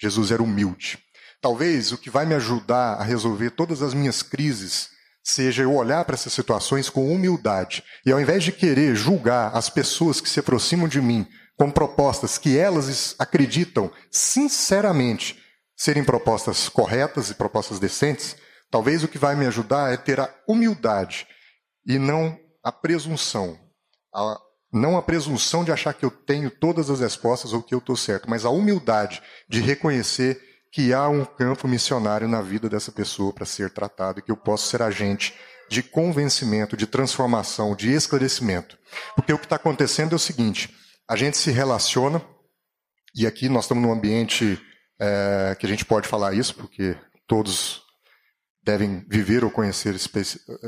Jesus 0.00 0.30
era 0.30 0.42
humilde. 0.42 0.98
Talvez 1.40 1.90
o 1.90 1.98
que 1.98 2.08
vai 2.08 2.24
me 2.24 2.34
ajudar 2.34 2.94
a 2.94 3.02
resolver 3.02 3.50
todas 3.50 3.82
as 3.82 3.92
minhas 3.92 4.22
crises 4.22 4.90
seja 5.22 5.62
eu 5.62 5.74
olhar 5.74 6.04
para 6.04 6.14
essas 6.14 6.32
situações 6.32 6.88
com 6.88 7.12
humildade. 7.12 7.82
E 8.04 8.12
ao 8.12 8.20
invés 8.20 8.44
de 8.44 8.52
querer 8.52 8.94
julgar 8.94 9.56
as 9.56 9.68
pessoas 9.68 10.20
que 10.20 10.28
se 10.28 10.38
aproximam 10.38 10.86
de 10.86 11.00
mim 11.00 11.26
com 11.56 11.70
propostas 11.70 12.38
que 12.38 12.58
elas 12.58 13.14
acreditam 13.18 13.90
sinceramente 14.10 15.42
serem 15.76 16.04
propostas 16.04 16.68
corretas 16.68 17.30
e 17.30 17.34
propostas 17.34 17.78
decentes, 17.78 18.36
talvez 18.70 19.02
o 19.02 19.08
que 19.08 19.18
vai 19.18 19.34
me 19.34 19.46
ajudar 19.46 19.92
é 19.92 19.96
ter 19.96 20.20
a 20.20 20.32
humildade 20.48 21.26
e 21.86 21.98
não 21.98 22.38
a 22.62 22.72
presunção. 22.72 23.58
A, 24.14 24.38
não 24.72 24.96
a 24.96 25.02
presunção 25.02 25.64
de 25.64 25.70
achar 25.70 25.94
que 25.94 26.04
eu 26.04 26.10
tenho 26.10 26.50
todas 26.50 26.90
as 26.90 27.00
respostas 27.00 27.52
ou 27.52 27.62
que 27.62 27.74
eu 27.74 27.78
estou 27.78 27.96
certo, 27.96 28.28
mas 28.28 28.44
a 28.44 28.50
humildade 28.50 29.22
de 29.48 29.60
reconhecer 29.60 30.40
que 30.72 30.92
há 30.92 31.08
um 31.08 31.24
campo 31.24 31.68
missionário 31.68 32.26
na 32.26 32.42
vida 32.42 32.68
dessa 32.68 32.90
pessoa 32.90 33.32
para 33.32 33.46
ser 33.46 33.70
tratado 33.70 34.18
e 34.18 34.22
que 34.22 34.32
eu 34.32 34.36
posso 34.36 34.66
ser 34.66 34.82
agente 34.82 35.32
de 35.70 35.82
convencimento, 35.82 36.76
de 36.76 36.86
transformação, 36.86 37.76
de 37.76 37.92
esclarecimento. 37.92 38.76
Porque 39.14 39.32
o 39.32 39.38
que 39.38 39.46
está 39.46 39.56
acontecendo 39.56 40.12
é 40.12 40.16
o 40.16 40.18
seguinte: 40.18 40.74
a 41.08 41.16
gente 41.16 41.36
se 41.36 41.50
relaciona, 41.50 42.22
e 43.14 43.26
aqui 43.26 43.48
nós 43.48 43.64
estamos 43.64 43.82
num 43.82 43.92
ambiente 43.92 44.60
é, 44.98 45.56
que 45.58 45.66
a 45.66 45.68
gente 45.68 45.84
pode 45.84 46.08
falar 46.08 46.34
isso, 46.34 46.54
porque 46.54 46.96
todos 47.26 47.82
devem 48.64 49.04
viver 49.08 49.44
ou 49.44 49.50
conhecer 49.50 49.94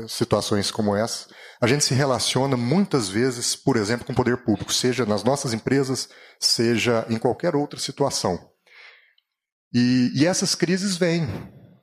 situações 0.07 0.69
como 0.69 0.95
essa. 0.95 1.27
A 1.59 1.65
gente 1.65 1.83
se 1.83 1.95
relaciona 1.95 2.55
muitas 2.55 3.09
vezes, 3.09 3.55
por 3.55 3.75
exemplo, 3.75 4.05
com 4.05 4.13
o 4.13 4.15
poder 4.15 4.37
público, 4.37 4.71
seja 4.71 5.05
nas 5.05 5.23
nossas 5.23 5.51
empresas, 5.51 6.07
seja 6.39 7.05
em 7.09 7.17
qualquer 7.17 7.55
outra 7.55 7.79
situação. 7.79 8.51
E, 9.73 10.11
e 10.13 10.27
essas 10.27 10.53
crises 10.53 10.95
vêm, 10.95 11.27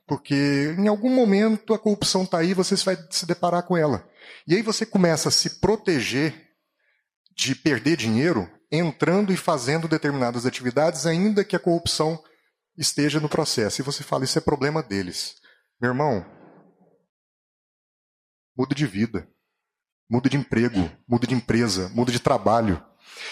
porque 0.07 0.73
em 0.77 0.87
algum 0.87 1.13
momento 1.13 1.73
a 1.73 1.79
corrupção 1.79 2.23
está 2.23 2.37
aí, 2.37 2.53
você 2.53 2.75
vai 2.77 2.97
se 3.09 3.25
deparar 3.25 3.63
com 3.63 3.75
ela. 3.75 4.07
E 4.47 4.55
aí 4.55 4.61
você 4.61 4.85
começa 4.85 5.27
a 5.27 5.31
se 5.31 5.59
proteger 5.59 6.44
de 7.35 7.53
perder 7.53 7.97
dinheiro 7.97 8.49
entrando 8.71 9.31
e 9.31 9.37
fazendo 9.37 9.87
determinadas 9.87 10.45
atividades, 10.45 11.05
ainda 11.05 11.43
que 11.43 11.55
a 11.55 11.59
corrupção 11.59 12.21
esteja 12.77 13.19
no 13.19 13.29
processo. 13.29 13.81
E 13.81 13.83
você 13.83 14.03
fala, 14.03 14.23
isso 14.23 14.37
é 14.37 14.41
problema 14.41 14.81
deles. 14.81 15.35
Meu 15.79 15.91
irmão, 15.91 16.25
muda 18.57 18.73
de 18.73 18.85
vida, 18.85 19.27
muda 20.09 20.29
de 20.29 20.37
emprego, 20.37 20.89
muda 21.07 21.27
de 21.27 21.35
empresa, 21.35 21.89
muda 21.89 22.11
de 22.11 22.19
trabalho. 22.19 22.83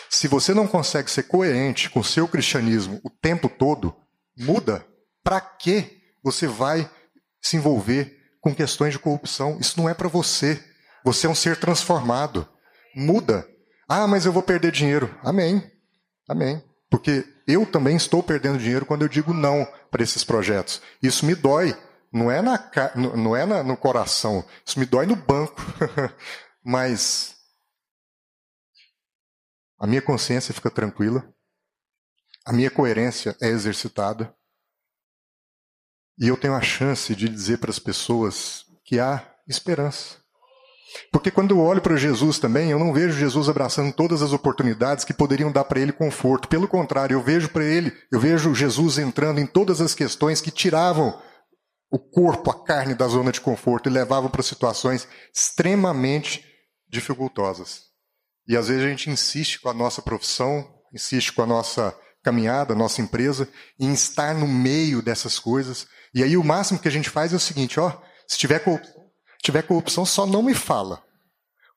Se 0.09 0.27
você 0.27 0.53
não 0.53 0.67
consegue 0.67 1.09
ser 1.09 1.23
coerente 1.23 1.89
com 1.89 1.99
o 1.99 2.03
seu 2.03 2.27
cristianismo 2.27 3.01
o 3.03 3.09
tempo 3.09 3.49
todo, 3.49 3.95
muda. 4.37 4.85
Para 5.23 5.39
que 5.39 6.01
você 6.21 6.47
vai 6.47 6.89
se 7.41 7.55
envolver 7.57 8.17
com 8.41 8.53
questões 8.53 8.93
de 8.93 8.99
corrupção? 8.99 9.57
Isso 9.59 9.79
não 9.79 9.89
é 9.89 9.93
para 9.93 10.09
você. 10.09 10.61
Você 11.03 11.27
é 11.27 11.29
um 11.29 11.35
ser 11.35 11.57
transformado. 11.57 12.47
Muda. 12.95 13.47
Ah, 13.95 14.07
mas 14.07 14.25
eu 14.25 14.33
vou 14.33 14.41
perder 14.41 14.71
dinheiro. 14.71 15.15
Amém. 15.23 15.71
Amém. 16.27 16.63
Porque 16.89 17.31
eu 17.45 17.63
também 17.63 17.95
estou 17.95 18.23
perdendo 18.23 18.57
dinheiro 18.57 18.87
quando 18.87 19.03
eu 19.03 19.07
digo 19.07 19.35
não 19.35 19.71
para 19.91 20.01
esses 20.01 20.23
projetos. 20.23 20.81
Isso 20.99 21.23
me 21.27 21.35
dói. 21.35 21.79
Não 22.11 22.31
é, 22.31 22.41
na, 22.41 22.71
não 23.15 23.35
é 23.35 23.45
na, 23.45 23.61
no 23.61 23.77
coração. 23.77 24.43
Isso 24.65 24.79
me 24.79 24.87
dói 24.87 25.05
no 25.05 25.15
banco. 25.15 25.61
mas 26.65 27.35
a 29.77 29.85
minha 29.85 30.01
consciência 30.01 30.55
fica 30.55 30.71
tranquila. 30.71 31.31
A 32.47 32.51
minha 32.51 32.71
coerência 32.71 33.37
é 33.39 33.49
exercitada. 33.49 34.35
E 36.17 36.29
eu 36.29 36.35
tenho 36.35 36.55
a 36.55 36.61
chance 36.61 37.15
de 37.15 37.29
dizer 37.29 37.59
para 37.59 37.69
as 37.69 37.77
pessoas 37.77 38.65
que 38.83 38.99
há 38.99 39.23
esperança. 39.47 40.22
Porque 41.11 41.31
quando 41.31 41.51
eu 41.51 41.59
olho 41.59 41.81
para 41.81 41.95
Jesus 41.95 42.39
também, 42.39 42.71
eu 42.71 42.79
não 42.79 42.93
vejo 42.93 43.17
Jesus 43.17 43.49
abraçando 43.49 43.93
todas 43.93 44.21
as 44.21 44.33
oportunidades 44.33 45.05
que 45.05 45.13
poderiam 45.13 45.51
dar 45.51 45.63
para 45.63 45.79
ele 45.79 45.91
conforto. 45.91 46.47
Pelo 46.47 46.67
contrário, 46.67 47.15
eu 47.15 47.21
vejo 47.21 47.49
para 47.49 47.63
ele, 47.63 47.93
eu 48.11 48.19
vejo 48.19 48.53
Jesus 48.53 48.97
entrando 48.97 49.39
em 49.39 49.45
todas 49.45 49.81
as 49.81 49.93
questões 49.93 50.41
que 50.41 50.51
tiravam 50.51 51.19
o 51.91 51.99
corpo, 51.99 52.49
a 52.49 52.65
carne 52.65 52.95
da 52.95 53.07
zona 53.07 53.31
de 53.31 53.39
conforto 53.39 53.87
e 53.87 53.91
levavam 53.91 54.29
para 54.29 54.41
situações 54.41 55.07
extremamente 55.33 56.43
dificultosas. 56.89 57.81
E 58.47 58.57
às 58.57 58.67
vezes 58.67 58.83
a 58.83 58.89
gente 58.89 59.09
insiste 59.09 59.59
com 59.59 59.69
a 59.69 59.73
nossa 59.73 60.01
profissão, 60.01 60.67
insiste 60.93 61.31
com 61.31 61.43
a 61.43 61.45
nossa 61.45 61.95
caminhada, 62.23 62.73
nossa 62.73 63.01
empresa, 63.01 63.47
em 63.79 63.93
estar 63.93 64.33
no 64.33 64.47
meio 64.47 65.01
dessas 65.01 65.37
coisas. 65.37 65.85
E 66.15 66.23
aí 66.23 66.35
o 66.37 66.43
máximo 66.43 66.79
que 66.79 66.87
a 66.87 66.91
gente 66.91 67.09
faz 67.09 67.33
é 67.33 67.35
o 67.35 67.39
seguinte, 67.39 67.79
ó, 67.79 68.01
se 68.27 68.37
tiver 68.37 68.63
tiver 69.43 69.63
corrupção, 69.63 70.05
só 70.05 70.25
não 70.25 70.41
me 70.41 70.55
fala. 70.55 71.03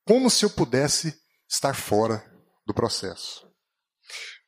Como 0.07 0.31
se 0.31 0.45
eu 0.45 0.51
pudesse 0.51 1.21
estar 1.51 1.75
fora 1.75 2.25
do 2.65 2.73
processo. 2.73 3.47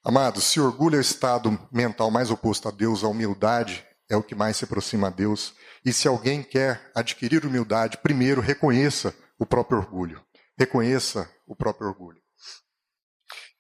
Amados, 0.05 0.45
se 0.45 0.61
orgulho 0.61 0.95
é 0.95 0.99
o 0.99 1.03
estado 1.03 1.69
mental 1.71 2.11
mais 2.11 2.31
oposto 2.31 2.69
a 2.69 2.71
Deus, 2.71 3.03
a 3.03 3.09
humildade 3.09 3.85
é 4.09 4.17
o 4.17 4.23
que 4.23 4.35
mais 4.35 4.57
se 4.57 4.65
aproxima 4.65 5.09
a 5.09 5.11
Deus. 5.11 5.53
E 5.85 5.93
se 5.93 6.09
alguém 6.09 6.43
quer 6.43 6.91
adquirir 6.95 7.45
humildade, 7.45 7.99
primeiro 7.99 8.41
reconheça 8.41 9.15
o 9.39 9.45
próprio 9.45 9.79
orgulho. 9.79 10.25
Reconheça 10.59 11.31
o 11.47 11.55
próprio 11.55 11.89
orgulho. 11.89 12.21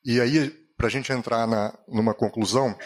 E 0.04 0.20
aí, 0.20 0.50
para 0.76 0.86
a 0.86 0.90
gente 0.90 1.12
entrar 1.12 1.46
na, 1.46 1.76
numa 1.88 2.14
conclusão, 2.14 2.76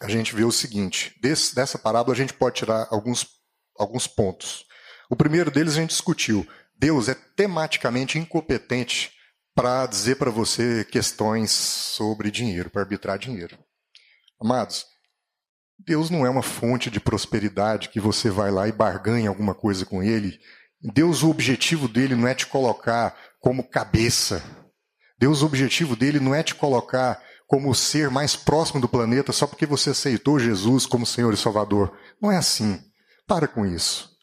a 0.00 0.08
gente 0.08 0.34
vê 0.34 0.44
o 0.44 0.52
seguinte: 0.52 1.14
desse, 1.20 1.54
dessa 1.54 1.78
parábola 1.78 2.14
a 2.14 2.16
gente 2.16 2.32
pode 2.32 2.56
tirar 2.56 2.86
alguns, 2.90 3.26
alguns 3.78 4.06
pontos. 4.06 4.64
O 5.08 5.16
primeiro 5.16 5.50
deles 5.50 5.74
a 5.74 5.80
gente 5.80 5.90
discutiu. 5.90 6.46
Deus 6.78 7.08
é 7.08 7.14
tematicamente 7.14 8.18
incompetente 8.18 9.12
para 9.54 9.86
dizer 9.86 10.16
para 10.16 10.30
você 10.30 10.84
questões 10.84 11.50
sobre 11.50 12.30
dinheiro, 12.30 12.68
para 12.68 12.82
arbitrar 12.82 13.18
dinheiro. 13.18 13.58
Amados, 14.40 14.84
Deus 15.78 16.10
não 16.10 16.26
é 16.26 16.30
uma 16.30 16.42
fonte 16.42 16.90
de 16.90 17.00
prosperidade 17.00 17.88
que 17.88 18.00
você 18.00 18.30
vai 18.30 18.50
lá 18.50 18.68
e 18.68 18.72
barganha 18.72 19.28
alguma 19.28 19.54
coisa 19.54 19.86
com 19.86 20.02
ele. 20.02 20.38
Deus, 20.80 21.22
o 21.22 21.30
objetivo 21.30 21.88
dele 21.88 22.14
não 22.14 22.28
é 22.28 22.34
te 22.34 22.46
colocar 22.46 23.16
como 23.40 23.68
cabeça. 23.68 24.42
Deus, 25.18 25.42
o 25.42 25.46
objetivo 25.46 25.96
dele 25.96 26.20
não 26.20 26.34
é 26.34 26.42
te 26.42 26.54
colocar 26.54 27.22
como 27.46 27.70
o 27.70 27.74
ser 27.74 28.10
mais 28.10 28.36
próximo 28.36 28.80
do 28.80 28.88
planeta 28.88 29.32
só 29.32 29.46
porque 29.46 29.64
você 29.64 29.90
aceitou 29.90 30.38
Jesus 30.38 30.84
como 30.84 31.06
Senhor 31.06 31.32
e 31.32 31.36
Salvador. 31.36 31.96
Não 32.20 32.30
é 32.30 32.36
assim. 32.36 32.80
Para 33.26 33.48
com 33.48 33.64
isso. 33.64 34.15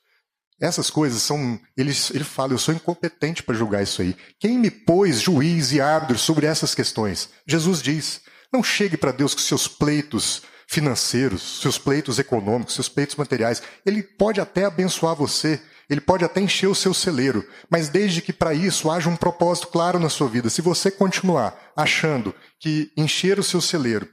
Essas 0.62 0.90
coisas 0.90 1.22
são. 1.22 1.60
Ele, 1.76 1.94
ele 2.14 2.24
fala, 2.24 2.54
eu 2.54 2.58
sou 2.58 2.74
incompetente 2.74 3.44
para 3.44 3.56
julgar 3.56 3.84
isso 3.84 4.02
aí. 4.02 4.16
Quem 4.40 4.58
me 4.58 4.72
pôs 4.72 5.20
juiz 5.20 5.72
e 5.72 5.82
árbitro 5.82 6.18
sobre 6.18 6.46
essas 6.46 6.74
questões? 6.74 7.30
Jesus 7.48 7.82
diz: 7.82 8.22
não 8.54 8.64
chegue 8.64 8.96
para 8.96 9.12
Deus 9.12 9.34
com 9.34 9.42
seus 9.42 9.68
pleitos 9.68 10.44
financeiros, 10.68 11.60
seus 11.62 11.78
pleitos 11.78 12.20
econômicos, 12.20 12.76
seus 12.76 12.88
pleitos 12.88 13.16
materiais. 13.16 13.64
Ele 13.84 14.04
pode 14.04 14.40
até 14.40 14.66
abençoar 14.66 15.16
você, 15.16 15.60
ele 15.90 16.00
pode 16.00 16.24
até 16.24 16.40
encher 16.40 16.68
o 16.68 16.76
seu 16.76 16.94
celeiro, 16.94 17.48
mas 17.70 17.90
desde 17.90 18.22
que 18.22 18.32
para 18.32 18.54
isso 18.54 18.90
haja 18.90 19.10
um 19.10 19.16
propósito 19.16 19.68
claro 19.68 20.00
na 20.00 20.10
sua 20.10 20.28
vida. 20.28 20.50
Se 20.50 20.62
você 20.62 20.92
continuar 20.92 21.74
achando 21.76 22.34
que 22.60 22.92
encher 22.96 23.40
o 23.40 23.44
seu 23.44 23.60
celeiro 23.60 24.08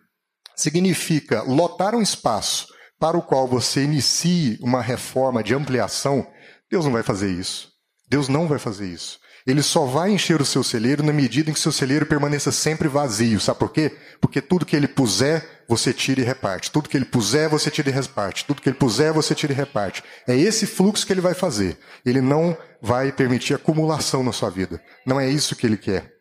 significa 0.57 1.43
lotar 1.43 1.95
um 1.95 2.03
espaço 2.03 2.67
para 3.01 3.17
o 3.17 3.23
qual 3.23 3.49
você 3.49 3.83
inicie 3.83 4.59
uma 4.61 4.83
reforma 4.83 5.43
de 5.43 5.55
ampliação, 5.55 6.27
Deus 6.71 6.85
não 6.85 6.93
vai 6.93 7.03
fazer 7.03 7.31
isso. 7.31 7.73
Deus 8.07 8.29
não 8.29 8.47
vai 8.47 8.59
fazer 8.59 8.87
isso. 8.87 9.19
Ele 9.47 9.63
só 9.63 9.87
vai 9.87 10.11
encher 10.11 10.39
o 10.43 10.45
seu 10.45 10.63
celeiro 10.63 11.03
na 11.03 11.13
medida 11.13 11.51
em 11.51 11.55
que 11.55 11.59
seu 11.59 11.73
celeiro 11.73 12.05
permaneça 12.05 12.53
sempre 12.53 12.89
vazio. 12.89 13.41
Sabe 13.41 13.59
por 13.59 13.73
quê? 13.73 13.97
Porque 14.21 14.43
tudo 14.43 14.67
que 14.67 14.77
ele 14.77 14.87
puser, 14.87 15.65
você 15.67 15.95
tira 15.95 16.21
e 16.21 16.25
reparte. 16.25 16.71
Tudo 16.71 16.91
que 16.91 16.97
ele 16.97 17.07
puser, 17.07 17.49
você 17.49 17.71
tira 17.71 17.89
e 17.89 17.93
reparte. 17.93 18.45
Tudo 18.45 18.61
que 18.61 18.69
ele 18.69 18.77
puser, 18.77 19.15
você 19.15 19.35
tira 19.35 19.55
e 19.55 19.57
reparte. 19.57 20.05
É 20.29 20.37
esse 20.37 20.67
fluxo 20.67 21.07
que 21.07 21.13
ele 21.13 21.23
vai 21.23 21.33
fazer. 21.33 21.79
Ele 22.05 22.21
não 22.21 22.55
vai 22.83 23.11
permitir 23.11 23.55
acumulação 23.55 24.23
na 24.23 24.33
sua 24.33 24.51
vida. 24.51 24.79
Não 25.07 25.19
é 25.19 25.27
isso 25.27 25.57
que 25.57 25.67
ele 25.67 25.79
quer. 25.79 26.13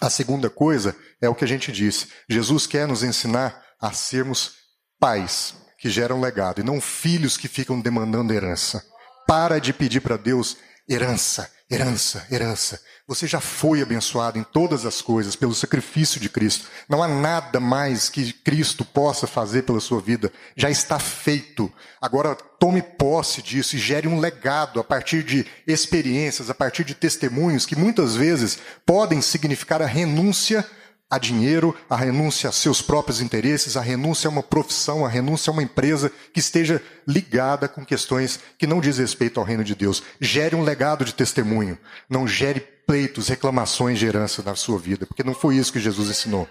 A 0.00 0.08
segunda 0.08 0.48
coisa 0.48 0.94
é 1.20 1.28
o 1.28 1.34
que 1.34 1.44
a 1.44 1.48
gente 1.48 1.72
disse. 1.72 2.06
Jesus 2.28 2.64
quer 2.64 2.86
nos 2.86 3.02
ensinar 3.02 3.60
a 3.80 3.92
sermos 3.92 4.52
pais 5.00 5.61
que 5.82 5.90
geram 5.90 6.20
legado 6.20 6.60
e 6.60 6.64
não 6.64 6.80
filhos 6.80 7.36
que 7.36 7.48
ficam 7.48 7.80
demandando 7.80 8.32
herança. 8.32 8.86
Para 9.26 9.58
de 9.58 9.72
pedir 9.72 10.00
para 10.00 10.16
Deus 10.16 10.56
herança, 10.88 11.50
herança, 11.68 12.24
herança. 12.30 12.80
Você 13.08 13.26
já 13.26 13.40
foi 13.40 13.82
abençoado 13.82 14.38
em 14.38 14.44
todas 14.44 14.86
as 14.86 15.02
coisas 15.02 15.34
pelo 15.34 15.52
sacrifício 15.52 16.20
de 16.20 16.28
Cristo. 16.28 16.68
Não 16.88 17.02
há 17.02 17.08
nada 17.08 17.58
mais 17.58 18.08
que 18.08 18.32
Cristo 18.32 18.84
possa 18.84 19.26
fazer 19.26 19.62
pela 19.62 19.80
sua 19.80 20.00
vida. 20.00 20.32
Já 20.56 20.70
está 20.70 21.00
feito. 21.00 21.70
Agora 22.00 22.36
tome 22.60 22.80
posse 22.80 23.42
disso 23.42 23.74
e 23.74 23.80
gere 23.80 24.06
um 24.06 24.20
legado 24.20 24.78
a 24.78 24.84
partir 24.84 25.24
de 25.24 25.44
experiências, 25.66 26.48
a 26.48 26.54
partir 26.54 26.84
de 26.84 26.94
testemunhos 26.94 27.66
que 27.66 27.74
muitas 27.74 28.14
vezes 28.14 28.56
podem 28.86 29.20
significar 29.20 29.82
a 29.82 29.86
renúncia 29.86 30.64
a 31.12 31.18
dinheiro, 31.18 31.76
a 31.90 31.94
renúncia 31.94 32.48
a 32.48 32.52
seus 32.52 32.80
próprios 32.80 33.20
interesses, 33.20 33.76
a 33.76 33.82
renúncia 33.82 34.28
a 34.28 34.30
uma 34.30 34.42
profissão, 34.42 35.04
a 35.04 35.10
renúncia 35.10 35.50
a 35.50 35.52
uma 35.52 35.62
empresa 35.62 36.10
que 36.32 36.40
esteja 36.40 36.80
ligada 37.06 37.68
com 37.68 37.84
questões 37.84 38.40
que 38.56 38.66
não 38.66 38.80
diz 38.80 38.96
respeito 38.96 39.38
ao 39.38 39.44
reino 39.44 39.62
de 39.62 39.74
Deus. 39.74 40.02
Gere 40.18 40.56
um 40.56 40.62
legado 40.62 41.04
de 41.04 41.12
testemunho, 41.12 41.78
não 42.08 42.26
gere 42.26 42.60
pleitos, 42.86 43.28
reclamações 43.28 43.98
de 43.98 44.06
herança 44.06 44.42
na 44.42 44.54
sua 44.54 44.78
vida, 44.78 45.04
porque 45.04 45.22
não 45.22 45.34
foi 45.34 45.56
isso 45.56 45.70
que 45.70 45.78
Jesus 45.78 46.08
ensinou. 46.08 46.48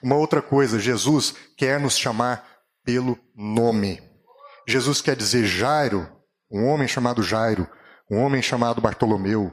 Uma 0.00 0.14
outra 0.14 0.40
coisa, 0.40 0.78
Jesus 0.78 1.34
quer 1.56 1.80
nos 1.80 1.98
chamar 1.98 2.46
pelo 2.84 3.18
nome. 3.34 4.00
Jesus 4.64 5.00
quer 5.02 5.16
dizer 5.16 5.44
Jairo, 5.44 6.08
um 6.48 6.66
homem 6.66 6.86
chamado 6.86 7.20
Jairo, 7.20 7.68
um 8.08 8.18
homem 8.18 8.40
chamado 8.40 8.80
Bartolomeu, 8.80 9.52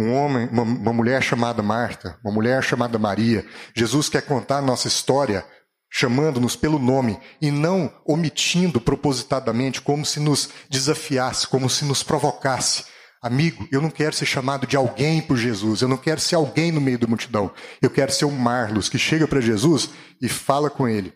um 0.00 0.14
homem, 0.14 0.48
uma, 0.50 0.62
uma 0.62 0.92
mulher 0.92 1.22
chamada 1.22 1.62
Marta, 1.62 2.18
uma 2.24 2.32
mulher 2.32 2.62
chamada 2.62 2.98
Maria. 2.98 3.44
Jesus 3.74 4.08
quer 4.08 4.22
contar 4.22 4.58
a 4.58 4.62
nossa 4.62 4.88
história 4.88 5.44
chamando-nos 5.92 6.54
pelo 6.54 6.78
nome 6.78 7.18
e 7.42 7.50
não 7.50 7.92
omitindo 8.06 8.80
propositadamente 8.80 9.80
como 9.80 10.06
se 10.06 10.20
nos 10.20 10.48
desafiasse, 10.68 11.48
como 11.48 11.68
se 11.68 11.84
nos 11.84 12.02
provocasse. 12.02 12.84
Amigo, 13.22 13.68
eu 13.70 13.82
não 13.82 13.90
quero 13.90 14.14
ser 14.14 14.24
chamado 14.24 14.66
de 14.66 14.76
alguém 14.76 15.20
por 15.20 15.36
Jesus, 15.36 15.82
eu 15.82 15.88
não 15.88 15.98
quero 15.98 16.20
ser 16.20 16.36
alguém 16.36 16.72
no 16.72 16.80
meio 16.80 16.98
da 16.98 17.06
multidão. 17.06 17.52
Eu 17.82 17.90
quero 17.90 18.12
ser 18.12 18.24
um 18.24 18.30
Marlos 18.30 18.88
que 18.88 18.98
chega 18.98 19.28
para 19.28 19.40
Jesus 19.40 19.90
e 20.22 20.28
fala 20.28 20.70
com 20.70 20.88
ele, 20.88 21.12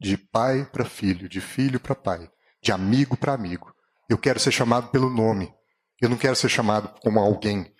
de 0.00 0.16
pai 0.16 0.68
para 0.72 0.84
filho, 0.84 1.28
de 1.28 1.40
filho 1.40 1.78
para 1.78 1.94
pai, 1.94 2.28
de 2.62 2.72
amigo 2.72 3.16
para 3.16 3.34
amigo. 3.34 3.72
Eu 4.08 4.18
quero 4.18 4.40
ser 4.40 4.50
chamado 4.50 4.88
pelo 4.88 5.08
nome. 5.08 5.52
Eu 6.00 6.08
não 6.08 6.16
quero 6.16 6.34
ser 6.34 6.48
chamado 6.48 6.88
como 7.00 7.20
alguém. 7.20 7.73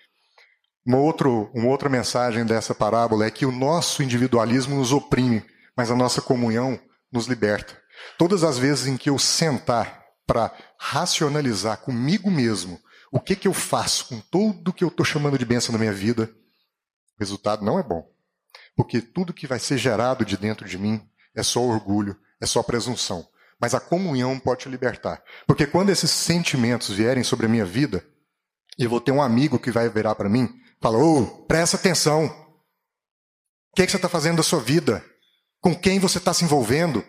Uma, 0.85 0.97
outro, 0.97 1.49
uma 1.53 1.67
outra 1.69 1.89
mensagem 1.89 2.45
dessa 2.45 2.75
parábola 2.75 3.25
é 3.25 3.31
que 3.31 3.45
o 3.45 3.51
nosso 3.51 4.03
individualismo 4.03 4.75
nos 4.75 4.93
oprime, 4.93 5.43
mas 5.75 5.89
a 5.89 5.95
nossa 5.95 6.21
comunhão 6.21 6.79
nos 7.11 7.25
liberta. 7.25 7.75
Todas 8.17 8.43
as 8.43 8.57
vezes 8.57 8.85
em 8.85 8.95
que 8.95 9.09
eu 9.09 9.17
sentar 9.17 10.03
para 10.27 10.53
racionalizar 10.77 11.77
comigo 11.77 12.29
mesmo 12.29 12.79
o 13.11 13.19
que, 13.19 13.35
que 13.35 13.47
eu 13.47 13.53
faço 13.53 14.09
com 14.09 14.19
tudo 14.19 14.73
que 14.73 14.83
eu 14.83 14.89
estou 14.89 15.05
chamando 15.05 15.37
de 15.37 15.45
bênção 15.45 15.71
na 15.71 15.79
minha 15.79 15.93
vida, 15.93 16.29
o 17.15 17.19
resultado 17.19 17.63
não 17.63 17.79
é 17.79 17.83
bom. 17.83 18.05
Porque 18.75 19.01
tudo 19.01 19.33
que 19.33 19.47
vai 19.47 19.57
ser 19.57 19.77
gerado 19.77 20.25
de 20.25 20.37
dentro 20.37 20.67
de 20.67 20.77
mim 20.77 21.01
é 21.33 21.41
só 21.41 21.61
orgulho, 21.61 22.17
é 22.41 22.45
só 22.45 22.61
presunção. 22.61 23.25
Mas 23.59 23.73
a 23.73 23.79
comunhão 23.79 24.37
pode 24.37 24.63
te 24.63 24.69
libertar. 24.69 25.23
Porque 25.47 25.65
quando 25.65 25.89
esses 25.89 26.11
sentimentos 26.11 26.89
vierem 26.89 27.23
sobre 27.23 27.45
a 27.45 27.49
minha 27.49 27.65
vida, 27.65 28.05
e 28.77 28.83
eu 28.83 28.89
vou 28.89 28.99
ter 28.99 29.13
um 29.13 29.21
amigo 29.21 29.57
que 29.57 29.71
vai 29.71 29.87
virar 29.87 30.13
para 30.15 30.29
mim 30.29 30.53
Fala, 30.85 30.99
ô, 30.99 31.25
presta 31.47 31.77
atenção. 31.77 32.25
O 32.25 33.75
que, 33.75 33.81
é 33.81 33.85
que 33.87 33.91
você 33.91 33.97
está 33.97 34.07
fazendo 34.07 34.37
da 34.37 34.43
sua 34.43 34.59
vida? 34.59 35.03
Com 35.59 35.75
quem 35.75 35.97
você 35.97 36.19
está 36.19 36.31
se 36.31 36.45
envolvendo? 36.45 37.03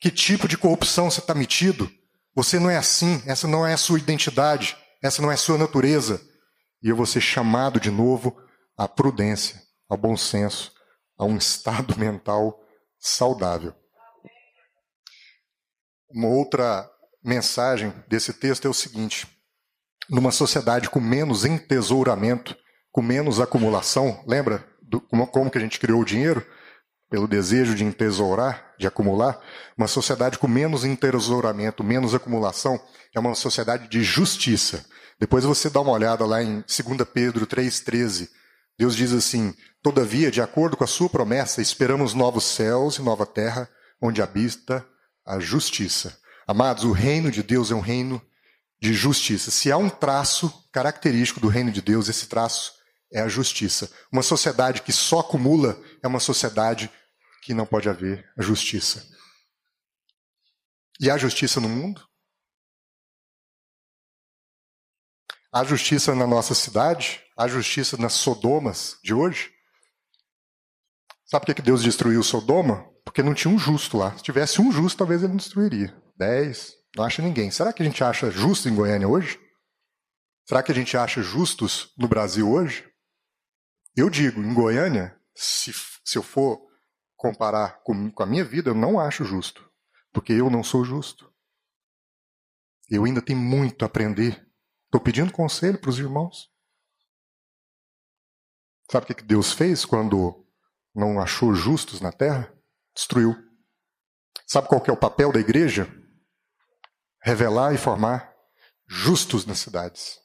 Que 0.00 0.10
tipo 0.10 0.48
de 0.48 0.58
corrupção 0.58 1.08
você 1.08 1.20
está 1.20 1.32
metido? 1.32 1.88
Você 2.34 2.58
não 2.58 2.68
é 2.68 2.76
assim, 2.76 3.22
essa 3.26 3.46
não 3.46 3.64
é 3.64 3.74
a 3.74 3.76
sua 3.76 3.96
identidade, 3.96 4.76
essa 5.00 5.22
não 5.22 5.30
é 5.30 5.34
a 5.34 5.36
sua 5.36 5.56
natureza. 5.56 6.20
E 6.82 6.88
eu 6.88 6.96
vou 6.96 7.06
ser 7.06 7.20
chamado 7.20 7.78
de 7.78 7.92
novo 7.92 8.36
à 8.76 8.88
prudência, 8.88 9.62
ao 9.88 9.96
bom 9.96 10.16
senso, 10.16 10.72
a 11.16 11.24
um 11.24 11.36
estado 11.36 11.94
mental 11.96 12.60
saudável. 12.98 13.72
Uma 16.10 16.26
outra 16.26 16.90
mensagem 17.22 17.94
desse 18.08 18.32
texto 18.32 18.66
é 18.66 18.68
o 18.68 18.74
seguinte: 18.74 19.28
numa 20.08 20.32
sociedade 20.32 20.90
com 20.90 20.98
menos 20.98 21.44
entesouramento, 21.44 22.58
com 22.92 23.02
menos 23.02 23.40
acumulação. 23.40 24.22
Lembra 24.26 24.64
do, 24.82 25.00
como, 25.00 25.26
como 25.26 25.50
que 25.50 25.58
a 25.58 25.60
gente 25.60 25.78
criou 25.78 26.00
o 26.00 26.04
dinheiro? 26.04 26.44
Pelo 27.08 27.26
desejo 27.26 27.74
de 27.74 27.84
entesourar, 27.84 28.74
de 28.78 28.86
acumular. 28.86 29.40
Uma 29.76 29.88
sociedade 29.88 30.38
com 30.38 30.46
menos 30.46 30.84
entesouramento, 30.84 31.82
menos 31.82 32.14
acumulação, 32.14 32.80
é 33.14 33.18
uma 33.18 33.34
sociedade 33.34 33.88
de 33.88 34.02
justiça. 34.02 34.84
Depois 35.18 35.44
você 35.44 35.68
dá 35.68 35.80
uma 35.80 35.92
olhada 35.92 36.24
lá 36.24 36.42
em 36.42 36.60
2 36.60 37.08
Pedro 37.12 37.46
3,13. 37.46 38.28
Deus 38.78 38.96
diz 38.96 39.12
assim: 39.12 39.54
Todavia, 39.82 40.30
de 40.30 40.40
acordo 40.40 40.76
com 40.76 40.84
a 40.84 40.86
sua 40.86 41.08
promessa, 41.08 41.60
esperamos 41.60 42.14
novos 42.14 42.44
céus 42.44 42.96
e 42.96 43.02
nova 43.02 43.26
terra, 43.26 43.68
onde 44.00 44.22
habita 44.22 44.86
a 45.26 45.38
justiça. 45.38 46.18
Amados, 46.46 46.84
o 46.84 46.92
reino 46.92 47.30
de 47.30 47.42
Deus 47.42 47.70
é 47.70 47.74
um 47.74 47.80
reino 47.80 48.20
de 48.80 48.94
justiça. 48.94 49.50
Se 49.50 49.70
há 49.70 49.76
um 49.76 49.90
traço 49.90 50.52
característico 50.72 51.40
do 51.40 51.48
reino 51.48 51.70
de 51.70 51.82
Deus, 51.82 52.08
esse 52.08 52.26
traço 52.26 52.72
é 53.12 53.20
a 53.20 53.28
justiça. 53.28 53.90
Uma 54.12 54.22
sociedade 54.22 54.82
que 54.82 54.92
só 54.92 55.20
acumula 55.20 55.80
é 56.02 56.08
uma 56.08 56.20
sociedade 56.20 56.90
que 57.42 57.54
não 57.54 57.66
pode 57.66 57.88
haver 57.88 58.30
justiça. 58.38 59.08
E 61.00 61.10
há 61.10 61.16
justiça 61.16 61.60
no 61.60 61.68
mundo? 61.68 62.06
Há 65.52 65.64
justiça 65.64 66.14
na 66.14 66.26
nossa 66.26 66.54
cidade? 66.54 67.24
Há 67.36 67.48
justiça 67.48 67.96
nas 67.96 68.12
Sodomas 68.12 68.98
de 69.02 69.12
hoje? 69.12 69.50
Sabe 71.24 71.46
por 71.46 71.54
que 71.54 71.62
Deus 71.62 71.82
destruiu 71.82 72.22
Sodoma? 72.22 72.88
Porque 73.04 73.22
não 73.22 73.34
tinha 73.34 73.52
um 73.52 73.58
justo 73.58 73.96
lá. 73.96 74.16
Se 74.16 74.22
tivesse 74.22 74.60
um 74.60 74.70
justo, 74.70 74.98
talvez 74.98 75.22
ele 75.22 75.30
não 75.30 75.36
destruiria. 75.36 75.96
Dez, 76.16 76.74
não 76.96 77.04
acha 77.04 77.22
ninguém. 77.22 77.50
Será 77.50 77.72
que 77.72 77.82
a 77.82 77.86
gente 77.86 78.04
acha 78.04 78.30
justo 78.30 78.68
em 78.68 78.74
Goiânia 78.74 79.08
hoje? 79.08 79.40
Será 80.46 80.62
que 80.62 80.70
a 80.72 80.74
gente 80.74 80.96
acha 80.96 81.22
justos 81.22 81.92
no 81.96 82.08
Brasil 82.08 82.50
hoje? 82.50 82.89
Eu 83.96 84.08
digo, 84.08 84.40
em 84.40 84.54
Goiânia, 84.54 85.18
se, 85.34 85.72
se 86.04 86.16
eu 86.16 86.22
for 86.22 86.60
comparar 87.16 87.82
com, 87.82 88.10
com 88.10 88.22
a 88.22 88.26
minha 88.26 88.44
vida, 88.44 88.70
eu 88.70 88.74
não 88.74 88.98
acho 88.98 89.24
justo. 89.24 89.68
Porque 90.12 90.32
eu 90.32 90.48
não 90.48 90.62
sou 90.62 90.84
justo. 90.84 91.32
Eu 92.88 93.04
ainda 93.04 93.22
tenho 93.22 93.38
muito 93.38 93.84
a 93.84 93.86
aprender. 93.86 94.46
Estou 94.86 95.00
pedindo 95.00 95.32
conselho 95.32 95.78
para 95.80 95.90
os 95.90 95.98
irmãos. 95.98 96.50
Sabe 98.90 99.04
o 99.04 99.14
que 99.14 99.22
Deus 99.22 99.52
fez 99.52 99.84
quando 99.84 100.44
não 100.94 101.20
achou 101.20 101.54
justos 101.54 102.00
na 102.00 102.10
terra? 102.10 102.52
Destruiu. 102.94 103.36
Sabe 104.46 104.66
qual 104.66 104.80
que 104.80 104.90
é 104.90 104.92
o 104.92 104.96
papel 104.96 105.30
da 105.30 105.38
igreja? 105.38 105.88
Revelar 107.22 107.72
e 107.72 107.78
formar 107.78 108.34
justos 108.88 109.46
nas 109.46 109.58
cidades. 109.60 110.18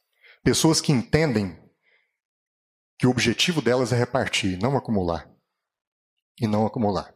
Pessoas 0.43 0.81
que 0.81 0.91
entendem 0.91 1.64
que 2.97 3.07
o 3.07 3.09
objetivo 3.09 3.61
delas 3.61 3.91
é 3.91 3.95
repartir, 3.95 4.57
não 4.61 4.77
acumular. 4.77 5.29
E 6.39 6.47
não 6.47 6.65
acumular. 6.65 7.13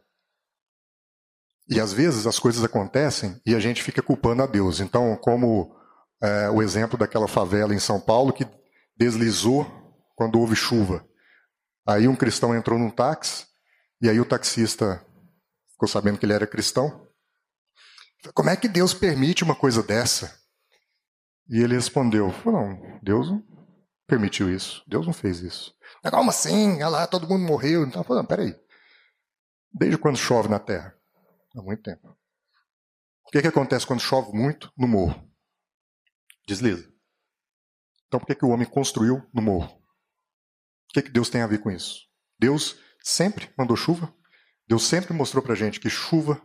E 1.68 1.78
às 1.78 1.92
vezes 1.92 2.26
as 2.26 2.38
coisas 2.38 2.64
acontecem 2.64 3.40
e 3.46 3.54
a 3.54 3.60
gente 3.60 3.82
fica 3.82 4.02
culpando 4.02 4.42
a 4.42 4.46
Deus. 4.46 4.80
Então, 4.80 5.16
como 5.16 5.74
é, 6.22 6.50
o 6.50 6.62
exemplo 6.62 6.98
daquela 6.98 7.28
favela 7.28 7.74
em 7.74 7.78
São 7.78 8.00
Paulo 8.00 8.32
que 8.32 8.46
deslizou 8.96 9.64
quando 10.14 10.38
houve 10.38 10.54
chuva. 10.54 11.06
Aí 11.86 12.06
um 12.06 12.16
cristão 12.16 12.54
entrou 12.54 12.78
num 12.78 12.90
táxi 12.90 13.46
e 14.02 14.08
aí 14.08 14.20
o 14.20 14.24
taxista 14.24 15.04
ficou 15.72 15.88
sabendo 15.88 16.18
que 16.18 16.26
ele 16.26 16.34
era 16.34 16.46
cristão. 16.46 17.08
Como 18.34 18.50
é 18.50 18.56
que 18.56 18.68
Deus 18.68 18.92
permite 18.92 19.42
uma 19.42 19.54
coisa 19.54 19.82
dessa? 19.82 20.38
E 21.48 21.62
ele 21.62 21.74
respondeu: 21.74 22.34
Não, 22.44 23.00
Deus 23.02 23.28
permitiu 24.10 24.52
isso. 24.52 24.82
Deus 24.86 25.06
não 25.06 25.12
fez 25.12 25.40
isso. 25.40 25.74
Como 26.10 26.30
assim? 26.30 26.74
Olha 26.74 26.88
lá, 26.88 27.06
todo 27.06 27.28
mundo 27.28 27.46
morreu. 27.46 27.84
Então, 27.84 28.02
falando, 28.02 28.26
peraí. 28.26 28.54
Desde 29.72 29.96
quando 29.96 30.18
chove 30.18 30.48
na 30.48 30.58
terra? 30.58 30.94
Há 31.56 31.62
muito 31.62 31.82
tempo. 31.82 32.08
O 33.24 33.30
que, 33.30 33.40
que 33.40 33.46
acontece 33.46 33.86
quando 33.86 34.00
chove 34.00 34.36
muito 34.36 34.72
no 34.76 34.88
morro? 34.88 35.30
Desliza. 36.46 36.92
Então 38.08 38.18
por 38.18 38.26
que, 38.26 38.34
que 38.34 38.44
o 38.44 38.48
homem 38.48 38.66
construiu 38.68 39.24
no 39.32 39.40
morro? 39.40 39.68
O 39.68 40.92
que, 40.92 41.02
que 41.02 41.10
Deus 41.10 41.30
tem 41.30 41.42
a 41.42 41.46
ver 41.46 41.60
com 41.60 41.70
isso? 41.70 42.08
Deus 42.36 42.76
sempre 43.00 43.48
mandou 43.56 43.76
chuva, 43.76 44.12
Deus 44.66 44.82
sempre 44.82 45.14
mostrou 45.14 45.40
para 45.40 45.52
a 45.52 45.56
gente 45.56 45.78
que 45.78 45.88
chuva, 45.88 46.42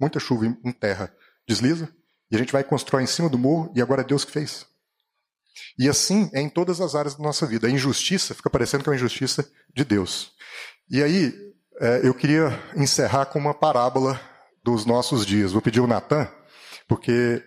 muita 0.00 0.18
chuva 0.18 0.46
em 0.46 0.72
terra, 0.72 1.14
desliza, 1.46 1.94
e 2.28 2.34
a 2.34 2.38
gente 2.38 2.52
vai 2.52 2.64
construir 2.64 3.04
em 3.04 3.06
cima 3.06 3.28
do 3.28 3.38
morro, 3.38 3.72
e 3.76 3.80
agora 3.80 4.02
é 4.02 4.04
Deus 4.04 4.24
que 4.24 4.32
fez. 4.32 4.66
E 5.78 5.88
assim 5.88 6.30
é 6.32 6.40
em 6.40 6.48
todas 6.48 6.80
as 6.80 6.94
áreas 6.94 7.14
da 7.14 7.22
nossa 7.22 7.46
vida. 7.46 7.66
A 7.66 7.70
injustiça 7.70 8.34
fica 8.34 8.50
parecendo 8.50 8.82
que 8.82 8.88
é 8.88 8.92
uma 8.92 8.96
injustiça 8.96 9.48
de 9.74 9.84
Deus. 9.84 10.32
E 10.90 11.02
aí, 11.02 11.32
é, 11.80 12.00
eu 12.04 12.14
queria 12.14 12.58
encerrar 12.76 13.26
com 13.26 13.38
uma 13.38 13.54
parábola 13.54 14.20
dos 14.62 14.86
nossos 14.86 15.26
dias. 15.26 15.52
Vou 15.52 15.62
pedir 15.62 15.80
o 15.80 15.86
Natan, 15.86 16.28
porque 16.88 17.42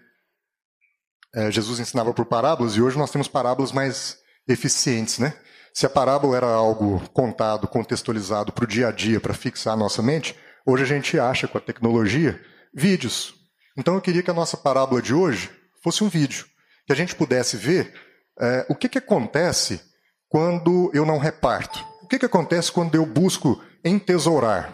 é, 1.35 1.51
Jesus 1.51 1.79
ensinava 1.79 2.13
por 2.13 2.25
parábolas, 2.25 2.75
e 2.75 2.81
hoje 2.81 2.97
nós 2.97 3.11
temos 3.11 3.27
parábolas 3.27 3.71
mais 3.71 4.17
eficientes, 4.47 5.19
né? 5.19 5.33
Se 5.73 5.85
a 5.85 5.89
parábola 5.89 6.35
era 6.35 6.47
algo 6.47 6.99
contado, 7.09 7.67
contextualizado 7.67 8.51
para 8.51 8.63
o 8.63 8.67
dia 8.67 8.87
a 8.87 8.91
dia, 8.91 9.19
para 9.19 9.33
fixar 9.33 9.73
a 9.73 9.77
nossa 9.77 10.01
mente, 10.01 10.35
hoje 10.65 10.83
a 10.83 10.87
gente 10.87 11.19
acha 11.19 11.47
com 11.47 11.57
a 11.57 11.61
tecnologia 11.61 12.41
vídeos. 12.73 13.35
Então 13.77 13.93
eu 13.93 14.01
queria 14.01 14.23
que 14.23 14.31
a 14.31 14.33
nossa 14.33 14.57
parábola 14.57 15.01
de 15.01 15.13
hoje 15.13 15.51
fosse 15.83 16.03
um 16.03 16.09
vídeo, 16.09 16.47
que 16.87 16.93
a 16.93 16.95
gente 16.95 17.13
pudesse 17.15 17.57
ver 17.57 17.93
é, 18.39 18.65
o 18.69 18.73
que, 18.73 18.87
que 18.87 18.97
acontece 18.97 19.81
quando 20.29 20.89
eu 20.93 21.05
não 21.05 21.17
reparto, 21.17 21.85
o 22.01 22.07
que, 22.07 22.17
que 22.17 22.25
acontece 22.25 22.71
quando 22.71 22.95
eu 22.95 23.05
busco 23.05 23.61
entesourar, 23.83 24.71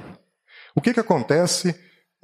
o 0.75 0.81
que, 0.81 0.93
que 0.93 0.99
acontece 0.99 1.75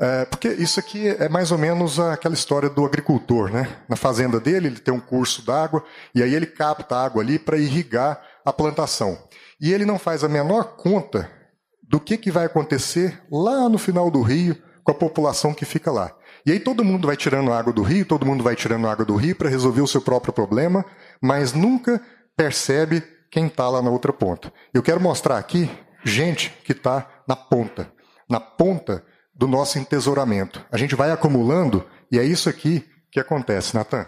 é, 0.02 0.24
porque 0.24 0.48
isso 0.48 0.80
aqui 0.80 1.10
é 1.10 1.28
mais 1.28 1.52
ou 1.52 1.58
menos 1.58 2.00
aquela 2.00 2.34
história 2.34 2.70
do 2.70 2.86
agricultor, 2.86 3.52
né? 3.52 3.68
Na 3.90 3.98
fazenda 3.98 4.40
dele, 4.40 4.68
ele 4.68 4.80
tem 4.80 4.94
um 4.94 5.00
curso 5.00 5.46
d'água 5.46 5.84
e 6.16 6.24
aí 6.24 6.34
ele 6.34 6.46
capta 6.46 6.96
água 6.96 7.22
ali 7.22 7.38
para 7.38 7.58
irrigar 7.58 8.22
a 8.46 8.54
plantação. 8.54 9.18
E 9.60 9.74
ele 9.74 9.86
não 9.86 10.00
faz 10.00 10.24
a 10.24 10.30
menor 10.30 10.78
conta 10.78 11.30
do 11.84 12.00
que, 12.00 12.16
que 12.16 12.32
vai 12.32 12.46
acontecer 12.46 13.22
lá 13.30 13.68
no 13.68 13.78
final 13.78 14.10
do 14.10 14.22
rio 14.22 14.56
com 14.86 14.92
a 14.92 14.96
população 14.96 15.54
que 15.54 15.66
fica 15.66 15.92
lá. 15.92 16.16
E 16.46 16.52
aí 16.52 16.60
todo 16.60 16.84
mundo 16.84 17.08
vai 17.08 17.18
tirando 17.18 17.52
água 17.52 17.74
do 17.74 17.82
rio, 17.82 18.06
todo 18.06 18.26
mundo 18.26 18.44
vai 18.44 18.56
tirando 18.56 18.88
água 18.88 19.06
do 19.06 19.16
rio 19.16 19.36
para 19.36 19.50
resolver 19.50 19.82
o 19.82 19.88
seu 19.88 20.02
próprio 20.02 20.34
problema, 20.34 20.86
mas 21.22 21.54
nunca 21.54 22.02
percebe 22.36 23.04
quem 23.30 23.48
está 23.48 23.70
lá 23.70 23.82
na 23.82 23.90
outra 23.90 24.14
ponta. 24.14 24.52
Eu 24.74 24.82
quero 24.82 25.00
mostrar 25.00 25.38
aqui 25.38 25.70
gente 26.04 26.50
que 26.64 26.72
está 26.72 27.08
na 27.28 27.36
ponta, 27.36 27.92
na 28.30 28.40
ponta 28.40 29.04
do 29.34 29.48
nosso 29.48 29.78
entesouramento. 29.78 30.66
A 30.72 30.78
gente 30.78 30.96
vai 30.96 31.12
acumulando 31.12 31.86
e 32.12 32.18
é 32.18 32.24
isso 32.24 32.50
aqui 32.50 32.86
que 33.12 33.20
acontece, 33.20 33.76
Natan. 33.76 34.06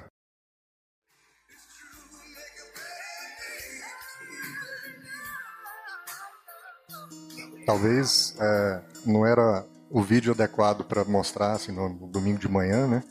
Talvez 7.66 8.36
é, 8.40 8.82
não 9.06 9.26
era 9.26 9.66
o 9.92 10.02
vídeo 10.02 10.32
adequado 10.32 10.84
para 10.86 11.04
mostrar 11.04 11.52
assim, 11.52 11.72
no, 11.72 11.89
domingo 12.08 12.39
de 12.39 12.48
manhã, 12.48 12.88
né? 12.88 13.04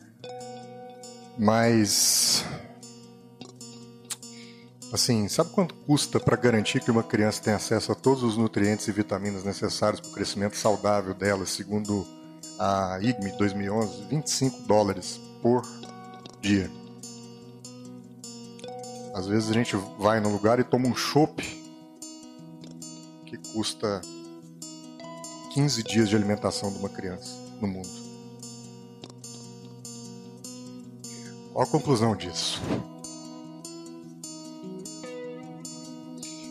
Mas 1.38 2.44
Assim, 4.92 5.28
sabe 5.28 5.50
quanto 5.50 5.72
custa 5.72 6.18
para 6.18 6.36
garantir 6.36 6.80
que 6.80 6.90
uma 6.90 7.04
criança 7.04 7.40
tenha 7.40 7.54
acesso 7.54 7.92
a 7.92 7.94
todos 7.94 8.24
os 8.24 8.36
nutrientes 8.36 8.88
e 8.88 8.92
vitaminas 8.92 9.44
necessários 9.44 10.00
para 10.00 10.10
o 10.10 10.12
crescimento 10.12 10.56
saudável 10.56 11.14
dela, 11.14 11.46
segundo 11.46 12.04
a 12.58 12.98
IGME 13.00 13.30
2011? 13.38 14.06
25 14.06 14.62
dólares 14.62 15.20
por 15.40 15.62
dia. 16.40 16.68
Às 19.14 19.28
vezes 19.28 19.48
a 19.48 19.52
gente 19.52 19.76
vai 19.96 20.18
no 20.18 20.28
lugar 20.28 20.58
e 20.58 20.64
toma 20.64 20.88
um 20.88 20.96
chopp 20.96 21.40
que 23.26 23.36
custa 23.52 24.00
15 25.50 25.82
dias 25.82 26.08
de 26.08 26.14
alimentação 26.14 26.70
de 26.72 26.78
uma 26.78 26.88
criança 26.88 27.34
no 27.60 27.66
mundo. 27.66 27.88
Qual 31.52 31.64
a 31.64 31.66
conclusão 31.66 32.14
disso? 32.14 32.62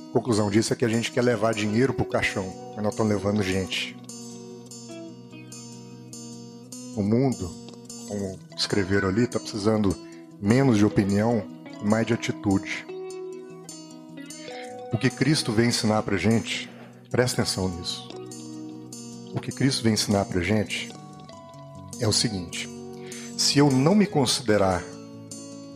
A 0.09 0.11
conclusão 0.11 0.49
disso 0.49 0.73
é 0.73 0.75
que 0.75 0.83
a 0.83 0.89
gente 0.89 1.11
quer 1.13 1.21
levar 1.21 1.53
dinheiro 1.53 1.93
pro 1.93 2.03
caixão, 2.03 2.53
mas 2.75 2.83
nós 2.83 2.93
estamos 2.93 3.13
levando 3.13 3.41
gente. 3.41 3.95
O 6.97 7.01
mundo, 7.01 7.49
como 8.07 8.37
escreveram 8.57 9.07
ali, 9.07 9.23
está 9.23 9.39
precisando 9.39 9.95
menos 10.41 10.77
de 10.77 10.85
opinião 10.85 11.47
e 11.81 11.87
mais 11.87 12.05
de 12.05 12.13
atitude. 12.13 12.85
O 14.91 14.97
que 14.97 15.09
Cristo 15.09 15.53
vem 15.53 15.69
ensinar 15.69 16.03
para 16.03 16.17
gente, 16.17 16.69
presta 17.09 17.41
atenção 17.41 17.69
nisso. 17.69 18.18
O 19.33 19.39
que 19.39 19.51
Cristo 19.51 19.83
vem 19.83 19.93
ensinar 19.93 20.25
para 20.25 20.41
gente 20.41 20.91
é 21.99 22.07
o 22.07 22.13
seguinte: 22.13 22.69
se 23.37 23.59
eu 23.59 23.69
não 23.69 23.93
me 23.93 24.05
considerar 24.05 24.83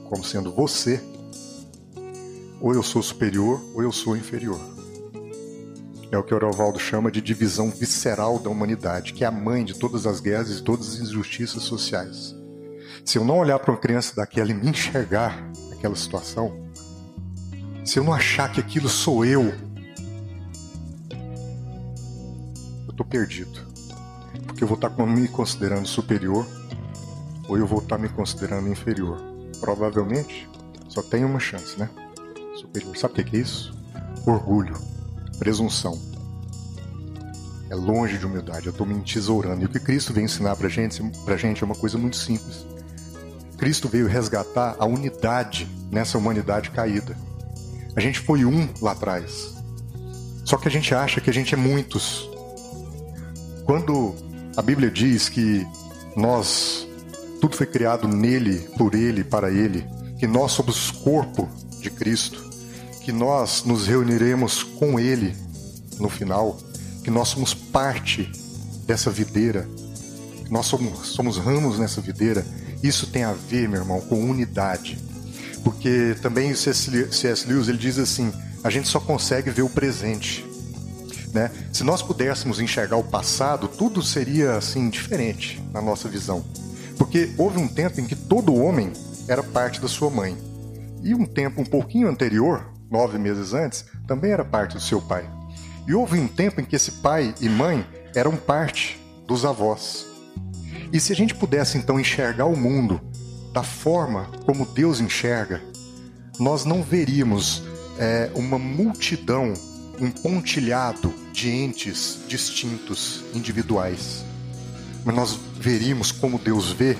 como 0.09 0.23
sendo 0.23 0.51
você, 0.51 1.01
ou 2.61 2.73
eu 2.73 2.81
sou 2.81 3.03
superior 3.03 3.61
ou 3.75 3.83
eu 3.83 3.91
sou 3.91 4.15
inferior. 4.15 4.59
É 6.11 6.17
o 6.17 6.23
que 6.23 6.33
Orovaldo 6.33 6.79
chama 6.79 7.11
de 7.11 7.19
divisão 7.19 7.71
visceral 7.71 8.37
da 8.37 8.49
humanidade, 8.49 9.13
que 9.13 9.23
é 9.23 9.27
a 9.27 9.31
mãe 9.31 9.65
de 9.65 9.73
todas 9.73 10.05
as 10.05 10.19
guerras 10.19 10.51
e 10.51 10.63
todas 10.63 10.93
as 10.93 10.99
injustiças 10.99 11.63
sociais. 11.63 12.35
Se 13.03 13.17
eu 13.17 13.25
não 13.25 13.39
olhar 13.39 13.59
para 13.59 13.71
uma 13.71 13.79
criança 13.79 14.15
daquela 14.15 14.51
e 14.51 14.53
me 14.53 14.69
enxergar 14.69 15.51
naquela 15.69 15.95
situação, 15.95 16.69
se 17.83 17.99
eu 17.99 18.03
não 18.03 18.13
achar 18.13 18.51
que 18.51 18.59
aquilo 18.59 18.87
sou 18.87 19.25
eu, 19.25 19.53
eu 22.93 23.03
estou 23.03 23.05
perdido. 23.05 23.59
Porque 24.45 24.63
eu 24.63 24.67
vou 24.67 24.75
estar 24.75 24.89
me 25.05 25.27
considerando 25.27 25.87
superior 25.87 26.47
ou 27.47 27.57
eu 27.57 27.67
vou 27.67 27.79
estar 27.79 27.97
me 27.97 28.09
considerando 28.09 28.69
inferior. 28.69 29.19
Provavelmente 29.59 30.49
só 30.87 31.01
tem 31.01 31.25
uma 31.25 31.39
chance, 31.39 31.77
né? 31.77 31.89
superior. 32.55 32.95
Sabe 32.97 33.21
o 33.21 33.25
que 33.25 33.35
é 33.35 33.39
isso? 33.39 33.73
Orgulho, 34.25 34.75
presunção. 35.37 35.99
É 37.69 37.75
longe 37.75 38.17
de 38.17 38.25
humildade. 38.25 38.67
Eu 38.67 38.71
estou 38.71 38.85
me 38.85 38.93
entesourando. 38.93 39.61
E 39.61 39.65
o 39.65 39.69
que 39.69 39.79
Cristo 39.79 40.13
vem 40.13 40.25
ensinar 40.25 40.55
para 40.55 40.69
gente, 40.69 41.01
a 41.01 41.37
gente 41.37 41.63
é 41.63 41.65
uma 41.65 41.75
coisa 41.75 41.97
muito 41.97 42.15
simples. 42.15 42.65
Cristo 43.57 43.87
veio 43.87 44.07
resgatar 44.07 44.75
a 44.77 44.85
unidade 44.85 45.67
nessa 45.91 46.17
humanidade 46.17 46.69
caída. 46.71 47.17
A 47.95 47.99
gente 47.99 48.19
foi 48.19 48.45
um 48.45 48.69
lá 48.81 48.91
atrás. 48.91 49.55
Só 50.45 50.57
que 50.57 50.67
a 50.67 50.71
gente 50.71 50.93
acha 50.93 51.21
que 51.21 51.29
a 51.29 51.33
gente 51.33 51.53
é 51.53 51.57
muitos. 51.57 52.29
Quando 53.65 54.15
a 54.55 54.61
Bíblia 54.61 54.91
diz 54.91 55.29
que 55.29 55.65
nós, 56.15 56.87
tudo 57.39 57.55
foi 57.55 57.65
criado 57.65 58.07
nele, 58.07 58.59
por 58.77 58.93
ele, 58.93 59.23
para 59.23 59.51
ele, 59.51 59.85
que 60.19 60.27
nós 60.27 60.51
somos 60.51 60.91
corpo 60.91 61.49
de 61.79 61.89
Cristo, 61.89 62.43
que 63.03 63.11
nós 63.11 63.63
nos 63.65 63.85
reuniremos 63.85 64.63
com 64.63 64.97
Ele 64.99 65.35
no 65.99 66.09
final, 66.09 66.57
que 67.03 67.11
nós 67.11 67.27
somos 67.27 67.53
parte 67.53 68.31
dessa 68.85 69.11
videira, 69.11 69.67
nós 70.49 70.65
somos, 70.65 71.07
somos 71.09 71.37
ramos 71.37 71.77
nessa 71.77 71.99
videira, 71.99 72.45
isso 72.81 73.07
tem 73.07 73.23
a 73.23 73.33
ver, 73.33 73.67
meu 73.67 73.81
irmão, 73.81 73.99
com 74.01 74.23
unidade. 74.23 74.97
Porque 75.63 76.15
também 76.21 76.51
o 76.51 76.55
C.S. 76.57 77.47
Lewis 77.47 77.67
ele 77.67 77.77
diz 77.77 77.97
assim: 77.97 78.31
a 78.63 78.69
gente 78.69 78.87
só 78.87 78.99
consegue 78.99 79.49
ver 79.49 79.61
o 79.61 79.69
presente. 79.69 80.45
Né? 81.33 81.49
Se 81.71 81.83
nós 81.83 82.01
pudéssemos 82.01 82.59
enxergar 82.59 82.97
o 82.97 83.03
passado, 83.03 83.67
tudo 83.67 84.03
seria 84.03 84.55
assim 84.55 84.89
diferente 84.89 85.61
na 85.73 85.81
nossa 85.81 86.07
visão. 86.07 86.45
Porque 86.97 87.31
houve 87.37 87.57
um 87.59 87.67
tempo 87.67 87.99
em 87.99 88.05
que 88.05 88.15
todo 88.15 88.55
homem 88.55 88.93
era 89.27 89.41
parte 89.41 89.81
da 89.81 89.87
sua 89.87 90.09
mãe. 90.09 90.37
E 91.01 91.15
um 91.15 91.25
tempo 91.25 91.61
um 91.61 91.65
pouquinho 91.65 92.07
anterior, 92.07 92.71
nove 92.89 93.17
meses 93.17 93.53
antes, 93.53 93.85
também 94.07 94.31
era 94.31 94.45
parte 94.45 94.75
do 94.75 94.81
seu 94.81 95.01
pai. 95.01 95.27
E 95.87 95.93
houve 95.93 96.19
um 96.19 96.27
tempo 96.27 96.61
em 96.61 96.65
que 96.65 96.75
esse 96.75 96.91
pai 96.91 97.33
e 97.41 97.49
mãe 97.49 97.85
eram 98.15 98.37
parte 98.37 99.01
dos 99.27 99.43
avós. 99.43 100.05
E 100.91 100.99
se 100.99 101.11
a 101.11 101.15
gente 101.15 101.33
pudesse 101.33 101.77
então 101.77 101.99
enxergar 101.99 102.45
o 102.45 102.55
mundo 102.55 103.01
da 103.51 103.63
forma 103.63 104.29
como 104.45 104.65
Deus 104.65 104.99
enxerga, 104.99 105.61
nós 106.39 106.65
não 106.65 106.83
veríamos 106.83 107.63
é, 107.97 108.29
uma 108.35 108.57
multidão, 108.57 109.53
um 110.03 110.11
pontilhado 110.11 111.13
de 111.31 111.49
entes 111.49 112.19
distintos, 112.27 113.23
individuais. 113.33 114.25
Mas 115.05 115.15
nós 115.15 115.39
veríamos 115.59 116.11
como 116.11 116.37
Deus 116.37 116.71
vê 116.71 116.97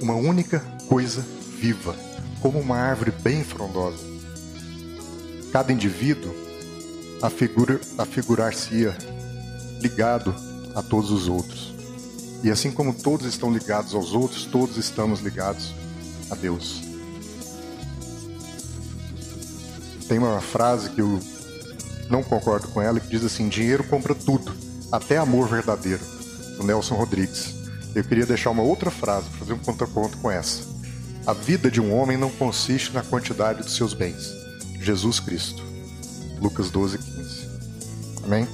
uma 0.00 0.14
única 0.14 0.60
coisa 0.88 1.26
viva, 1.58 1.96
como 2.40 2.58
uma 2.60 2.76
árvore 2.76 3.10
bem 3.10 3.42
frondosa. 3.42 3.98
Cada 5.52 5.72
indivíduo 5.72 6.32
afigura, 7.20 7.80
afigurar-se-ia 7.98 8.96
ligado 9.80 10.34
a 10.74 10.82
todos 10.82 11.10
os 11.10 11.28
outros. 11.28 11.74
E 12.44 12.50
assim 12.50 12.70
como 12.70 12.94
todos 12.94 13.26
estão 13.26 13.52
ligados 13.52 13.92
aos 13.92 14.14
outros, 14.14 14.44
todos 14.44 14.76
estamos 14.76 15.20
ligados 15.20 15.74
a 16.30 16.34
Deus. 16.36 16.80
Tem 20.08 20.18
uma 20.18 20.40
frase 20.40 20.90
que 20.90 21.00
eu 21.00 21.20
não 22.10 22.22
concordo 22.22 22.68
com 22.68 22.82
ela, 22.82 23.00
que 23.00 23.08
diz 23.08 23.24
assim: 23.24 23.48
dinheiro 23.48 23.84
compra 23.84 24.14
tudo, 24.14 24.52
até 24.90 25.16
amor 25.16 25.48
verdadeiro, 25.48 26.02
do 26.56 26.64
Nelson 26.64 26.94
Rodrigues. 26.94 27.54
Eu 27.94 28.04
queria 28.04 28.26
deixar 28.26 28.50
uma 28.50 28.62
outra 28.62 28.90
frase 28.90 29.28
fazer 29.38 29.52
um 29.52 29.58
contraponto 29.58 30.16
com 30.18 30.30
essa. 30.30 30.62
A 31.26 31.32
vida 31.32 31.70
de 31.70 31.80
um 31.80 31.94
homem 31.94 32.16
não 32.16 32.30
consiste 32.30 32.92
na 32.92 33.02
quantidade 33.02 33.62
dos 33.62 33.76
seus 33.76 33.94
bens. 33.94 34.32
Jesus 34.80 35.20
Cristo. 35.20 35.62
Lucas 36.40 36.70
12, 36.70 36.98
15. 36.98 37.48
Amém? 38.24 38.48